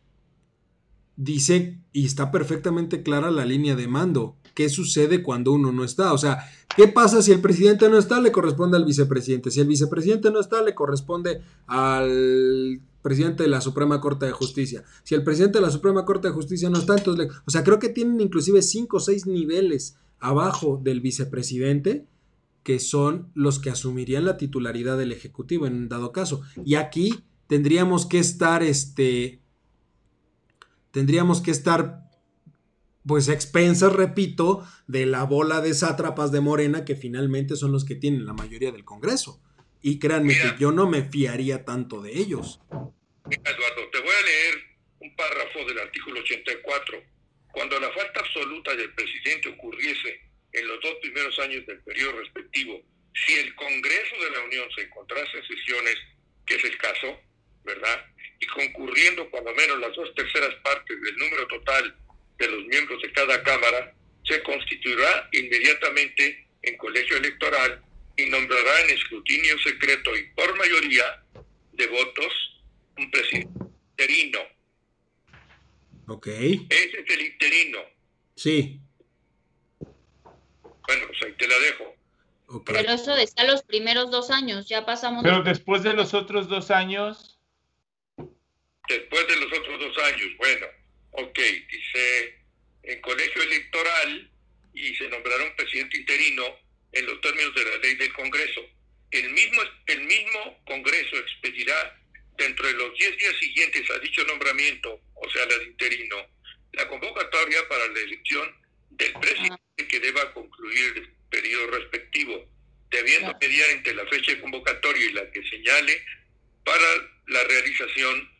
dice 1.18 1.80
y 1.92 2.06
está 2.06 2.30
perfectamente 2.30 3.02
clara 3.02 3.30
la 3.30 3.44
línea 3.44 3.76
de 3.76 3.88
mando. 3.88 4.36
¿Qué 4.54 4.68
sucede 4.68 5.22
cuando 5.22 5.52
uno 5.52 5.72
no 5.72 5.84
está? 5.84 6.12
O 6.12 6.18
sea, 6.18 6.38
¿qué 6.76 6.88
pasa 6.88 7.22
si 7.22 7.32
el 7.32 7.40
presidente 7.40 7.88
no 7.88 7.98
está? 7.98 8.20
Le 8.20 8.32
corresponde 8.32 8.76
al 8.76 8.84
vicepresidente. 8.84 9.50
Si 9.50 9.60
el 9.60 9.66
vicepresidente 9.66 10.30
no 10.30 10.40
está, 10.40 10.62
le 10.62 10.74
corresponde 10.74 11.42
al 11.66 12.80
presidente 13.02 13.42
de 13.42 13.48
la 13.48 13.60
Suprema 13.60 14.00
Corte 14.00 14.26
de 14.26 14.32
Justicia. 14.32 14.84
Si 15.04 15.14
el 15.14 15.24
presidente 15.24 15.58
de 15.58 15.62
la 15.64 15.70
Suprema 15.70 16.04
Corte 16.04 16.28
de 16.28 16.34
Justicia 16.34 16.70
no 16.70 16.78
está, 16.78 16.96
entonces, 16.96 17.28
o 17.46 17.50
sea, 17.50 17.64
creo 17.64 17.78
que 17.78 17.88
tienen 17.88 18.20
inclusive 18.20 18.62
cinco 18.62 18.98
o 18.98 19.00
seis 19.00 19.26
niveles 19.26 19.96
abajo 20.18 20.80
del 20.82 21.00
vicepresidente 21.00 22.06
que 22.62 22.80
son 22.80 23.30
los 23.34 23.58
que 23.60 23.70
asumirían 23.70 24.26
la 24.26 24.36
titularidad 24.36 24.98
del 24.98 25.12
Ejecutivo 25.12 25.66
en 25.66 25.88
dado 25.88 26.12
caso. 26.12 26.42
Y 26.66 26.74
aquí 26.74 27.24
tendríamos 27.46 28.04
que 28.04 28.18
estar, 28.18 28.62
este, 28.62 29.40
tendríamos 30.90 31.40
que 31.40 31.50
estar 31.50 32.10
pues 33.06 33.28
expensas, 33.28 33.94
repito, 33.94 34.64
de 34.86 35.06
la 35.06 35.24
bola 35.24 35.62
de 35.62 35.72
sátrapas 35.72 36.30
de 36.30 36.42
Morena 36.42 36.84
que 36.84 36.94
finalmente 36.94 37.56
son 37.56 37.72
los 37.72 37.86
que 37.86 37.94
tienen 37.94 38.26
la 38.26 38.34
mayoría 38.34 38.70
del 38.70 38.84
Congreso. 38.84 39.40
Y 39.82 39.98
créanme 39.98 40.34
que 40.34 40.54
yo 40.58 40.72
no 40.72 40.88
me 40.88 41.02
fiaría 41.02 41.64
tanto 41.64 42.00
de 42.00 42.12
ellos. 42.12 42.60
Eduardo, 42.70 43.90
te 43.92 44.00
voy 44.00 44.10
a 44.10 44.26
leer 44.26 44.54
un 45.00 45.16
párrafo 45.16 45.64
del 45.66 45.78
artículo 45.78 46.20
84. 46.20 47.02
Cuando 47.52 47.78
la 47.80 47.90
falta 47.92 48.20
absoluta 48.20 48.74
del 48.74 48.92
presidente 48.94 49.48
ocurriese 49.48 50.20
en 50.52 50.66
los 50.66 50.80
dos 50.80 50.94
primeros 51.00 51.38
años 51.38 51.66
del 51.66 51.80
periodo 51.80 52.18
respectivo, 52.20 52.82
si 53.26 53.34
el 53.34 53.54
Congreso 53.54 54.16
de 54.22 54.30
la 54.30 54.44
Unión 54.44 54.68
se 54.74 54.82
encontrase 54.82 55.38
en 55.38 55.46
sesiones, 55.46 55.96
que 56.46 56.54
es 56.54 56.64
el 56.64 56.78
caso, 56.78 57.20
¿verdad? 57.64 58.06
Y 58.40 58.46
concurriendo 58.46 59.30
cuando 59.30 59.54
menos 59.54 59.78
las 59.80 59.94
dos 59.94 60.14
terceras 60.14 60.54
partes 60.62 61.00
del 61.00 61.16
número 61.16 61.46
total 61.48 61.96
de 62.38 62.48
los 62.48 62.64
miembros 62.66 63.02
de 63.02 63.12
cada 63.12 63.42
Cámara, 63.42 63.94
se 64.24 64.42
constituirá 64.42 65.28
inmediatamente 65.32 66.46
en 66.62 66.76
colegio 66.76 67.16
electoral 67.16 67.82
y 68.18 68.26
nombrará 68.26 68.80
en 68.82 68.90
escrutinio 68.90 69.58
secreto 69.60 70.14
y 70.16 70.24
por 70.34 70.56
mayoría 70.58 71.24
de 71.72 71.86
votos 71.86 72.62
un 72.98 73.10
presidente 73.10 73.64
interino. 73.90 74.40
Ok. 76.08 76.26
Ese 76.26 77.00
es 77.00 77.10
el 77.10 77.20
interino. 77.20 77.78
Sí. 78.34 78.80
Bueno, 79.80 81.06
pues 81.06 81.22
ahí 81.24 81.32
te 81.38 81.46
la 81.46 81.58
dejo. 81.60 82.64
Pero 82.64 82.92
eso 82.92 83.14
decía 83.14 83.44
los 83.44 83.62
primeros 83.62 84.10
dos 84.10 84.30
años, 84.30 84.68
ya 84.68 84.84
pasamos. 84.84 85.22
Pero 85.22 85.42
después 85.42 85.82
de 85.82 85.92
los 85.92 86.12
otros 86.14 86.48
dos 86.48 86.70
años. 86.70 87.38
Después 88.88 89.28
de 89.28 89.36
los 89.36 89.58
otros 89.58 89.80
dos 89.80 89.98
años, 90.04 90.28
bueno, 90.38 90.66
ok, 91.12 91.38
dice 91.70 92.38
en 92.84 93.00
colegio 93.02 93.42
electoral 93.42 94.30
y 94.72 94.94
se 94.94 95.08
nombrará 95.08 95.44
un 95.44 95.56
presidente 95.56 95.98
interino 95.98 96.42
en 96.98 97.06
los 97.06 97.20
términos 97.20 97.54
de 97.54 97.64
la 97.64 97.76
ley 97.78 97.94
del 97.94 98.12
Congreso. 98.12 98.60
El 99.10 99.30
mismo, 99.30 99.62
el 99.86 100.02
mismo 100.02 100.62
Congreso 100.66 101.16
expedirá 101.16 101.98
dentro 102.36 102.66
de 102.66 102.74
los 102.74 102.94
10 102.96 103.16
días 103.18 103.34
siguientes 103.38 103.90
a 103.90 103.98
dicho 103.98 104.24
nombramiento, 104.24 105.00
o 105.14 105.30
sea, 105.30 105.46
la 105.46 105.58
de 105.58 105.64
interino, 105.64 106.16
la 106.72 106.88
convocatoria 106.88 107.66
para 107.68 107.86
la 107.88 108.00
elección 108.00 108.54
del 108.90 109.12
presidente 109.14 109.88
que 109.88 110.00
deba 110.00 110.32
concluir 110.32 110.92
el 110.96 111.08
periodo 111.30 111.70
respectivo. 111.70 112.48
debiendo 112.90 113.36
mediar 113.38 113.68
entre 113.68 113.94
la 113.94 114.06
fecha 114.06 114.32
de 114.32 114.40
convocatoria 114.40 115.04
y 115.04 115.12
la 115.12 115.30
que 115.30 115.42
señale 115.50 116.02
para 116.64 116.88
la 117.26 117.44
realización 117.44 118.30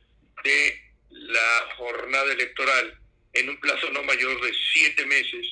de 0.42 0.82
la 1.10 1.74
jornada 1.76 2.32
electoral 2.32 2.98
en 3.34 3.50
un 3.50 3.60
plazo 3.60 3.90
no 3.90 4.02
mayor 4.04 4.40
de 4.40 4.52
siete 4.72 5.04
meses 5.04 5.46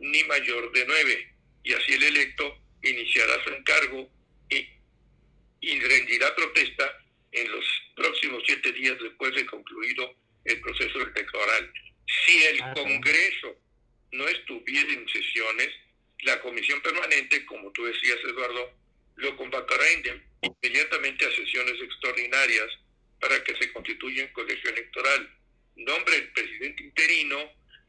ni 0.00 0.22
mayor 0.24 0.70
de 0.72 0.84
nueve, 0.84 1.31
y 1.64 1.72
así 1.72 1.92
el 1.92 2.02
electo 2.02 2.58
iniciará 2.82 3.42
su 3.44 3.50
encargo 3.50 4.10
y, 4.50 4.68
y 5.60 5.80
rendirá 5.80 6.34
protesta 6.34 6.98
en 7.32 7.50
los 7.50 7.64
próximos 7.96 8.42
siete 8.46 8.72
días 8.72 8.96
después 9.00 9.34
de 9.34 9.46
concluido 9.46 10.14
el 10.44 10.60
proceso 10.60 11.00
electoral. 11.00 11.72
Si 12.06 12.42
el 12.44 12.62
Ah, 12.62 12.74
Congreso 12.74 13.56
no 14.12 14.28
estuviera 14.28 14.92
en 14.92 15.08
sesiones, 15.08 15.68
la 16.22 16.40
comisión 16.40 16.80
permanente, 16.82 17.44
como 17.46 17.72
tú 17.72 17.84
decías, 17.84 18.18
Eduardo, 18.24 18.72
lo 19.16 19.36
convocará 19.36 19.84
inmediatamente 20.42 21.24
a 21.26 21.30
sesiones 21.30 21.80
extraordinarias 21.80 22.68
para 23.20 23.42
que 23.44 23.56
se 23.56 23.72
constituya 23.72 24.24
en 24.24 24.32
colegio 24.32 24.70
electoral, 24.70 25.30
nombre 25.76 26.16
el 26.16 26.32
presidente 26.32 26.82
interino 26.82 27.38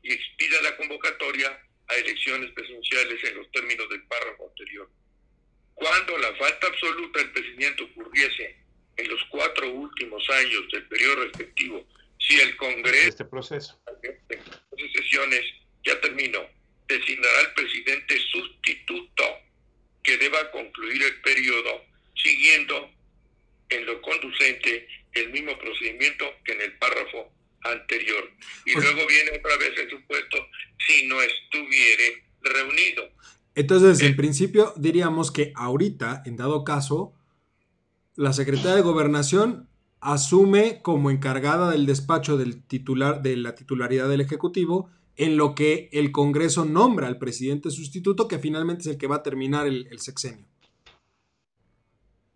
y 0.03 0.13
expida 0.13 0.61
la 0.61 0.77
convocatoria 0.77 1.59
a 1.87 1.95
elecciones 1.95 2.51
presidenciales 2.51 3.23
en 3.23 3.37
los 3.37 3.51
términos 3.51 3.89
del 3.89 4.03
párrafo 4.03 4.47
anterior. 4.49 4.89
Cuando 5.73 6.17
la 6.17 6.33
falta 6.35 6.67
absoluta 6.67 7.19
del 7.19 7.31
presidente 7.31 7.83
ocurriese 7.83 8.57
en 8.97 9.09
los 9.09 9.23
cuatro 9.29 9.69
últimos 9.71 10.27
años 10.29 10.63
del 10.71 10.87
periodo 10.87 11.23
respectivo, 11.23 11.87
si 12.19 12.39
el 12.39 12.55
Congreso 12.57 13.07
Este 13.09 13.25
proceso. 13.25 13.81
sesiones, 14.93 15.41
ya 15.83 15.99
terminó, 15.99 16.47
designará 16.87 17.39
al 17.39 17.53
presidente 17.53 18.17
sustituto 18.31 19.23
que 20.03 20.17
deba 20.17 20.51
concluir 20.51 21.01
el 21.03 21.21
periodo 21.21 21.85
siguiendo 22.15 22.91
en 23.69 23.85
lo 23.85 24.01
conducente 24.01 24.87
el 25.13 25.29
mismo 25.29 25.57
procedimiento 25.57 26.25
que 26.43 26.53
en 26.53 26.61
el 26.61 26.77
párrafo 26.77 27.31
anterior. 27.65 28.23
Y 28.65 28.73
Pues- 28.73 28.85
luego 28.85 29.07
viene 29.07 29.31
otra 29.39 29.57
vez 29.57 29.71
el 29.79 29.89
supuesto 29.89 30.37
si 30.87 31.05
no 31.07 31.21
estuviere 31.21 32.23
reunido. 32.41 33.09
Entonces, 33.55 34.01
en 34.01 34.13
Eh. 34.13 34.15
principio, 34.15 34.73
diríamos 34.77 35.31
que 35.31 35.53
ahorita, 35.55 36.23
en 36.25 36.37
dado 36.37 36.63
caso, 36.63 37.13
la 38.15 38.33
Secretaría 38.33 38.75
de 38.75 38.81
Gobernación 38.81 39.69
asume 40.01 40.81
como 40.81 41.11
encargada 41.11 41.71
del 41.71 41.85
despacho 41.85 42.35
del 42.37 42.63
titular 42.65 43.21
de 43.21 43.37
la 43.37 43.55
titularidad 43.55 44.09
del 44.09 44.21
Ejecutivo, 44.21 44.89
en 45.15 45.37
lo 45.37 45.53
que 45.55 45.89
el 45.93 46.11
Congreso 46.11 46.65
nombra 46.65 47.07
al 47.07 47.19
presidente 47.19 47.69
sustituto, 47.69 48.27
que 48.27 48.39
finalmente 48.39 48.81
es 48.81 48.87
el 48.87 48.97
que 48.97 49.07
va 49.07 49.17
a 49.17 49.23
terminar 49.23 49.67
el, 49.67 49.87
el 49.91 49.99
sexenio. 49.99 50.45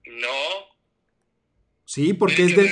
No, 0.05 0.67
Sí, 1.85 2.13
porque 2.13 2.43
es 2.43 2.55
de. 2.55 2.63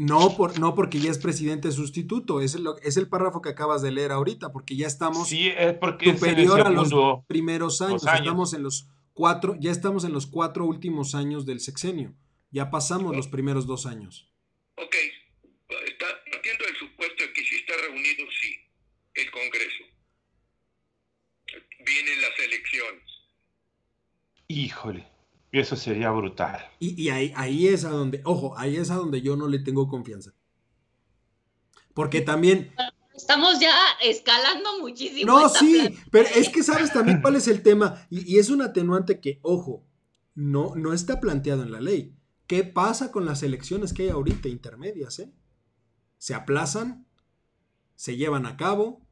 No, 0.00 0.34
por, 0.34 0.58
no, 0.58 0.74
porque 0.74 0.98
ya 0.98 1.10
es 1.10 1.18
presidente 1.18 1.70
sustituto. 1.72 2.40
Es 2.40 2.54
el, 2.54 2.66
es 2.82 2.96
el 2.96 3.06
párrafo 3.06 3.42
que 3.42 3.50
acabas 3.50 3.82
de 3.82 3.92
leer 3.92 4.12
ahorita, 4.12 4.50
porque 4.50 4.74
ya 4.74 4.86
estamos 4.86 5.28
Sí, 5.28 5.48
es 5.48 5.74
porque 5.74 6.08
es 6.08 6.22
en 6.22 6.38
el 6.38 6.46
superior 6.46 6.66
a 6.66 6.70
los 6.70 6.90
primeros 7.26 7.82
años. 7.82 8.06
años. 8.06 8.20
Estamos 8.20 8.54
en 8.54 8.62
los 8.62 8.88
cuatro, 9.12 9.56
ya 9.60 9.70
estamos 9.70 10.04
en 10.04 10.14
los 10.14 10.26
cuatro 10.26 10.64
últimos 10.64 11.14
años 11.14 11.44
del 11.44 11.60
sexenio. 11.60 12.14
Ya 12.50 12.70
pasamos 12.70 13.14
los 13.14 13.28
primeros 13.28 13.66
dos 13.66 13.84
años. 13.84 14.32
Ok, 14.76 14.96
está 15.86 16.06
partiendo 16.32 16.64
del 16.64 16.76
supuesto 16.76 17.22
de 17.22 17.32
que 17.34 17.44
si 17.44 17.56
está 17.56 17.74
reunido, 17.86 18.24
sí, 18.40 18.56
el 19.12 19.30
Congreso. 19.30 19.84
Vienen 21.84 22.22
las 22.22 22.38
elecciones. 22.38 23.04
Híjole, 24.48 25.06
eso 25.52 25.76
sería 25.76 26.10
brutal. 26.10 26.60
Y, 26.78 27.00
y 27.00 27.08
ahí, 27.10 27.32
ahí 27.36 27.68
es 27.68 27.84
a 27.84 27.90
donde, 27.90 28.20
ojo, 28.24 28.56
ahí 28.56 28.76
es 28.76 28.90
a 28.90 28.96
donde 28.96 29.20
yo 29.22 29.36
no 29.36 29.48
le 29.48 29.58
tengo 29.58 29.88
confianza. 29.88 30.32
Porque 31.94 32.20
también, 32.20 32.72
Estamos 33.14 33.60
ya 33.60 33.72
escalando 34.02 34.78
muchísimo. 34.80 35.30
no, 35.30 35.46
esta 35.46 35.58
sí, 35.58 35.98
pero 36.10 36.26
es 36.34 36.48
que 36.48 36.62
sabes 36.62 36.92
también 36.92 37.20
cuál 37.20 37.36
es 37.36 37.48
el 37.48 37.62
tema. 37.62 38.06
Y, 38.08 38.34
y 38.34 38.38
es 38.38 38.48
un 38.48 38.62
atenuante 38.62 39.20
que, 39.20 39.40
ojo, 39.42 39.84
no, 40.34 40.74
no 40.76 40.92
está 40.94 41.20
planteado 41.20 41.62
en 41.62 41.72
la 41.72 41.80
ley. 41.80 42.14
¿Qué 42.46 42.64
pasa 42.64 43.12
con 43.12 43.26
las 43.26 43.42
elecciones 43.42 43.92
que 43.92 44.04
hay 44.04 44.08
ahorita 44.08 44.48
intermedias? 44.48 45.18
eh? 45.18 45.30
¿Se 46.16 46.34
aplazan? 46.34 47.06
¿Se 47.94 48.16
llevan 48.16 48.46
a 48.46 48.56
cabo? 48.56 49.06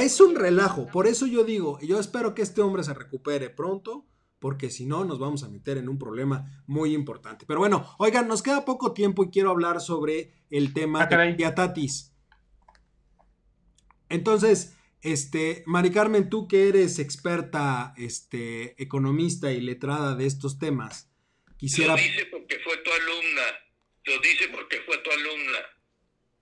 Es 0.00 0.20
un 0.20 0.34
relajo, 0.36 0.86
por 0.88 1.06
eso 1.06 1.26
yo 1.26 1.44
digo, 1.44 1.78
yo 1.80 1.98
espero 1.98 2.34
que 2.34 2.42
este 2.42 2.60
hombre 2.62 2.84
se 2.84 2.94
recupere 2.94 3.50
pronto, 3.50 4.06
porque 4.38 4.70
si 4.70 4.86
no 4.86 5.04
nos 5.04 5.18
vamos 5.18 5.42
a 5.42 5.48
meter 5.48 5.78
en 5.78 5.88
un 5.88 5.98
problema 5.98 6.62
muy 6.66 6.94
importante. 6.94 7.44
Pero 7.46 7.58
bueno, 7.60 7.84
oigan, 7.98 8.28
nos 8.28 8.42
queda 8.42 8.64
poco 8.64 8.92
tiempo 8.92 9.24
y 9.24 9.30
quiero 9.30 9.50
hablar 9.50 9.80
sobre 9.80 10.32
el 10.50 10.72
tema 10.72 11.00
Ah, 11.00 11.04
de 11.04 11.10
caray. 11.10 11.36
Piatatis. 11.36 12.14
Entonces, 14.08 14.76
este, 15.02 15.62
Mari 15.66 15.90
Carmen, 15.90 16.30
tú 16.30 16.48
que 16.48 16.68
eres 16.68 16.98
experta, 16.98 17.94
este, 17.96 18.80
economista 18.82 19.52
y 19.52 19.60
letrada 19.60 20.14
de 20.14 20.26
estos 20.26 20.58
temas, 20.58 21.10
quisiera 21.56 21.94
Lo 21.94 21.98
dice 21.98 22.26
porque 22.30 22.58
fue 22.60 22.76
tu 22.78 22.90
alumna. 22.90 23.42
Lo 24.04 24.20
dice 24.20 24.48
porque 24.52 24.80
fue 24.86 24.98
tu 24.98 25.10
alumna. 25.10 25.58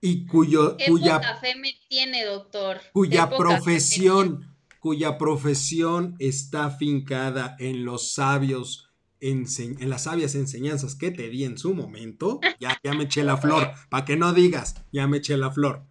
Y 0.07 0.25
cuyo, 0.25 0.77
Qué 0.77 0.87
cuya 0.87 1.17
poca 1.17 1.37
fe 1.37 1.57
me 1.57 1.75
tiene, 1.89 2.25
doctor. 2.25 2.81
cuya 2.93 3.29
profesión, 3.29 4.57
cuya 4.79 5.19
profesión 5.19 6.15
está 6.21 6.71
fincada 6.71 7.57
en 7.59 7.85
los 7.85 8.13
sabios, 8.13 8.89
en 9.21 9.91
las 9.91 10.05
sabias 10.05 10.37
enseñanzas 10.37 10.95
que 10.95 11.11
te 11.11 11.29
di 11.29 11.43
en 11.43 11.59
su 11.59 11.75
momento, 11.75 12.39
ya, 12.61 12.79
ya 12.85 12.93
me 12.93 13.05
eché 13.05 13.25
la 13.25 13.37
flor, 13.37 13.73
para 13.89 14.05
que 14.05 14.17
no 14.17 14.33
digas, 14.33 14.77
ya 14.93 15.09
me 15.09 15.17
eché 15.17 15.37
la 15.37 15.51
flor. 15.51 15.83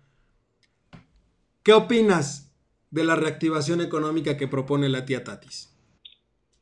¿Qué 1.61 1.73
opinas 1.73 2.53
de 2.91 3.03
la 3.03 3.17
reactivación 3.17 3.81
económica 3.81 4.37
que 4.37 4.47
propone 4.47 4.87
la 4.87 5.03
tía 5.03 5.25
Tatis? 5.25 5.73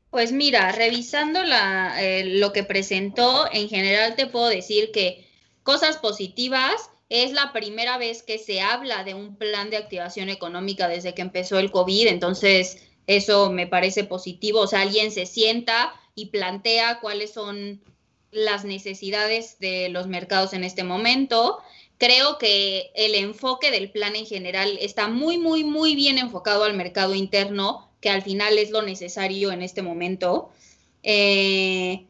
Pues 0.10 0.32
mira, 0.32 0.72
revisando 0.72 1.44
la, 1.44 2.02
eh, 2.04 2.26
lo 2.40 2.52
que 2.52 2.64
presentó, 2.64 3.48
en 3.52 3.70
general 3.70 4.16
te 4.16 4.26
puedo 4.26 4.48
decir 4.48 4.90
que 4.92 5.28
cosas 5.62 5.98
positivas, 5.98 6.90
es 7.14 7.32
la 7.32 7.54
primera 7.54 8.00
vez 8.00 8.24
que 8.24 8.40
se 8.40 8.60
habla 8.60 9.04
de 9.04 9.14
un 9.14 9.36
plan 9.36 9.70
de 9.70 9.78
activación 9.78 10.30
económica 10.30 10.88
desde 10.88 11.14
que 11.14 11.22
empezó 11.22 11.60
el 11.60 11.70
COVID, 11.70 12.08
entonces 12.08 12.88
eso 13.06 13.52
me 13.52 13.68
parece 13.68 14.04
positivo, 14.04 14.62
o 14.62 14.68
sea, 14.68 14.82
alguien 14.82 15.12
se 15.12 15.28
sienta 15.28 15.94
y 16.16 16.28
plantea 16.28 17.00
cuáles 17.02 17.32
son 17.32 17.84
las 18.32 18.66
necesidades 18.66 19.60
de 19.60 19.90
los 19.90 20.08
mercados 20.08 20.54
en 20.54 20.64
este 20.64 20.84
momento. 20.84 21.60
Creo 22.00 22.40
que 22.40 22.90
el 22.96 23.14
enfoque 23.14 23.70
del 23.70 23.92
plan 23.92 24.16
en 24.16 24.26
general 24.26 24.76
está 24.82 25.08
muy, 25.08 25.38
muy, 25.38 25.64
muy 25.64 25.94
bien 25.94 26.18
enfocado 26.18 26.64
al 26.64 26.74
mercado 26.74 27.14
interno, 27.14 27.92
que 28.02 28.10
al 28.10 28.24
final 28.24 28.58
es 28.58 28.72
lo 28.72 28.82
necesario 28.82 29.52
en 29.52 29.62
este 29.62 29.84
momento. 29.84 30.50
Eh, 31.04 32.08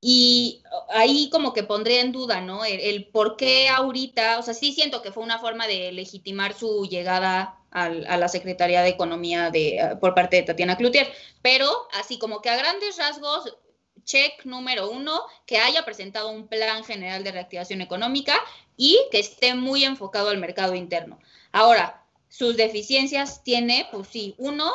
y 0.00 0.62
ahí 0.90 1.28
como 1.30 1.52
que 1.52 1.64
pondría 1.64 2.00
en 2.00 2.12
duda, 2.12 2.40
¿no? 2.40 2.64
El, 2.64 3.06
por 3.06 3.36
qué 3.36 3.68
ahorita, 3.68 4.38
o 4.38 4.42
sea, 4.42 4.54
sí 4.54 4.72
siento 4.72 5.02
que 5.02 5.10
fue 5.10 5.24
una 5.24 5.38
forma 5.38 5.66
de 5.66 5.90
legitimar 5.92 6.54
su 6.54 6.86
llegada 6.86 7.58
al, 7.70 8.06
a 8.06 8.16
la 8.16 8.28
Secretaría 8.28 8.82
de 8.82 8.90
Economía 8.90 9.50
de, 9.50 9.94
uh, 9.94 9.98
por 9.98 10.14
parte 10.14 10.36
de 10.36 10.42
Tatiana 10.42 10.76
Cloutier, 10.76 11.12
pero 11.42 11.70
así 11.94 12.18
como 12.18 12.40
que 12.40 12.48
a 12.50 12.56
grandes 12.56 12.96
rasgos, 12.96 13.56
check 14.04 14.44
número 14.44 14.90
uno, 14.90 15.20
que 15.46 15.58
haya 15.58 15.84
presentado 15.84 16.30
un 16.30 16.46
plan 16.46 16.84
general 16.84 17.24
de 17.24 17.32
reactivación 17.32 17.80
económica 17.80 18.34
y 18.76 18.98
que 19.10 19.18
esté 19.18 19.54
muy 19.54 19.84
enfocado 19.84 20.30
al 20.30 20.38
mercado 20.38 20.74
interno. 20.74 21.18
Ahora, 21.50 22.04
sus 22.28 22.56
deficiencias 22.56 23.42
tiene, 23.42 23.88
pues 23.90 24.08
sí, 24.08 24.34
uno, 24.38 24.70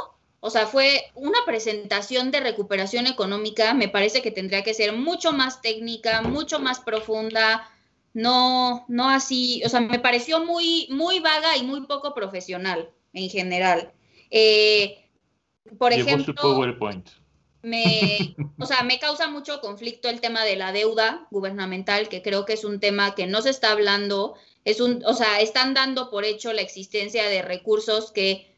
o 0.46 0.50
sea, 0.50 0.68
fue 0.68 1.06
una 1.16 1.40
presentación 1.46 2.30
de 2.30 2.42
recuperación 2.42 3.08
económica, 3.08 3.74
me 3.74 3.88
parece 3.88 4.22
que 4.22 4.30
tendría 4.30 4.62
que 4.62 4.74
ser 4.74 4.92
mucho 4.92 5.32
más 5.32 5.62
técnica, 5.62 6.22
mucho 6.22 6.60
más 6.60 6.82
profunda, 6.82 7.66
no, 8.14 8.84
no 8.90 9.10
así, 9.10 9.64
o 9.66 9.70
sea, 9.70 9.80
me 9.80 10.00
pareció 10.00 10.44
muy, 10.44 10.88
muy 10.90 11.22
vaga 11.22 11.56
y 11.56 11.64
muy 11.64 11.86
poco 11.88 12.14
profesional 12.14 12.90
en 13.14 13.30
general. 13.30 13.94
Eh, 14.32 15.08
por 15.78 15.94
Llegó 15.94 16.10
ejemplo, 16.10 16.26
su 16.26 16.36
PowerPoint. 16.36 17.08
me, 17.62 18.36
o 18.60 18.66
sea, 18.66 18.84
me 18.84 19.00
causa 19.00 19.30
mucho 19.30 19.62
conflicto 19.62 20.10
el 20.10 20.20
tema 20.20 20.44
de 20.44 20.58
la 20.58 20.74
deuda 20.74 21.26
gubernamental, 21.32 22.10
que 22.10 22.22
creo 22.22 22.44
que 22.44 22.52
es 22.52 22.66
un 22.66 22.82
tema 22.82 23.16
que 23.16 23.28
no 23.28 23.42
se 23.42 23.50
está 23.50 23.72
hablando, 23.72 24.36
es 24.66 24.82
un, 24.82 25.06
o 25.06 25.14
sea, 25.14 25.40
están 25.40 25.74
dando 25.74 26.10
por 26.10 26.26
hecho 26.26 26.52
la 26.52 26.62
existencia 26.62 27.30
de 27.30 27.42
recursos 27.44 28.12
que 28.12 28.53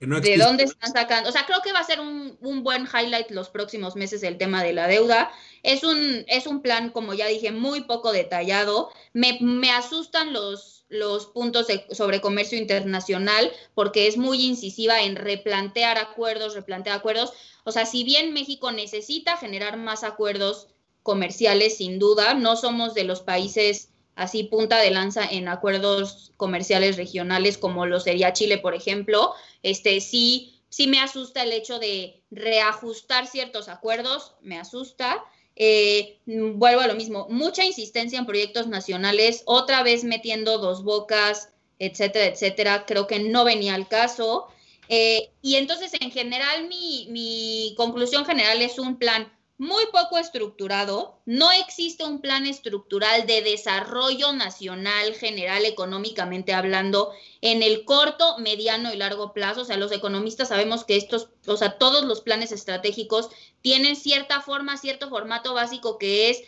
no 0.00 0.20
¿De 0.20 0.36
dónde 0.36 0.64
están 0.64 0.92
sacando? 0.92 1.28
O 1.28 1.32
sea, 1.32 1.46
creo 1.46 1.60
que 1.62 1.72
va 1.72 1.80
a 1.80 1.84
ser 1.84 2.00
un, 2.00 2.36
un, 2.40 2.62
buen 2.62 2.86
highlight 2.86 3.30
los 3.30 3.48
próximos 3.48 3.96
meses 3.96 4.22
el 4.22 4.38
tema 4.38 4.62
de 4.62 4.72
la 4.72 4.86
deuda. 4.86 5.30
Es 5.62 5.82
un, 5.82 6.24
es 6.28 6.46
un 6.46 6.62
plan, 6.62 6.90
como 6.90 7.14
ya 7.14 7.26
dije, 7.26 7.52
muy 7.52 7.82
poco 7.82 8.12
detallado. 8.12 8.90
Me, 9.12 9.38
me 9.40 9.70
asustan 9.70 10.32
los, 10.32 10.84
los 10.88 11.26
puntos 11.26 11.66
sobre 11.90 12.20
comercio 12.20 12.58
internacional 12.58 13.50
porque 13.74 14.06
es 14.06 14.16
muy 14.16 14.44
incisiva 14.44 15.02
en 15.02 15.16
replantear 15.16 15.98
acuerdos, 15.98 16.54
replantear 16.54 16.96
acuerdos. 16.96 17.32
O 17.64 17.72
sea, 17.72 17.86
si 17.86 18.04
bien 18.04 18.32
México 18.32 18.72
necesita 18.72 19.36
generar 19.36 19.76
más 19.76 20.04
acuerdos 20.04 20.68
comerciales, 21.02 21.78
sin 21.78 21.98
duda, 21.98 22.34
no 22.34 22.56
somos 22.56 22.94
de 22.94 23.04
los 23.04 23.22
países 23.22 23.90
así 24.16 24.44
punta 24.44 24.78
de 24.78 24.90
lanza 24.90 25.24
en 25.24 25.48
acuerdos 25.48 26.32
comerciales 26.36 26.96
regionales 26.96 27.58
como 27.58 27.86
lo 27.86 28.00
sería 28.00 28.32
Chile, 28.32 28.58
por 28.58 28.74
ejemplo, 28.74 29.34
este 29.62 30.00
sí, 30.00 30.62
sí 30.68 30.86
me 30.86 31.00
asusta 31.00 31.42
el 31.42 31.52
hecho 31.52 31.78
de 31.78 32.22
reajustar 32.30 33.26
ciertos 33.26 33.68
acuerdos, 33.68 34.34
me 34.40 34.58
asusta. 34.58 35.24
Eh, 35.56 36.18
vuelvo 36.26 36.80
a 36.80 36.88
lo 36.88 36.96
mismo, 36.96 37.28
mucha 37.30 37.64
insistencia 37.64 38.18
en 38.18 38.26
proyectos 38.26 38.66
nacionales, 38.66 39.42
otra 39.46 39.84
vez 39.84 40.02
metiendo 40.02 40.58
dos 40.58 40.82
bocas, 40.82 41.50
etcétera, 41.78 42.26
etcétera, 42.26 42.84
creo 42.86 43.06
que 43.06 43.20
no 43.20 43.44
venía 43.44 43.74
al 43.74 43.88
caso. 43.88 44.48
Eh, 44.88 45.30
y 45.42 45.54
entonces, 45.56 45.92
en 46.00 46.10
general, 46.10 46.68
mi, 46.68 47.06
mi 47.10 47.74
conclusión 47.76 48.24
general 48.24 48.60
es 48.62 48.78
un 48.78 48.98
plan 48.98 49.32
muy 49.56 49.84
poco 49.92 50.18
estructurado, 50.18 51.20
no 51.26 51.52
existe 51.52 52.04
un 52.04 52.20
plan 52.20 52.44
estructural 52.44 53.26
de 53.26 53.40
desarrollo 53.40 54.32
nacional 54.32 55.14
general 55.14 55.64
económicamente 55.64 56.52
hablando 56.52 57.12
en 57.40 57.62
el 57.62 57.84
corto, 57.84 58.36
mediano 58.38 58.92
y 58.92 58.96
largo 58.96 59.32
plazo. 59.32 59.60
O 59.60 59.64
sea, 59.64 59.76
los 59.76 59.92
economistas 59.92 60.48
sabemos 60.48 60.84
que 60.84 60.96
estos, 60.96 61.28
o 61.46 61.56
sea, 61.56 61.78
todos 61.78 62.04
los 62.04 62.20
planes 62.20 62.50
estratégicos 62.50 63.30
tienen 63.62 63.94
cierta 63.94 64.40
forma, 64.40 64.76
cierto 64.76 65.08
formato 65.08 65.54
básico 65.54 65.98
que 65.98 66.30
es 66.30 66.42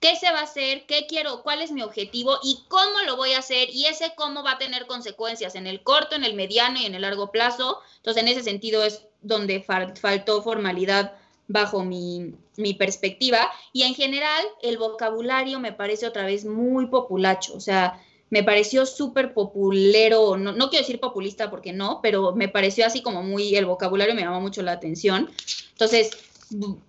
qué 0.00 0.16
se 0.16 0.30
va 0.32 0.40
a 0.40 0.44
hacer, 0.44 0.84
qué 0.86 1.06
quiero, 1.08 1.42
cuál 1.42 1.62
es 1.62 1.70
mi 1.70 1.82
objetivo 1.82 2.38
y 2.42 2.64
cómo 2.68 3.00
lo 3.06 3.16
voy 3.16 3.34
a 3.34 3.38
hacer 3.38 3.70
y 3.70 3.86
ese 3.86 4.14
cómo 4.16 4.42
va 4.42 4.52
a 4.52 4.58
tener 4.58 4.86
consecuencias 4.86 5.54
en 5.54 5.68
el 5.68 5.84
corto, 5.84 6.16
en 6.16 6.24
el 6.24 6.34
mediano 6.34 6.80
y 6.80 6.86
en 6.86 6.96
el 6.96 7.02
largo 7.02 7.30
plazo. 7.30 7.80
Entonces, 7.96 8.22
en 8.22 8.28
ese 8.28 8.42
sentido 8.42 8.82
es 8.82 9.06
donde 9.22 9.62
faltó 9.62 10.42
formalidad 10.42 11.17
bajo 11.48 11.82
mi, 11.82 12.34
perspectiva. 12.78 13.50
Y 13.72 13.82
en 13.82 13.94
general, 13.94 14.44
el 14.62 14.78
vocabulario 14.78 15.58
me 15.58 15.72
parece 15.72 16.06
otra 16.06 16.26
vez 16.26 16.44
muy 16.44 16.86
populacho, 16.86 17.54
o 17.54 17.60
sea, 17.60 18.00
me 18.30 18.42
pareció 18.42 18.84
súper 18.84 19.32
populero, 19.32 20.36
no, 20.36 20.52
no, 20.52 20.68
quiero 20.68 20.82
decir 20.82 21.00
populista 21.00 21.50
porque 21.50 21.72
no, 21.72 22.00
pero 22.02 22.34
me 22.34 22.48
pareció 22.48 22.84
así 22.84 23.00
como 23.00 23.22
muy, 23.22 23.56
el 23.56 23.64
vocabulario 23.64 24.14
me 24.14 24.20
llamó 24.20 24.40
mucho 24.40 24.60
la 24.60 24.72
atención. 24.72 25.30
Entonces, 25.70 26.10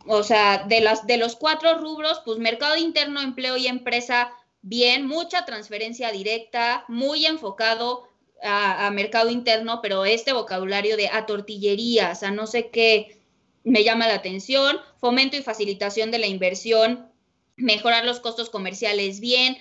o 0.06 0.24
sea, 0.24 0.66
de, 0.68 0.82
las, 0.82 1.08
de 1.08 1.16
los 1.16 1.38
cuatro 1.38 1.78
rubros, 1.78 2.22
pues 2.26 2.40
mercado 2.40 2.76
interno, 2.76 3.22
empleo 3.22 3.56
y 3.56 3.68
empresa, 3.68 4.32
bien, 4.62 5.08
mucha 5.08 5.46
transferencia 5.46 6.12
directa, 6.12 6.84
muy 6.90 7.26
enfocado 7.26 8.04
a, 8.44 8.88
a 8.88 8.92
mercado 8.92 9.30
interno, 9.30 9.80
pero 9.82 10.04
este 10.04 10.34
vocabulario 10.34 10.98
de 10.98 11.08
a 11.08 11.26
tortillerías, 11.26 12.24
a 12.24 12.32
no 12.32 12.48
sé 12.48 12.70
qué, 12.70 13.19
me 13.64 13.84
llama 13.84 14.08
la 14.08 14.16
atención, 14.16 14.78
fomento 15.00 15.38
y 15.38 15.42
facilitación 15.42 16.12
de 16.12 16.20
la 16.20 16.28
inversión, 16.28 17.10
mejorar 17.56 18.06
los 18.06 18.20
costos 18.20 18.50
comerciales 18.50 19.20
bien, 19.20 19.58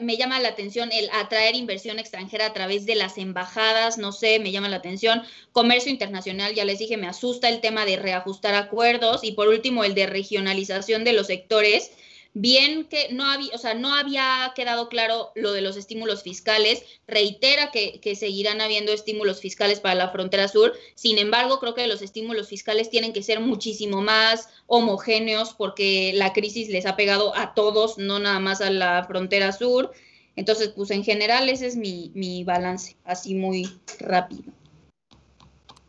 me 0.00 0.16
llama 0.16 0.40
la 0.40 0.48
atención 0.48 0.90
el 0.92 1.08
atraer 1.12 1.54
inversión 1.54 1.98
extranjera 1.98 2.46
a 2.46 2.52
través 2.52 2.84
de 2.84 2.96
las 2.96 3.16
embajadas, 3.16 3.96
no 3.96 4.12
sé, 4.12 4.38
me 4.40 4.50
llama 4.50 4.68
la 4.68 4.76
atención, 4.76 5.22
comercio 5.52 5.90
internacional, 5.90 6.54
ya 6.54 6.64
les 6.64 6.80
dije, 6.80 6.96
me 6.96 7.06
asusta 7.06 7.48
el 7.48 7.60
tema 7.60 7.84
de 7.84 7.96
reajustar 7.96 8.54
acuerdos 8.54 9.22
y 9.22 9.32
por 9.32 9.48
último 9.48 9.84
el 9.84 9.94
de 9.94 10.06
regionalización 10.06 11.04
de 11.04 11.12
los 11.12 11.28
sectores 11.28 11.92
bien 12.34 12.84
que 12.84 13.08
no 13.12 13.24
había, 13.24 13.54
o 13.54 13.58
sea, 13.58 13.74
no 13.74 13.94
había 13.94 14.52
quedado 14.54 14.88
claro 14.88 15.32
lo 15.34 15.52
de 15.52 15.60
los 15.60 15.76
estímulos 15.76 16.22
fiscales, 16.22 16.84
reitera 17.06 17.70
que, 17.70 18.00
seguirán 18.14 18.60
habiendo 18.60 18.92
estímulos 18.92 19.40
fiscales 19.40 19.80
para 19.80 19.94
la 19.94 20.10
frontera 20.10 20.48
sur, 20.48 20.72
sin 20.94 21.18
embargo, 21.18 21.58
creo 21.58 21.74
que 21.74 21.86
los 21.86 22.02
estímulos 22.02 22.48
fiscales 22.48 22.90
tienen 22.90 23.12
que 23.12 23.22
ser 23.22 23.40
muchísimo 23.40 24.00
más 24.02 24.48
homogéneos 24.66 25.54
porque 25.54 26.12
la 26.14 26.32
crisis 26.32 26.68
les 26.68 26.86
ha 26.86 26.96
pegado 26.96 27.36
a 27.36 27.54
todos, 27.54 27.98
no 27.98 28.18
nada 28.18 28.40
más 28.40 28.60
a 28.60 28.70
la 28.70 29.04
frontera 29.04 29.52
sur. 29.52 29.92
Entonces, 30.36 30.68
pues 30.68 30.92
en 30.92 31.02
general 31.02 31.48
ese 31.48 31.66
es 31.66 31.76
mi, 31.76 32.12
mi 32.14 32.44
balance, 32.44 32.96
así 33.04 33.34
muy 33.34 33.68
rápido. 33.98 34.52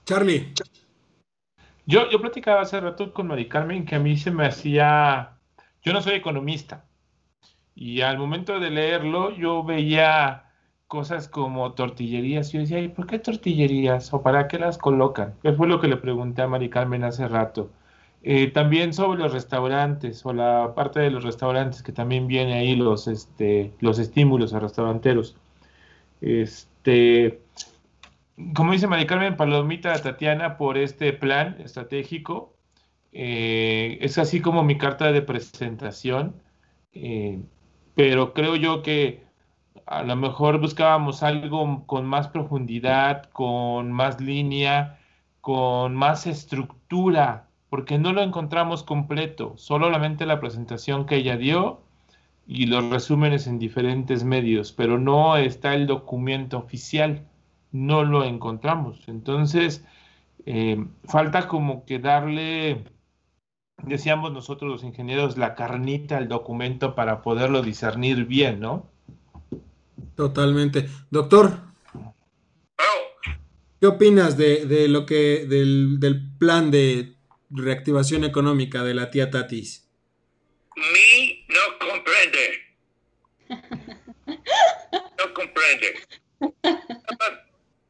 Charlie. 0.06 0.52
Yo, 1.86 2.10
yo 2.10 2.20
platicaba 2.20 2.62
hace 2.62 2.80
rato 2.80 3.14
con 3.14 3.28
Mari 3.28 3.48
Carmen 3.48 3.86
que 3.86 3.96
a 3.96 4.00
mí 4.00 4.18
se 4.18 4.32
me 4.32 4.46
hacía 4.46 5.39
yo 5.90 5.94
no 5.94 6.04
soy 6.04 6.14
economista 6.14 6.86
y 7.74 8.02
al 8.02 8.20
momento 8.20 8.60
de 8.60 8.70
leerlo 8.70 9.36
yo 9.36 9.64
veía 9.64 10.52
cosas 10.86 11.28
como 11.28 11.74
tortillerías. 11.74 12.52
Yo 12.52 12.60
decía, 12.60 12.80
¿y 12.80 12.90
por 12.90 13.08
qué 13.08 13.18
tortillerías? 13.18 14.14
¿O 14.14 14.22
para 14.22 14.48
qué 14.48 14.60
las 14.60 14.78
colocan? 14.78 15.34
Que 15.42 15.54
fue 15.54 15.68
lo 15.68 15.82
que 15.82 15.88
le 15.88 15.98
pregunté 15.98 16.44
a 16.44 16.48
Mari 16.48 16.70
Carmen 16.70 17.04
hace 17.04 17.28
rato. 17.28 17.72
Eh, 18.22 18.52
también 18.52 18.94
sobre 18.94 19.18
los 19.18 19.34
restaurantes 19.34 20.24
o 20.28 20.32
la 20.32 20.74
parte 20.76 21.00
de 21.00 21.10
los 21.10 21.24
restaurantes 21.24 21.82
que 21.82 21.92
también 21.92 22.28
viene 22.28 22.54
ahí 22.54 22.76
los, 22.76 23.08
este, 23.08 23.74
los 23.80 23.98
estímulos 23.98 24.54
a 24.54 24.60
restauranteros. 24.60 25.36
Este, 26.22 27.42
como 28.54 28.74
dice 28.74 28.86
Mari 28.86 29.08
Carmen 29.08 29.38
Palomita 29.38 30.00
Tatiana, 30.00 30.56
por 30.56 30.78
este 30.78 31.14
plan 31.14 31.56
estratégico, 31.60 32.59
eh, 33.12 33.98
es 34.02 34.18
así 34.18 34.42
como 34.42 34.64
mi 34.64 34.78
carta 34.78 35.12
de 35.12 35.22
presentación, 35.22 36.42
eh, 36.94 37.42
pero 37.96 38.34
creo 38.34 38.56
yo 38.56 38.82
que 38.82 39.24
a 39.86 40.04
lo 40.04 40.16
mejor 40.16 40.60
buscábamos 40.60 41.24
algo 41.24 41.86
con 41.88 42.06
más 42.06 42.28
profundidad, 42.28 43.30
con 43.32 43.92
más 43.92 44.22
línea, 44.22 45.00
con 45.42 45.96
más 45.96 46.28
estructura, 46.28 47.48
porque 47.70 47.98
no 47.98 48.14
lo 48.14 48.22
encontramos 48.22 48.84
completo, 48.84 49.54
solamente 49.58 50.26
la 50.26 50.40
presentación 50.40 51.06
que 51.06 51.18
ella 51.18 51.38
dio 51.38 51.82
y 52.48 52.66
los 52.66 52.90
resúmenes 52.90 53.48
en 53.48 53.60
diferentes 53.60 54.24
medios, 54.24 54.72
pero 54.72 54.98
no 55.00 55.38
está 55.38 55.76
el 55.76 55.88
documento 55.88 56.58
oficial, 56.58 57.28
no 57.72 58.04
lo 58.04 58.24
encontramos. 58.24 59.08
Entonces, 59.08 59.86
eh, 60.46 60.84
falta 61.06 61.48
como 61.48 61.86
que 61.86 62.00
darle 62.00 62.84
decíamos 63.84 64.32
nosotros 64.32 64.70
los 64.70 64.84
ingenieros, 64.84 65.38
la 65.38 65.56
carnita 65.56 66.18
al 66.18 66.28
documento 66.28 66.96
para 66.96 67.22
poderlo 67.22 67.62
discernir 67.62 68.26
bien, 68.26 68.60
¿no? 68.60 68.90
Totalmente. 70.16 70.90
Doctor, 71.10 71.60
¿qué 73.80 73.88
opinas 73.88 74.38
de, 74.38 74.88
lo 74.88 75.06
que, 75.06 75.46
del, 75.46 76.00
del, 76.00 76.22
plan 76.38 76.72
de 76.72 77.16
reactivación 77.50 78.24
económica 78.24 78.84
de 78.84 78.94
la 78.94 79.12
tía 79.12 79.30
Tatis? 79.30 79.90
Mi 80.76 81.46
no 81.48 81.60
comprende. 81.80 82.70
No 85.18 85.34
comprende. 85.34 86.00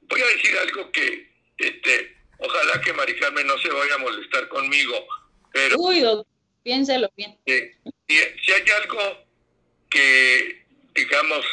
Voy 0.10 0.22
a 0.22 0.28
decir 0.36 0.58
algo 0.62 0.92
que, 0.92 1.32
este, 1.58 2.18
ojalá 2.40 2.82
que 2.82 2.94
Maricarmen 2.94 3.48
no 3.48 3.58
se 3.58 3.70
vaya 3.70 3.96
a 3.96 4.00
molestar 4.00 4.48
conmigo 4.50 4.94
pero, 5.60 5.78
Uy, 5.80 6.04
piénselo 6.64 7.12
bien. 7.18 7.38
si 7.46 8.52
hay 8.52 8.64
algo 8.82 9.26
que, 9.90 10.66
digamos, 10.96 11.46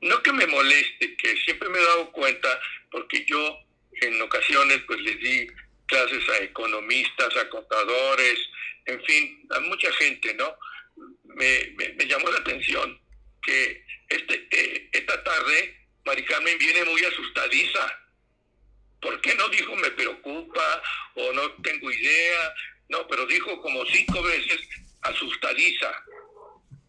no 0.00 0.22
que 0.22 0.32
me 0.32 0.46
moleste, 0.46 1.16
que 1.16 1.36
siempre 1.44 1.68
me 1.68 1.78
he 1.78 1.84
dado 1.84 2.12
cuenta, 2.12 2.60
porque 2.90 3.24
yo 3.26 3.58
en 4.02 4.20
ocasiones 4.20 4.80
pues 4.86 5.00
les 5.00 5.18
di 5.20 5.46
clases 5.86 6.28
a 6.28 6.38
economistas, 6.38 7.34
a 7.36 7.48
contadores, 7.48 8.38
en 8.86 9.02
fin, 9.04 9.46
a 9.50 9.60
mucha 9.60 9.90
gente, 9.92 10.34
¿no? 10.34 10.54
Me, 11.24 11.74
me, 11.76 12.06
llamó 12.06 12.30
la 12.30 12.38
atención 12.38 13.00
que 13.42 13.84
este, 14.08 14.48
eh, 14.50 14.88
esta 14.92 15.22
tarde 15.22 15.76
Mari 16.04 16.24
Carmen 16.24 16.58
viene 16.58 16.84
muy 16.84 17.02
asustadiza. 17.04 18.00
¿Por 19.00 19.20
qué 19.20 19.34
no 19.34 19.48
dijo 19.50 19.74
me 19.76 19.90
preocupa 19.90 20.82
o 21.14 21.32
no 21.32 21.52
tengo 21.62 21.90
idea? 21.90 22.54
No, 22.88 23.06
pero 23.08 23.26
dijo 23.26 23.60
como 23.60 23.84
cinco 23.86 24.22
veces 24.22 24.60
asustadiza. 25.02 25.92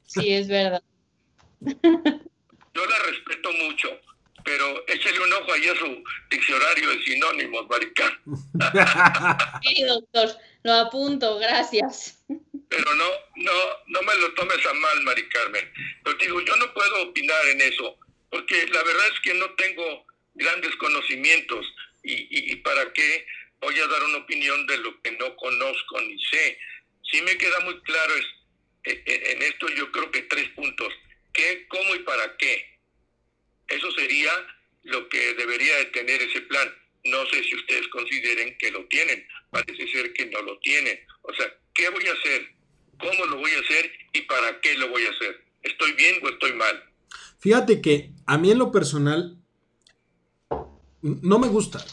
Sí, 0.06 0.34
es 0.34 0.48
verdad. 0.48 0.84
Yo 1.62 2.86
la 2.86 3.00
respeto 3.00 3.52
mucho, 3.54 4.00
pero 4.44 4.88
échale 4.88 5.20
un 5.20 5.34
ojo 5.34 5.54
ahí 5.54 5.68
a 5.68 5.76
su 5.76 6.04
diccionario 6.30 6.90
de 6.90 7.04
sinónimos, 7.04 7.68
Maricán. 7.68 8.14
sí, 9.64 9.84
doctor, 9.84 10.30
lo 10.64 10.74
apunto, 10.74 11.40
gracias. 11.40 12.24
Pero 12.70 12.96
no, 12.96 13.06
no, 13.36 13.52
no 13.88 14.02
me 14.04 14.16
lo 14.16 14.34
tomes 14.36 14.64
a 14.66 14.74
mal, 14.74 15.02
Mari 15.02 15.28
Carmen. 15.30 15.72
Pero 16.04 16.18
digo, 16.18 16.42
yo 16.42 16.56
no 16.58 16.74
puedo 16.74 17.04
opinar 17.10 17.48
en 17.48 17.62
eso, 17.62 17.98
porque 18.30 18.68
la 18.68 18.84
verdad 18.84 19.08
es 19.14 19.20
que 19.22 19.34
no 19.34 19.50
tengo 19.56 20.06
grandes 20.36 20.76
conocimientos. 20.76 21.66
¿Y, 22.04 22.52
y 22.54 22.56
para 22.58 22.94
qué? 22.94 23.26
Voy 23.62 23.80
a 23.80 23.88
dar 23.88 24.04
una 24.04 24.18
opinión 24.18 24.66
de 24.68 24.78
lo 24.78 25.02
que 25.02 25.12
no 25.12 25.36
conozco 25.36 26.02
ni 26.02 26.18
sé. 26.26 26.58
Sí 27.12 27.22
me 27.22 27.38
queda 27.38 27.60
muy 27.62 27.80
claro 27.82 28.14
es, 28.16 28.26
e, 28.84 29.04
e, 29.06 29.32
en 29.32 29.42
esto 29.42 29.68
yo 29.70 29.92
creo 29.92 30.12
que 30.12 30.24
tres 30.24 30.50
puntos. 30.50 30.94
¿Qué, 31.34 31.68
cómo 31.70 31.96
y 31.96 32.00
para 32.00 32.36
qué? 32.38 32.80
Eso 33.68 33.92
sería 33.92 34.32
lo 34.84 35.08
que 35.10 35.34
debería 35.36 35.78
de 35.78 35.86
tener 35.86 36.22
ese 36.22 36.42
plan. 36.42 36.68
No 37.04 37.26
sé 37.28 37.44
si 37.44 37.56
ustedes 37.56 37.88
consideren 37.90 38.58
que 38.58 38.72
lo 38.72 38.86
tienen. 38.88 39.26
Parece 39.50 39.88
ser 39.92 40.14
que 40.14 40.26
no 40.28 40.42
lo 40.42 40.58
tienen. 40.60 41.00
O 41.22 41.34
sea, 41.34 41.46
¿qué 41.74 41.90
voy 41.90 42.06
a 42.08 42.14
hacer? 42.14 42.50
¿Cómo 43.00 43.26
lo 43.26 43.38
voy 43.38 43.52
a 43.52 43.60
hacer? 43.60 43.92
¿Y 44.14 44.22
para 44.22 44.60
qué 44.62 44.76
lo 44.78 44.90
voy 44.90 45.06
a 45.06 45.12
hacer? 45.12 45.46
¿Estoy 45.64 45.94
bien 45.94 46.20
o 46.24 46.30
estoy 46.30 46.54
mal? 46.54 46.84
Fíjate 47.40 47.82
que 47.82 48.12
a 48.26 48.38
mí 48.38 48.52
en 48.52 48.58
lo 48.58 48.72
personal 48.72 49.38
no 51.02 51.40
me 51.40 51.48
gusta. 51.48 51.86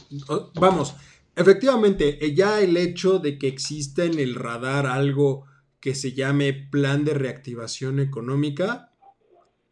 Vamos, 0.55 0.95
efectivamente, 1.37 2.35
ya 2.35 2.61
el 2.61 2.77
hecho 2.77 3.19
de 3.19 3.39
que 3.39 3.49
exista 3.49 4.05
en 4.05 4.19
el 4.19 4.35
radar 4.35 4.87
algo 4.87 5.47
que 5.81 5.95
se 5.95 6.13
llame 6.13 6.53
plan 6.53 7.05
de 7.05 7.15
reactivación 7.15 8.01
económica, 8.01 8.93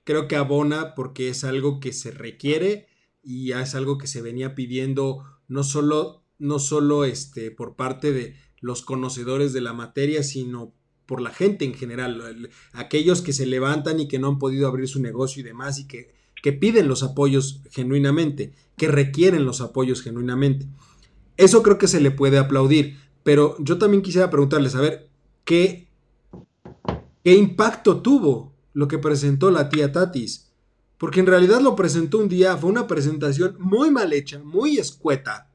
creo 0.04 0.28
que 0.28 0.36
abona 0.36 0.94
porque 0.94 1.28
es 1.28 1.44
algo 1.44 1.80
que 1.80 1.92
se 1.92 2.10
requiere 2.10 2.86
y 3.22 3.52
es 3.52 3.74
algo 3.74 3.98
que 3.98 4.06
se 4.06 4.20
venía 4.20 4.54
pidiendo 4.54 5.24
no 5.48 5.64
solo, 5.64 6.24
no 6.38 6.58
solo 6.58 7.04
este, 7.04 7.50
por 7.50 7.76
parte 7.76 8.12
de 8.12 8.36
los 8.60 8.82
conocedores 8.82 9.52
de 9.52 9.60
la 9.60 9.72
materia, 9.72 10.22
sino 10.22 10.74
por 11.06 11.20
la 11.20 11.30
gente 11.30 11.64
en 11.64 11.74
general, 11.74 12.50
aquellos 12.72 13.22
que 13.22 13.32
se 13.32 13.46
levantan 13.46 14.00
y 14.00 14.08
que 14.08 14.18
no 14.18 14.28
han 14.28 14.38
podido 14.38 14.68
abrir 14.68 14.88
su 14.88 15.00
negocio 15.00 15.40
y 15.40 15.44
demás 15.44 15.78
y 15.78 15.86
que, 15.86 16.14
que 16.42 16.52
piden 16.52 16.88
los 16.88 17.02
apoyos 17.02 17.62
genuinamente, 17.70 18.52
que 18.76 18.88
requieren 18.88 19.44
los 19.44 19.60
apoyos 19.60 20.02
genuinamente. 20.02 20.66
Eso 21.42 21.62
creo 21.62 21.78
que 21.78 21.88
se 21.88 22.00
le 22.00 22.10
puede 22.10 22.38
aplaudir, 22.38 22.98
pero 23.22 23.56
yo 23.58 23.78
también 23.78 24.02
quisiera 24.02 24.30
preguntarles, 24.30 24.74
a 24.74 24.80
ver, 24.80 25.08
¿qué 25.44 25.88
¿Qué 27.24 27.34
impacto 27.34 28.02
tuvo 28.02 28.52
lo 28.72 28.88
que 28.88 28.98
presentó 28.98 29.50
la 29.50 29.68
tía 29.68 29.92
Tatis? 29.92 30.50
Porque 30.98 31.20
en 31.20 31.26
realidad 31.26 31.60
lo 31.60 31.76
presentó 31.76 32.18
un 32.18 32.28
día, 32.28 32.56
fue 32.56 32.70
una 32.70 32.86
presentación 32.86 33.56
muy 33.60 33.90
mal 33.90 34.12
hecha, 34.12 34.40
muy 34.40 34.78
escueta. 34.78 35.48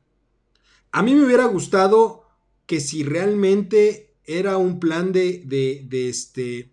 A 0.92 1.04
mí 1.04 1.14
me 1.14 1.26
hubiera 1.26 1.46
gustado 1.46 2.24
que 2.66 2.80
si 2.80 3.04
realmente 3.04 4.14
era 4.24 4.58
un 4.58 4.80
plan 4.80 5.12
de, 5.12 5.44
de, 5.46 6.10
este, 6.10 6.72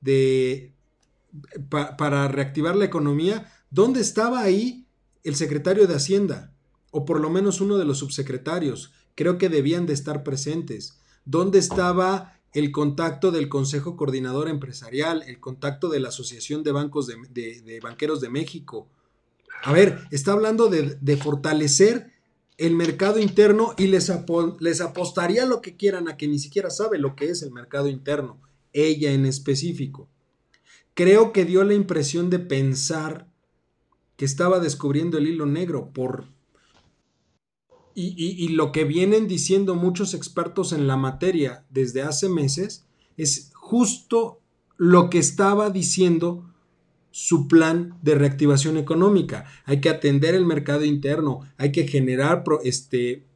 de, 0.00 0.72
para 1.70 2.28
reactivar 2.28 2.76
la 2.76 2.84
economía, 2.84 3.52
¿dónde 3.70 4.00
estaba 4.00 4.40
ahí 4.40 4.86
el 5.24 5.34
secretario 5.36 5.86
de 5.86 5.94
Hacienda? 5.94 6.52
O 6.90 7.04
por 7.04 7.20
lo 7.20 7.30
menos 7.30 7.60
uno 7.60 7.76
de 7.78 7.84
los 7.84 7.98
subsecretarios. 7.98 8.92
Creo 9.14 9.38
que 9.38 9.48
debían 9.48 9.86
de 9.86 9.94
estar 9.94 10.22
presentes. 10.22 11.00
¿Dónde 11.24 11.58
estaba 11.58 12.38
el 12.52 12.72
contacto 12.72 13.30
del 13.30 13.48
Consejo 13.48 13.96
Coordinador 13.96 14.48
Empresarial, 14.48 15.22
el 15.26 15.40
contacto 15.40 15.88
de 15.88 16.00
la 16.00 16.08
Asociación 16.08 16.62
de 16.62 16.72
Bancos 16.72 17.06
de, 17.06 17.80
Banqueros 17.82 18.20
de 18.20 18.30
México. 18.30 18.88
A 19.62 19.72
ver, 19.72 20.06
está 20.10 20.32
hablando 20.32 20.68
de, 20.68 21.16
fortalecer 21.16 22.12
el 22.56 22.74
mercado 22.74 23.20
interno 23.20 23.74
y 23.76 23.86
les, 23.86 24.12
les 24.60 24.80
apostaría 24.80 25.46
lo 25.46 25.60
que 25.60 25.76
quieran 25.76 26.08
a 26.08 26.16
que 26.16 26.26
ni 26.26 26.38
siquiera 26.38 26.70
sabe 26.70 26.98
lo 26.98 27.14
que 27.14 27.26
es 27.30 27.42
el 27.42 27.52
mercado 27.52 27.88
interno, 27.88 28.40
ella 28.72 29.12
en 29.12 29.26
específico. 29.26 30.08
Creo 30.94 31.32
que 31.32 31.44
dio 31.44 31.62
la 31.62 31.74
impresión 31.74 32.30
de 32.30 32.40
pensar 32.40 33.28
que 34.16 34.24
estaba 34.24 34.58
descubriendo 34.58 35.18
el 35.18 35.28
hilo 35.28 35.46
negro 35.46 35.92
por 35.92 36.26
y, 38.00 38.48
lo 38.48 38.70
que 38.70 38.84
vienen 38.84 39.26
diciendo 39.26 39.74
muchos 39.74 40.14
expertos 40.14 40.72
en 40.72 40.86
la 40.86 40.96
materia 40.96 41.64
desde 41.68 42.02
hace 42.02 42.28
meses 42.28 42.86
es 43.16 43.50
justo 43.54 44.40
lo 44.76 45.10
que 45.10 45.18
estaba 45.18 45.70
diciendo 45.70 46.48
su 47.10 47.48
plan 47.48 47.98
de 48.02 48.14
reactivación 48.14 48.76
económica. 48.76 49.46
Hay 49.64 49.80
que 49.80 49.88
atender 49.88 50.36
el 50.36 50.46
mercado 50.46 50.84
interno, 50.84 51.40
hay 51.56 51.72
que 51.72 51.88
generar 51.88 52.44
este, 52.62 53.26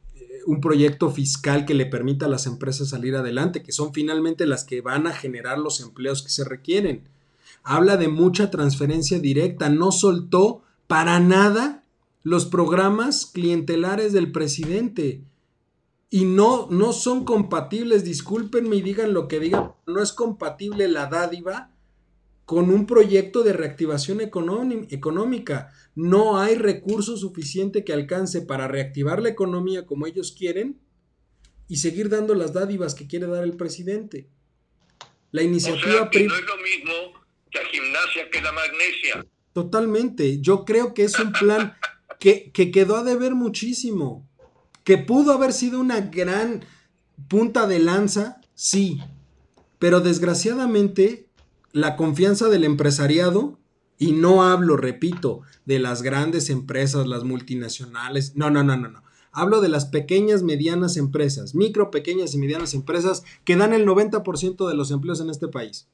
un 0.45 0.61
proyecto 0.61 1.11
fiscal 1.11 1.65
que 1.65 1.73
le 1.73 1.85
permita 1.85 2.27
a 2.27 2.29
las 2.29 2.45
empresas 2.45 2.89
salir 2.89 3.15
adelante, 3.17 3.63
que 3.63 3.73
son 3.73 3.93
finalmente 3.93 4.45
las 4.45 4.63
que 4.63 4.79
van 4.79 5.07
a 5.07 5.13
generar 5.13 5.59
los 5.59 5.81
empleos 5.81 6.23
que 6.23 6.29
se 6.29 6.45
requieren. 6.45 7.09
Habla 7.63 7.97
de 7.97 8.07
mucha 8.07 8.49
transferencia 8.49 9.19
directa, 9.19 9.69
no 9.69 9.91
soltó 9.91 10.63
para 10.87 11.19
nada 11.19 11.82
los 12.23 12.45
programas 12.45 13.25
clientelares 13.25 14.13
del 14.13 14.31
presidente. 14.31 15.23
Y 16.09 16.25
no, 16.25 16.67
no 16.69 16.93
son 16.93 17.25
compatibles, 17.25 18.03
discúlpenme 18.03 18.77
y 18.77 18.81
digan 18.81 19.13
lo 19.13 19.27
que 19.27 19.39
digan, 19.39 19.73
no 19.85 20.01
es 20.01 20.13
compatible 20.13 20.87
la 20.87 21.07
dádiva 21.07 21.71
con 22.45 22.69
un 22.69 22.85
proyecto 22.85 23.43
de 23.43 23.53
reactivación 23.53 24.21
económica. 24.21 25.71
No 25.95 26.37
hay 26.39 26.55
recurso 26.55 27.17
suficiente 27.17 27.83
que 27.83 27.93
alcance 27.93 28.41
para 28.41 28.67
reactivar 28.67 29.21
la 29.21 29.29
economía 29.29 29.85
como 29.85 30.05
ellos 30.05 30.35
quieren 30.37 30.79
y 31.67 31.77
seguir 31.77 32.09
dando 32.09 32.35
las 32.35 32.53
dádivas 32.53 32.93
que 32.95 33.07
quiere 33.07 33.27
dar 33.27 33.43
el 33.43 33.57
presidente. 33.57 34.27
La 35.31 35.41
iniciativa... 35.41 36.09
no 36.11 36.11
es 36.11 36.21
lo 36.21 36.57
mismo 36.57 37.23
que 37.49 37.59
la 37.59 37.65
gimnasia 37.65 38.29
que 38.29 38.41
la 38.41 38.51
magnesia. 38.51 39.25
Totalmente. 39.53 40.41
Yo 40.41 40.65
creo 40.65 40.93
que 40.93 41.05
es 41.05 41.17
un 41.19 41.31
plan 41.31 41.75
que, 42.19 42.51
quedó 42.51 42.97
a 42.97 43.03
deber 43.03 43.35
muchísimo, 43.35 44.27
que 44.83 44.97
pudo 44.97 45.33
haber 45.33 45.53
sido 45.53 45.79
una 45.79 46.01
gran 46.01 46.65
punta 47.27 47.67
de 47.67 47.79
lanza, 47.79 48.41
sí, 48.53 48.99
pero 49.79 50.01
desgraciadamente 50.01 51.27
la 51.71 51.95
confianza 51.95 52.49
del 52.49 52.63
empresariado, 52.63 53.59
y 53.97 54.11
no 54.11 54.43
hablo, 54.43 54.75
repito, 54.75 55.41
de 55.65 55.79
las 55.79 56.01
grandes 56.01 56.49
empresas, 56.49 57.07
las 57.07 57.23
multinacionales, 57.23 58.35
no, 58.35 58.49
no, 58.49 58.63
no, 58.63 58.75
no, 58.75 58.89
no. 58.89 59.03
Hablo 59.31 59.61
de 59.61 59.69
las 59.69 59.85
pequeñas, 59.85 60.43
medianas 60.43 60.97
empresas, 60.97 61.55
micro, 61.55 61.89
pequeñas 61.89 62.33
y 62.33 62.37
medianas 62.37 62.73
empresas 62.73 63.23
que 63.45 63.55
dan 63.55 63.73
el 63.73 63.85
90% 63.85 64.67
de 64.67 64.75
los 64.75 64.91
empleos 64.91 65.21
en 65.21 65.29
este 65.29 65.47
país. 65.47 65.87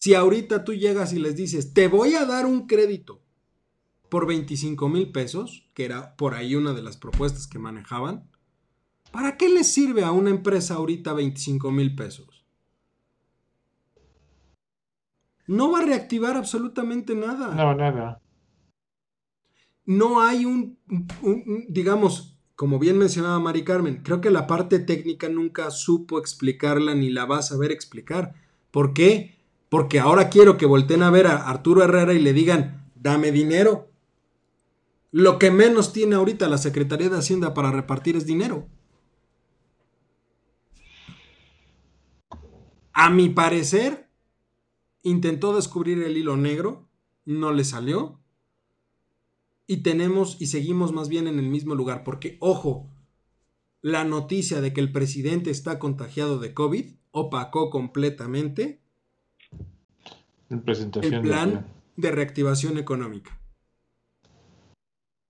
Si 0.00 0.14
ahorita 0.14 0.64
tú 0.64 0.74
llegas 0.74 1.12
y 1.12 1.18
les 1.18 1.36
dices, 1.36 1.72
te 1.72 1.88
voy 1.88 2.14
a 2.14 2.24
dar 2.24 2.46
un 2.46 2.66
crédito 2.66 3.23
por 4.14 4.28
25 4.28 4.88
mil 4.88 5.10
pesos, 5.10 5.68
que 5.74 5.84
era 5.84 6.14
por 6.14 6.34
ahí 6.34 6.54
una 6.54 6.72
de 6.72 6.82
las 6.82 6.96
propuestas 6.96 7.48
que 7.48 7.58
manejaban, 7.58 8.30
¿para 9.10 9.36
qué 9.36 9.48
le 9.48 9.64
sirve 9.64 10.04
a 10.04 10.12
una 10.12 10.30
empresa 10.30 10.74
ahorita 10.74 11.12
25 11.14 11.72
mil 11.72 11.96
pesos? 11.96 12.46
No 15.48 15.72
va 15.72 15.80
a 15.80 15.84
reactivar 15.84 16.36
absolutamente 16.36 17.16
nada. 17.16 17.56
No, 17.56 17.74
nada. 17.74 18.22
No 19.84 20.22
hay 20.22 20.44
un, 20.44 20.78
digamos, 21.68 22.38
como 22.54 22.78
bien 22.78 22.96
mencionaba 22.96 23.40
Mari 23.40 23.64
Carmen, 23.64 24.00
creo 24.04 24.20
que 24.20 24.30
la 24.30 24.46
parte 24.46 24.78
técnica 24.78 25.28
nunca 25.28 25.72
supo 25.72 26.20
explicarla 26.20 26.94
ni 26.94 27.10
la 27.10 27.24
va 27.24 27.38
a 27.38 27.42
saber 27.42 27.72
explicar. 27.72 28.34
¿Por 28.70 28.94
qué? 28.94 29.40
Porque 29.68 29.98
ahora 29.98 30.30
quiero 30.30 30.56
que 30.56 30.66
volteen 30.66 31.02
a 31.02 31.10
ver 31.10 31.26
a 31.26 31.48
Arturo 31.48 31.82
Herrera 31.82 32.14
y 32.14 32.20
le 32.20 32.32
digan, 32.32 32.92
dame 32.94 33.32
dinero. 33.32 33.90
Lo 35.16 35.38
que 35.38 35.52
menos 35.52 35.92
tiene 35.92 36.16
ahorita 36.16 36.48
la 36.48 36.58
Secretaría 36.58 37.08
de 37.08 37.16
Hacienda 37.16 37.54
para 37.54 37.70
repartir 37.70 38.16
es 38.16 38.26
dinero. 38.26 38.66
A 42.92 43.10
mi 43.10 43.28
parecer, 43.28 44.08
intentó 45.04 45.54
descubrir 45.54 46.02
el 46.02 46.16
hilo 46.16 46.36
negro, 46.36 46.88
no 47.24 47.52
le 47.52 47.62
salió. 47.62 48.18
Y 49.68 49.84
tenemos 49.84 50.36
y 50.40 50.48
seguimos 50.48 50.90
más 50.90 51.08
bien 51.08 51.28
en 51.28 51.38
el 51.38 51.48
mismo 51.48 51.76
lugar, 51.76 52.02
porque 52.02 52.36
ojo, 52.40 52.90
la 53.82 54.02
noticia 54.02 54.60
de 54.60 54.72
que 54.72 54.80
el 54.80 54.90
presidente 54.90 55.52
está 55.52 55.78
contagiado 55.78 56.40
de 56.40 56.54
COVID 56.54 56.86
opacó 57.12 57.70
completamente 57.70 58.82
el 60.50 61.20
plan 61.20 61.72
de 61.96 62.10
reactivación 62.10 62.78
económica 62.78 63.43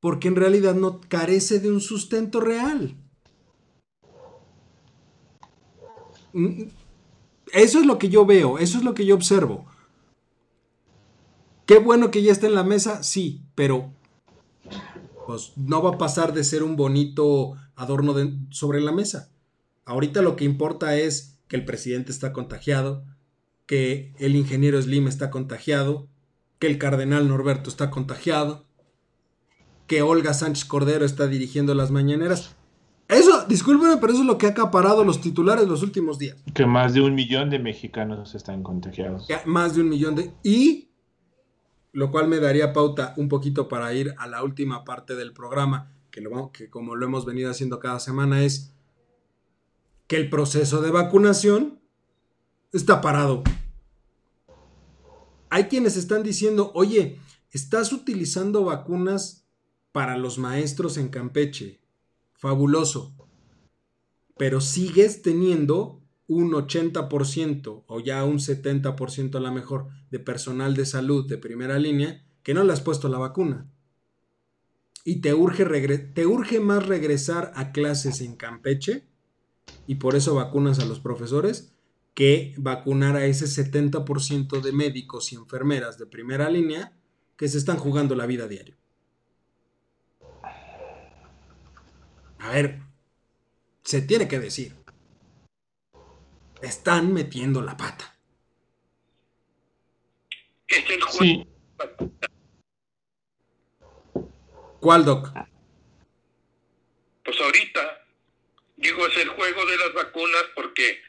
porque 0.04 0.28
en 0.28 0.36
realidad 0.36 0.74
no 0.74 1.00
carece 1.00 1.60
de 1.60 1.70
un 1.70 1.80
sustento 1.80 2.38
real. 2.38 2.94
Mm, 6.34 6.64
eso 7.54 7.80
es 7.80 7.86
lo 7.86 7.98
que 7.98 8.10
yo 8.10 8.26
veo, 8.26 8.58
eso 8.58 8.76
es 8.76 8.84
lo 8.84 8.92
que 8.92 9.06
yo 9.06 9.14
observo. 9.14 9.64
Qué 11.64 11.78
bueno 11.78 12.10
que 12.10 12.22
ya 12.22 12.32
está 12.32 12.46
en 12.46 12.54
la 12.54 12.64
mesa, 12.64 13.02
sí, 13.02 13.46
pero 13.54 13.94
pues 15.26 15.52
no 15.56 15.82
va 15.82 15.92
a 15.92 15.98
pasar 15.98 16.34
de 16.34 16.44
ser 16.44 16.64
un 16.64 16.76
bonito 16.76 17.54
adorno 17.74 18.14
sobre 18.50 18.82
la 18.82 18.92
mesa. 18.92 19.30
Ahorita 19.86 20.20
lo 20.20 20.36
que 20.36 20.44
importa 20.44 20.98
es 20.98 21.38
que 21.48 21.56
el 21.56 21.64
presidente 21.64 22.12
está 22.12 22.34
contagiado, 22.34 23.06
que 23.64 24.12
el 24.18 24.36
ingeniero 24.36 24.82
Slim 24.82 25.08
está 25.08 25.30
contagiado, 25.30 26.08
que 26.58 26.66
el 26.66 26.76
cardenal 26.76 27.26
Norberto 27.26 27.70
está 27.70 27.88
contagiado, 27.88 28.66
que 29.86 30.02
Olga 30.02 30.34
Sánchez 30.34 30.64
Cordero 30.64 31.04
está 31.04 31.26
dirigiendo 31.26 31.74
las 31.74 31.90
mañaneras. 31.90 32.54
Eso, 33.08 33.44
discúlpeme, 33.46 33.98
pero 33.98 34.12
eso 34.12 34.22
es 34.22 34.26
lo 34.26 34.38
que 34.38 34.46
ha 34.46 34.50
acaparado 34.50 35.04
los 35.04 35.20
titulares 35.20 35.68
los 35.68 35.82
últimos 35.82 36.18
días. 36.18 36.36
Que 36.54 36.64
más 36.64 36.94
de 36.94 37.02
un 37.02 37.14
millón 37.14 37.50
de 37.50 37.58
mexicanos 37.58 38.34
están 38.34 38.62
contagiados. 38.62 39.28
más 39.44 39.74
de 39.74 39.82
un 39.82 39.88
millón 39.90 40.14
de... 40.14 40.32
Y 40.42 40.88
lo 41.92 42.10
cual 42.10 42.28
me 42.28 42.40
daría 42.40 42.72
pauta 42.72 43.14
un 43.16 43.28
poquito 43.28 43.68
para 43.68 43.92
ir 43.94 44.14
a 44.18 44.26
la 44.26 44.42
última 44.42 44.84
parte 44.84 45.14
del 45.14 45.32
programa, 45.32 45.92
que, 46.10 46.20
lo, 46.20 46.50
que 46.50 46.68
como 46.68 46.96
lo 46.96 47.06
hemos 47.06 47.24
venido 47.24 47.50
haciendo 47.50 47.78
cada 47.78 48.00
semana, 48.00 48.42
es 48.42 48.74
que 50.08 50.16
el 50.16 50.28
proceso 50.28 50.80
de 50.80 50.90
vacunación 50.90 51.80
está 52.72 53.00
parado. 53.00 53.44
Hay 55.50 55.64
quienes 55.64 55.96
están 55.96 56.24
diciendo, 56.24 56.72
oye, 56.74 57.20
estás 57.52 57.92
utilizando 57.92 58.64
vacunas 58.64 59.43
para 59.94 60.16
los 60.16 60.38
maestros 60.38 60.96
en 60.96 61.08
Campeche. 61.08 61.78
Fabuloso. 62.32 63.14
Pero 64.36 64.60
sigues 64.60 65.22
teniendo 65.22 66.02
un 66.26 66.50
80% 66.50 67.84
o 67.86 68.00
ya 68.00 68.24
un 68.24 68.40
70% 68.40 69.36
a 69.36 69.40
la 69.40 69.52
mejor 69.52 69.86
de 70.10 70.18
personal 70.18 70.74
de 70.74 70.84
salud 70.84 71.28
de 71.28 71.38
primera 71.38 71.78
línea 71.78 72.26
que 72.42 72.54
no 72.54 72.64
le 72.64 72.72
has 72.72 72.80
puesto 72.80 73.08
la 73.08 73.18
vacuna. 73.18 73.70
Y 75.04 75.20
te 75.20 75.32
urge, 75.32 75.64
te 76.12 76.26
urge 76.26 76.58
más 76.58 76.84
regresar 76.84 77.52
a 77.54 77.70
clases 77.70 78.20
en 78.20 78.34
Campeche 78.34 79.06
y 79.86 79.94
por 79.94 80.16
eso 80.16 80.34
vacunas 80.34 80.80
a 80.80 80.86
los 80.86 80.98
profesores 80.98 81.72
que 82.14 82.52
vacunar 82.58 83.14
a 83.14 83.26
ese 83.26 83.46
70% 83.46 84.60
de 84.60 84.72
médicos 84.72 85.32
y 85.32 85.36
enfermeras 85.36 85.98
de 85.98 86.06
primera 86.06 86.50
línea 86.50 86.98
que 87.36 87.46
se 87.46 87.58
están 87.58 87.76
jugando 87.76 88.16
la 88.16 88.26
vida 88.26 88.48
diario. 88.48 88.74
A 92.44 92.50
ver, 92.50 92.78
se 93.82 94.02
tiene 94.02 94.28
que 94.28 94.38
decir. 94.38 94.74
Están 96.60 97.12
metiendo 97.14 97.62
la 97.62 97.74
pata. 97.74 98.14
Sí. 101.10 101.46
¿Cuál, 104.80 105.06
Doc? 105.06 105.32
Pues 107.24 107.40
ahorita, 107.40 108.06
digo, 108.76 109.06
es 109.06 109.16
el 109.16 109.30
juego 109.30 109.64
de 109.64 109.76
las 109.78 109.94
vacunas 109.94 110.44
porque 110.54 111.00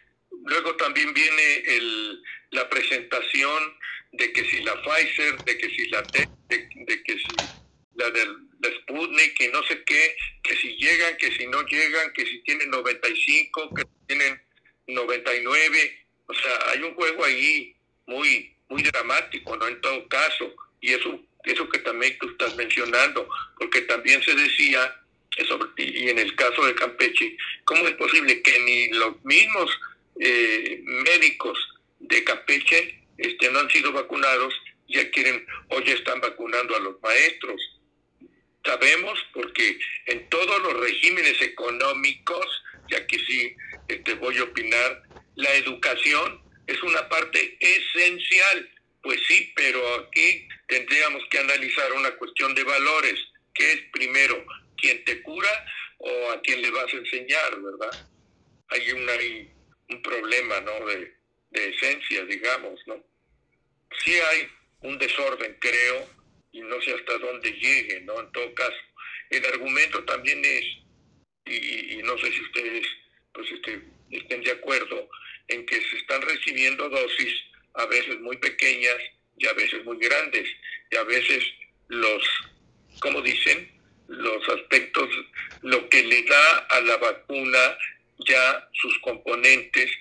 luego 0.45 0.77
también 0.77 1.13
viene 1.13 1.57
el, 1.67 2.23
la 2.51 2.69
presentación 2.69 3.77
de 4.13 4.31
que 4.31 4.45
si 4.45 4.63
la 4.63 4.81
Pfizer, 4.81 5.43
de 5.43 5.57
que 5.57 5.69
si 5.69 5.89
la 5.89 6.01
de, 6.01 6.29
de 6.47 7.03
que 7.03 7.17
si 7.17 7.64
la 7.95 8.09
del 8.11 8.37
Sputnik 8.81 9.39
y 9.41 9.47
no 9.49 9.63
sé 9.63 9.83
qué, 9.83 10.15
que 10.43 10.55
si 10.55 10.75
llegan, 10.75 11.17
que 11.17 11.31
si 11.31 11.47
no 11.47 11.61
llegan, 11.63 12.11
que 12.13 12.25
si 12.25 12.39
tienen 12.43 12.69
95, 12.69 13.73
que 13.75 13.83
tienen 14.07 14.41
99, 14.87 16.05
o 16.27 16.33
sea, 16.33 16.71
hay 16.71 16.81
un 16.81 16.93
juego 16.95 17.25
ahí 17.25 17.75
muy 18.07 18.51
muy 18.67 18.81
dramático, 18.81 19.55
¿no? 19.57 19.67
En 19.67 19.79
todo 19.79 20.07
caso, 20.07 20.53
y 20.81 20.93
eso 20.93 21.19
eso 21.45 21.69
que 21.69 21.79
también 21.79 22.17
tú 22.19 22.29
estás 22.29 22.55
mencionando, 22.55 23.29
porque 23.57 23.81
también 23.81 24.21
se 24.23 24.33
decía, 24.33 24.95
y 25.77 26.09
en 26.09 26.19
el 26.19 26.35
caso 26.35 26.65
de 26.65 26.75
Campeche, 26.75 27.37
¿cómo 27.65 27.87
es 27.87 27.93
posible 27.95 28.41
que 28.41 28.59
ni 28.61 28.89
los 28.89 29.23
mismos 29.23 29.69
eh, 30.19 30.81
médicos 30.83 31.57
de 31.99 32.23
Campeche 32.23 32.99
este, 33.17 33.51
no 33.51 33.59
han 33.59 33.69
sido 33.69 33.91
vacunados, 33.91 34.53
ya 34.87 35.09
quieren 35.11 35.45
ya 35.85 35.93
están 35.93 36.19
vacunando 36.21 36.75
a 36.75 36.79
los 36.79 37.01
maestros? 37.01 37.61
Sabemos 38.65 39.19
porque 39.33 39.77
en 40.07 40.27
todos 40.29 40.61
los 40.63 40.73
regímenes 40.79 41.39
económicos, 41.41 42.63
ya 42.89 43.05
que 43.05 43.19
sí 43.19 43.55
este, 43.87 44.15
voy 44.15 44.37
a 44.37 44.43
opinar, 44.43 45.03
la 45.35 45.53
educación 45.53 46.41
es 46.67 46.81
una 46.81 47.07
parte 47.07 47.57
esencial. 47.59 48.71
Pues 49.03 49.21
sí, 49.27 49.53
pero 49.55 49.99
aquí 49.99 50.47
tendríamos 50.67 51.23
que 51.29 51.37
analizar 51.37 51.93
una 51.93 52.11
cuestión 52.15 52.55
de 52.55 52.63
valores. 52.63 53.19
¿Qué 53.53 53.73
es 53.73 53.81
primero? 53.93 54.43
¿Quién 54.77 55.03
te 55.05 55.21
cura 55.21 55.65
o 55.99 56.31
a 56.31 56.41
quién 56.41 56.61
le 56.61 56.71
vas 56.71 56.91
a 56.91 56.97
enseñar, 56.97 57.61
verdad? 57.61 58.09
Hay, 58.69 58.91
una, 58.91 59.13
un 59.89 60.01
problema, 60.01 60.59
¿no? 60.61 60.85
De, 60.87 61.15
de 61.51 61.69
esencia, 61.69 62.25
digamos, 62.25 62.79
¿no? 62.87 62.95
Sí 64.03 64.13
hay 64.31 64.49
un 64.81 64.97
desorden, 64.97 65.55
creo, 65.59 66.14
y 66.55 66.61
no 66.61 66.81
sé 66.81 66.93
hasta 66.93 67.17
dónde 67.17 67.51
llegue, 67.51 67.99
¿no? 68.01 68.17
En 68.17 68.31
todo 68.31 68.53
caso, 68.55 68.77
el 69.29 69.45
argumento 69.45 70.01
también 70.05 70.43
es, 70.45 70.65
y, 71.45 71.97
no 71.97 72.17
sé 72.17 72.31
si 72.31 72.41
ustedes 72.41 72.87
pues 73.33 73.51
este, 73.51 73.81
estén 74.11 74.41
de 74.41 74.51
acuerdo, 74.51 75.09
en 75.49 75.65
que 75.65 75.75
se 75.75 75.97
están 75.97 76.21
recibiendo 76.21 76.87
dosis 76.87 77.33
a 77.73 77.85
veces 77.87 78.21
muy 78.21 78.37
pequeñas 78.37 78.95
y 79.37 79.47
a 79.47 79.53
veces 79.53 79.83
muy 79.83 79.97
grandes, 79.97 80.47
y 80.91 80.95
a 80.95 81.03
veces 81.03 81.43
los, 81.89 82.23
como 83.01 83.21
dicen, 83.21 83.69
los 84.07 84.47
aspectos, 84.47 85.09
lo 85.61 85.89
que 85.89 86.03
le 86.03 86.23
da 86.23 86.57
a 86.69 86.79
la 86.81 86.95
vacuna 86.97 87.77
ya 88.19 88.69
sus 88.71 88.97
componentes 88.99 89.91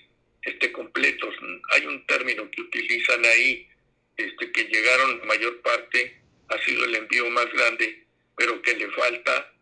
este, 0.43 0.71
completos. 0.71 1.35
Hay 1.73 1.87
un 1.87 2.07
término 2.07 2.49
que 2.49 2.63
utilizan 2.63 3.25
ahí, 3.25 3.69
este, 4.17 4.53
que 4.53 4.65
llegaron 4.65 5.27
mayor 5.27 5.61
parte 5.63 6.24
ha 6.49 6.59
sido 6.65 6.85
el 6.85 6.95
envío 6.95 7.29
más 7.31 7.47
grande, 7.53 8.07
pero 8.37 8.61
que 8.63 8.77
le 8.77 8.91
falta 8.91 9.55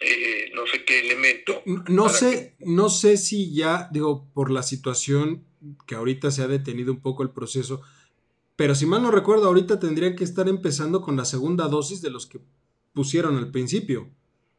eh, 0.00 0.50
no 0.54 0.66
sé 0.66 0.84
qué 0.84 1.00
elemento. 1.00 1.62
No 1.88 2.08
sé, 2.08 2.54
no 2.58 2.90
sé 2.90 3.16
si 3.16 3.54
ya, 3.54 3.88
digo, 3.92 4.28
por 4.34 4.50
la 4.50 4.62
situación 4.62 5.44
que 5.86 5.94
ahorita 5.94 6.30
se 6.30 6.42
ha 6.42 6.48
detenido 6.48 6.92
un 6.92 7.00
poco 7.00 7.22
el 7.22 7.30
proceso, 7.30 7.82
pero 8.56 8.74
si 8.74 8.86
mal 8.86 9.02
no 9.02 9.10
recuerdo, 9.10 9.46
ahorita 9.46 9.80
tendrían 9.80 10.16
que 10.16 10.24
estar 10.24 10.48
empezando 10.48 11.00
con 11.00 11.16
la 11.16 11.24
segunda 11.24 11.68
dosis 11.68 12.02
de 12.02 12.10
los 12.10 12.26
que 12.26 12.40
pusieron 12.92 13.36
al 13.36 13.50
principio. 13.50 14.10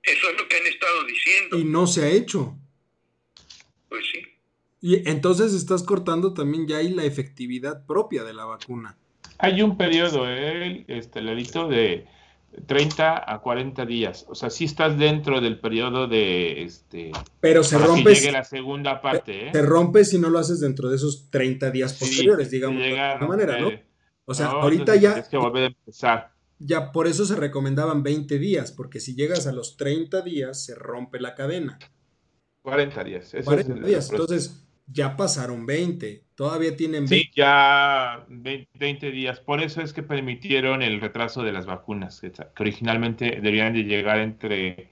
Eso 0.03 0.29
es 0.29 0.37
lo 0.37 0.47
que 0.47 0.57
han 0.57 0.67
estado 0.67 1.03
diciendo. 1.05 1.57
Y 1.57 1.63
no 1.63 1.85
se 1.85 2.03
ha 2.03 2.09
hecho. 2.09 2.57
Pues 3.89 4.05
sí. 4.11 4.21
Y 4.81 5.09
entonces 5.09 5.53
estás 5.53 5.83
cortando 5.83 6.33
también 6.33 6.67
ya 6.67 6.77
ahí 6.77 6.89
la 6.89 7.03
efectividad 7.03 7.85
propia 7.85 8.23
de 8.23 8.33
la 8.33 8.45
vacuna. 8.45 8.97
Hay 9.39 9.61
un 9.61 9.77
periodo, 9.77 10.27
¿eh? 10.27 10.85
este, 10.87 11.21
Lalito, 11.21 11.67
de 11.67 12.07
30 12.65 13.31
a 13.31 13.39
40 13.39 13.85
días. 13.85 14.25
O 14.29 14.35
sea, 14.35 14.49
sí 14.49 14.65
estás 14.65 14.97
dentro 14.97 15.41
del 15.41 15.59
periodo 15.59 16.07
de 16.07 16.63
este. 16.63 17.11
Pero 17.39 17.63
se 17.63 17.77
rompe. 17.77 18.15
llegue 18.15 18.31
la 18.31 18.43
segunda 18.43 19.01
parte, 19.01 19.47
¿eh? 19.47 19.51
Se 19.53 19.61
rompe 19.61 20.05
si 20.05 20.17
no 20.17 20.29
lo 20.29 20.39
haces 20.39 20.59
dentro 20.59 20.89
de 20.89 20.95
esos 20.95 21.29
30 21.29 21.71
días 21.71 21.93
posteriores, 21.93 22.49
digamos, 22.49 22.79
de 22.79 22.99
alguna 22.99 23.27
manera, 23.27 23.59
¿no? 23.59 23.71
O 24.25 24.33
sea, 24.33 24.47
ahorita 24.47 24.95
ya. 24.95 25.13
Tienes 25.13 25.29
que 25.29 25.37
volver 25.37 25.63
a 25.63 25.67
empezar. 25.67 26.31
Ya 26.59 26.91
por 26.91 27.07
eso 27.07 27.25
se 27.25 27.35
recomendaban 27.35 28.01
20 28.01 28.39
días, 28.39 28.71
porque 28.71 28.99
si 28.99 29.15
llegas 29.15 29.45
a 29.45 29.51
los 29.51 29.77
30 29.77 30.21
días, 30.23 30.63
se 30.63 30.73
rompe 30.73 31.19
la 31.19 31.35
cadena. 31.35 31.77
40 32.63 33.03
días. 33.03 33.35
40 33.45 33.87
días. 33.87 34.09
Entonces, 34.09 34.66
ya 34.87 35.17
pasaron 35.17 35.65
20, 35.65 36.23
todavía 36.35 36.75
tienen 36.75 37.05
20. 37.05 37.15
Sí, 37.15 37.31
ya 37.35 38.25
20 38.29 39.11
días. 39.11 39.39
Por 39.41 39.61
eso 39.61 39.81
es 39.81 39.93
que 39.93 40.01
permitieron 40.01 40.81
el 40.81 41.01
retraso 41.01 41.43
de 41.43 41.51
las 41.51 41.65
vacunas, 41.65 42.21
que, 42.21 42.31
originalmente 42.59 43.39
debían 43.41 43.73
de 43.73 43.83
llegar 43.83 44.19
entre... 44.19 44.89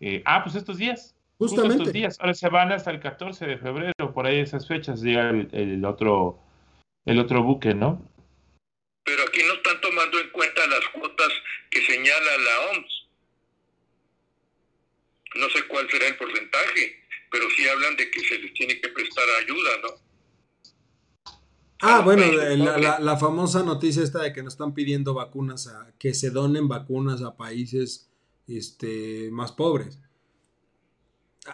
Eh, 0.00 0.22
ah, 0.24 0.42
pues 0.42 0.56
estos 0.56 0.78
días. 0.78 1.14
Justamente. 1.38 1.76
estos 1.76 1.92
días. 1.92 2.16
Ahora 2.20 2.34
se 2.34 2.48
van 2.48 2.72
hasta 2.72 2.90
el 2.90 3.00
14 3.00 3.46
de 3.46 3.58
febrero, 3.58 4.12
por 4.12 4.26
ahí 4.26 4.40
esas 4.40 4.66
fechas 4.66 5.00
llega 5.00 5.30
el, 5.30 5.84
otro, 5.84 6.40
el 7.04 7.18
otro 7.20 7.42
buque, 7.44 7.74
¿no? 7.74 8.10
Pero 9.04 9.22
aquí 9.22 9.40
no 9.46 9.54
están 9.54 9.80
tomando 9.80 10.18
en 10.20 10.30
cuenta 10.30 10.66
las 10.66 10.86
cuotas 10.88 11.28
que 11.70 11.80
señala 11.82 12.38
la 12.38 12.72
OMS. 12.72 13.06
No 15.36 15.48
sé 15.50 15.66
cuál 15.68 15.88
será 15.88 16.08
el 16.08 16.16
porcentaje 16.16 16.97
pero 17.30 17.44
sí 17.56 17.66
hablan 17.68 17.96
de 17.96 18.10
que 18.10 18.20
se 18.20 18.38
les 18.38 18.52
tiene 18.54 18.80
que 18.80 18.88
prestar 18.88 19.24
ayuda, 19.42 19.70
¿no? 19.82 20.08
Ah, 21.80 22.00
bueno, 22.00 22.24
la, 22.26 23.16
famosa 23.16 23.62
noticia 23.62 24.02
esta 24.02 24.20
de 24.20 24.32
que 24.32 24.42
nos 24.42 24.54
están 24.54 24.74
pidiendo 24.74 25.14
vacunas 25.14 25.68
a 25.68 25.92
que 25.98 26.12
se 26.12 26.30
donen 26.30 26.66
vacunas 26.66 27.22
a 27.22 27.36
países 27.36 28.08
este, 28.48 29.28
más 29.30 29.52
pobres. 29.52 30.00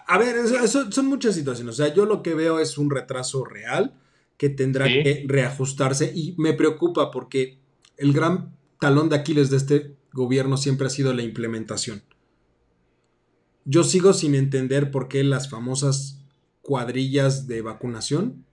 A 0.06 0.18
ver, 0.18 0.36
eso, 0.36 0.90
son 0.90 1.06
muchas 1.06 1.34
situaciones. 1.34 1.74
O 1.74 1.76
sea, 1.76 1.92
yo 1.92 2.06
lo 2.06 2.22
que 2.22 2.34
veo 2.34 2.58
es 2.58 2.78
un 2.78 2.90
retraso 2.90 3.44
real 3.44 4.00
que 4.38 4.48
tendrá 4.48 4.86
que 4.86 5.24
reajustarse 5.28 6.10
y 6.14 6.34
me 6.38 6.54
preocupa 6.54 7.10
porque 7.10 7.58
el 7.98 8.12
gran 8.12 8.56
talón 8.80 9.08
de 9.10 9.16
Aquiles 9.16 9.50
de 9.50 9.58
este 9.58 9.94
gobierno 10.12 10.56
siempre 10.56 10.86
ha 10.86 10.90
sido 10.90 11.12
la 11.12 11.22
implementación. 11.22 12.02
Yo 13.64 13.84
sigo 13.84 14.12
sin 14.12 14.34
entender 14.34 14.90
por 14.90 15.08
qué 15.08 15.24
las 15.24 15.48
famosas 15.48 16.20
cuadrillas 16.62 17.46
de 17.46 17.62
vacunación. 17.62 18.44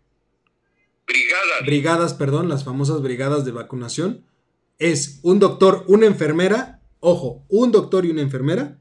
Brigadas. 1.05 1.65
Brigadas, 1.65 2.13
perdón, 2.13 2.49
las 2.49 2.63
famosas 2.63 3.01
brigadas 3.01 3.45
de 3.45 3.51
vacunación. 3.51 4.25
Es 4.79 5.19
un 5.23 5.39
doctor, 5.39 5.83
una 5.87 6.05
enfermera, 6.05 6.81
ojo, 6.99 7.45
un 7.49 7.71
doctor 7.71 8.05
y 8.05 8.11
una 8.11 8.21
enfermera. 8.21 8.79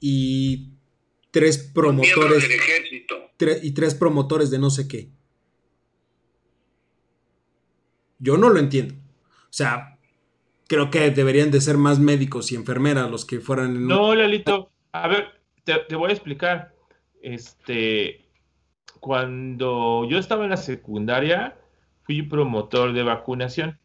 Y 0.00 0.70
tres 1.30 1.58
promotores. 1.58 2.42
Del 2.42 2.52
ejército. 2.52 3.16
y 3.62 3.70
tres 3.72 3.94
promotores 3.94 4.50
de 4.50 4.58
no 4.58 4.70
sé 4.70 4.88
qué. 4.88 5.10
Yo 8.18 8.36
no 8.36 8.48
lo 8.48 8.58
entiendo. 8.58 8.94
O 8.94 9.54
sea, 9.54 9.98
creo 10.68 10.90
que 10.90 11.10
deberían 11.10 11.50
de 11.50 11.60
ser 11.60 11.76
más 11.76 11.98
médicos 11.98 12.50
y 12.50 12.54
enfermeras 12.54 13.10
los 13.10 13.24
que 13.26 13.40
fueran 13.40 13.76
en 13.76 13.86
No, 13.86 14.14
Lalito, 14.14 14.71
a 14.92 15.08
ver, 15.08 15.28
te, 15.64 15.96
voy 15.96 16.10
a 16.10 16.12
explicar. 16.12 16.74
Este, 17.22 18.28
cuando 19.00 20.06
yo 20.08 20.18
estaba 20.18 20.44
en 20.44 20.50
la 20.50 20.56
secundaria, 20.56 21.56
fui 22.02 22.22
promotor 22.22 22.92
de 22.92 23.02
vacunación 23.02 23.78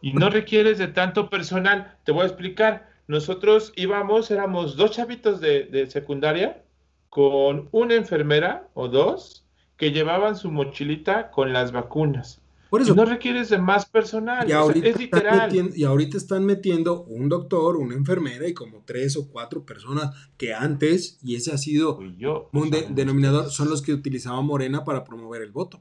y 0.00 0.12
no 0.12 0.30
requieres 0.30 0.78
de 0.78 0.88
tanto 0.88 1.28
personal. 1.28 1.98
Te 2.04 2.12
voy 2.12 2.22
a 2.22 2.26
explicar. 2.26 2.88
Nosotros 3.08 3.72
íbamos, 3.76 4.30
éramos 4.30 4.76
dos 4.76 4.92
chavitos 4.92 5.40
de, 5.40 5.64
de 5.64 5.86
secundaria 5.88 6.62
con 7.08 7.68
una 7.72 7.94
enfermera 7.94 8.68
o 8.74 8.88
dos 8.88 9.46
que 9.76 9.92
llevaban 9.92 10.36
su 10.36 10.50
mochilita 10.50 11.30
con 11.30 11.52
las 11.52 11.72
vacunas. 11.72 12.42
Por 12.70 12.82
eso, 12.82 12.92
Y 12.92 12.96
no 12.96 13.04
requieres 13.06 13.48
de 13.48 13.58
más 13.58 13.86
personal. 13.86 14.42
y, 14.42 14.46
o 14.46 14.48
sea, 14.50 14.58
ahorita 14.58 14.88
es 14.88 15.00
están 15.00 15.02
literal. 15.20 15.46
metiendo, 15.48 15.76
y 15.76 15.84
ahorita 15.84 16.16
están 16.18 16.44
metiendo 16.44 17.02
un 17.04 17.28
doctor, 17.28 17.76
una 17.76 17.94
enfermera 17.94 18.46
y 18.46 18.52
como 18.54 18.82
tres 18.84 19.16
o 19.16 19.28
cuatro 19.28 19.64
personas 19.64 20.14
que 20.36 20.52
antes, 20.52 21.18
y 21.22 21.36
ese 21.36 21.52
ha 21.52 21.58
sido 21.58 21.98
yo, 22.18 22.50
un 22.52 22.70
de- 22.70 22.86
denominador, 22.90 23.40
ustedes. 23.40 23.56
son 23.56 23.70
los 23.70 23.80
que 23.82 23.92
utilizaba 23.94 24.40
Morena 24.42 24.84
para 24.84 25.02
promover 25.04 25.40
el 25.42 25.50
voto. 25.52 25.80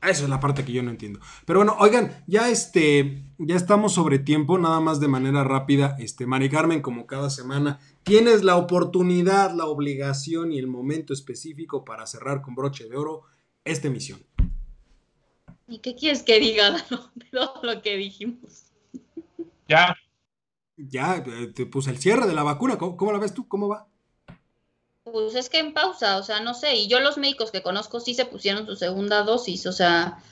Esa 0.00 0.22
es 0.22 0.28
la 0.28 0.38
parte 0.38 0.64
que 0.64 0.72
yo 0.72 0.82
no 0.82 0.90
entiendo. 0.90 1.18
Pero 1.44 1.58
bueno, 1.58 1.74
oigan, 1.80 2.22
ya 2.28 2.48
este, 2.50 3.24
ya 3.38 3.56
estamos 3.56 3.94
sobre 3.94 4.20
tiempo, 4.20 4.56
nada 4.56 4.78
más 4.80 5.00
de 5.00 5.08
manera 5.08 5.42
rápida. 5.42 5.96
Este, 5.98 6.24
Mari 6.24 6.48
Carmen, 6.48 6.82
como 6.82 7.04
cada 7.06 7.30
semana, 7.30 7.80
tienes 8.04 8.44
la 8.44 8.56
oportunidad, 8.56 9.52
la 9.54 9.66
obligación 9.66 10.52
y 10.52 10.58
el 10.60 10.68
momento 10.68 11.12
específico 11.12 11.84
para 11.84 12.06
cerrar 12.06 12.42
con 12.42 12.54
broche 12.54 12.88
de 12.88 12.96
oro 12.96 13.22
esta 13.70 13.88
emisión. 13.88 14.24
¿Y 15.68 15.78
qué 15.78 15.94
quieres 15.94 16.22
que 16.22 16.40
diga 16.40 16.70
de 17.14 17.26
todo 17.30 17.60
lo 17.62 17.82
que 17.82 17.96
dijimos? 17.96 18.72
Ya, 19.68 19.96
Ya, 20.76 21.22
te 21.54 21.66
puse 21.66 21.90
el 21.90 21.98
cierre 21.98 22.26
de 22.26 22.34
la 22.34 22.42
vacuna. 22.42 22.78
¿Cómo, 22.78 22.96
cómo 22.96 23.12
la 23.12 23.18
ves 23.18 23.34
tú? 23.34 23.46
¿Cómo 23.48 23.68
va? 23.68 23.86
Pues 25.04 25.34
es 25.34 25.48
que 25.48 25.58
en 25.58 25.74
pausa, 25.74 26.18
o 26.18 26.22
sea, 26.22 26.40
no 26.40 26.54
sé. 26.54 26.76
Y 26.76 26.88
yo 26.88 27.00
los 27.00 27.18
médicos 27.18 27.50
que 27.50 27.62
conozco 27.62 28.00
sí 28.00 28.14
se 28.14 28.26
pusieron 28.26 28.66
su 28.66 28.76
segunda 28.76 29.22
dosis, 29.22 29.66
o 29.66 29.72
sea, 29.72 30.22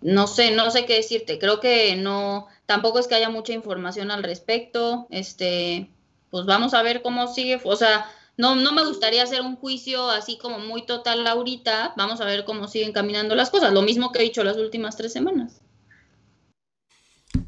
no 0.00 0.26
sé, 0.26 0.52
no 0.52 0.70
sé 0.70 0.86
qué 0.86 0.94
decirte. 0.94 1.38
Creo 1.38 1.60
que 1.60 1.96
no, 1.96 2.46
tampoco 2.66 2.98
es 2.98 3.08
que 3.08 3.14
haya 3.14 3.30
mucha 3.30 3.52
información 3.52 4.10
al 4.10 4.22
respecto. 4.22 5.06
Este, 5.10 5.90
pues 6.30 6.46
vamos 6.46 6.74
a 6.74 6.82
ver 6.82 7.02
cómo 7.02 7.26
sigue. 7.26 7.60
O 7.64 7.76
sea, 7.76 8.10
no, 8.38 8.54
no 8.54 8.72
me 8.72 8.84
gustaría 8.86 9.24
hacer 9.24 9.42
un 9.42 9.56
juicio 9.56 10.08
así 10.10 10.38
como 10.38 10.60
muy 10.60 10.86
total 10.86 11.26
ahorita. 11.26 11.94
Vamos 11.96 12.20
a 12.20 12.24
ver 12.24 12.44
cómo 12.44 12.68
siguen 12.68 12.92
caminando 12.92 13.34
las 13.34 13.50
cosas. 13.50 13.72
Lo 13.72 13.82
mismo 13.82 14.12
que 14.12 14.20
he 14.20 14.22
dicho 14.22 14.44
las 14.44 14.56
últimas 14.56 14.96
tres 14.96 15.12
semanas. 15.12 15.60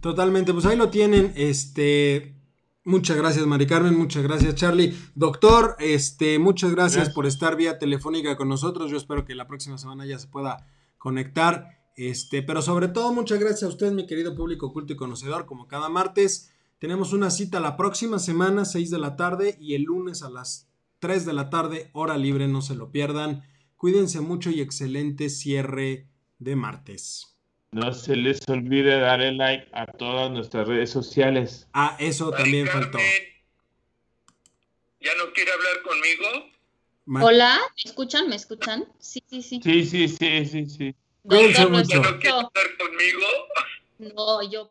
Totalmente, 0.00 0.52
pues 0.52 0.66
ahí 0.66 0.76
lo 0.76 0.90
tienen. 0.90 1.32
Este, 1.36 2.34
muchas 2.82 3.16
gracias, 3.16 3.46
Mari 3.46 3.68
Carmen, 3.68 3.96
muchas 3.96 4.24
gracias, 4.24 4.56
Charlie. 4.56 4.92
Doctor, 5.14 5.76
este, 5.78 6.40
muchas 6.40 6.72
gracias, 6.72 6.96
Gracias. 6.96 7.14
por 7.14 7.26
estar 7.26 7.54
vía 7.54 7.78
telefónica 7.78 8.36
con 8.36 8.48
nosotros. 8.48 8.90
Yo 8.90 8.96
espero 8.96 9.24
que 9.24 9.36
la 9.36 9.46
próxima 9.46 9.78
semana 9.78 10.06
ya 10.06 10.18
se 10.18 10.26
pueda 10.26 10.66
conectar. 10.98 11.68
Este, 11.94 12.42
pero 12.42 12.62
sobre 12.62 12.88
todo, 12.88 13.12
muchas 13.12 13.38
gracias 13.38 13.62
a 13.62 13.68
usted, 13.68 13.92
mi 13.92 14.06
querido 14.06 14.34
público 14.34 14.72
culto 14.72 14.92
y 14.92 14.96
conocedor. 14.96 15.46
Como 15.46 15.68
cada 15.68 15.88
martes, 15.88 16.50
tenemos 16.80 17.12
una 17.12 17.30
cita 17.30 17.60
la 17.60 17.76
próxima 17.76 18.18
semana, 18.18 18.64
6 18.64 18.90
de 18.90 18.98
la 18.98 19.14
tarde, 19.14 19.56
y 19.60 19.74
el 19.74 19.82
lunes 19.82 20.22
a 20.22 20.30
las 20.30 20.69
3 21.00 21.24
de 21.26 21.32
la 21.32 21.50
tarde, 21.50 21.90
hora 21.92 22.16
libre, 22.16 22.46
no 22.46 22.62
se 22.62 22.74
lo 22.74 22.92
pierdan. 22.92 23.42
Cuídense 23.76 24.20
mucho 24.20 24.50
y 24.50 24.60
excelente 24.60 25.30
cierre 25.30 26.06
de 26.38 26.56
martes. 26.56 27.26
no 27.72 27.92
se 27.92 28.16
les 28.16 28.46
olvide 28.48 28.98
darle 29.00 29.32
like 29.32 29.68
a 29.72 29.86
todas 29.86 30.30
nuestras 30.30 30.68
redes 30.68 30.90
sociales. 30.90 31.66
Ah, 31.72 31.96
eso 31.98 32.30
Mari 32.30 32.42
también 32.42 32.66
faltó. 32.68 32.98
¿Ya 35.00 35.12
no 35.16 35.32
quiere 35.32 35.50
hablar 35.52 35.82
conmigo? 35.82 36.50
Ma- 37.06 37.24
Hola, 37.24 37.58
¿me 37.84 37.90
escuchan? 37.90 38.28
¿Me 38.28 38.36
escuchan? 38.36 38.86
Sí, 38.98 39.22
sí, 39.28 39.42
sí. 39.42 39.60
Sí, 39.62 39.84
sí, 39.86 40.08
sí, 40.08 40.46
sí, 40.46 40.66
sí. 40.66 40.94
Cuídense 41.22 41.66
mucho. 41.66 42.02
¿Ya 42.02 42.10
no 42.10 42.18
quiere 42.18 42.36
hablar 42.36 42.76
conmigo? 42.78 43.26
No, 44.14 44.50
yo 44.50 44.70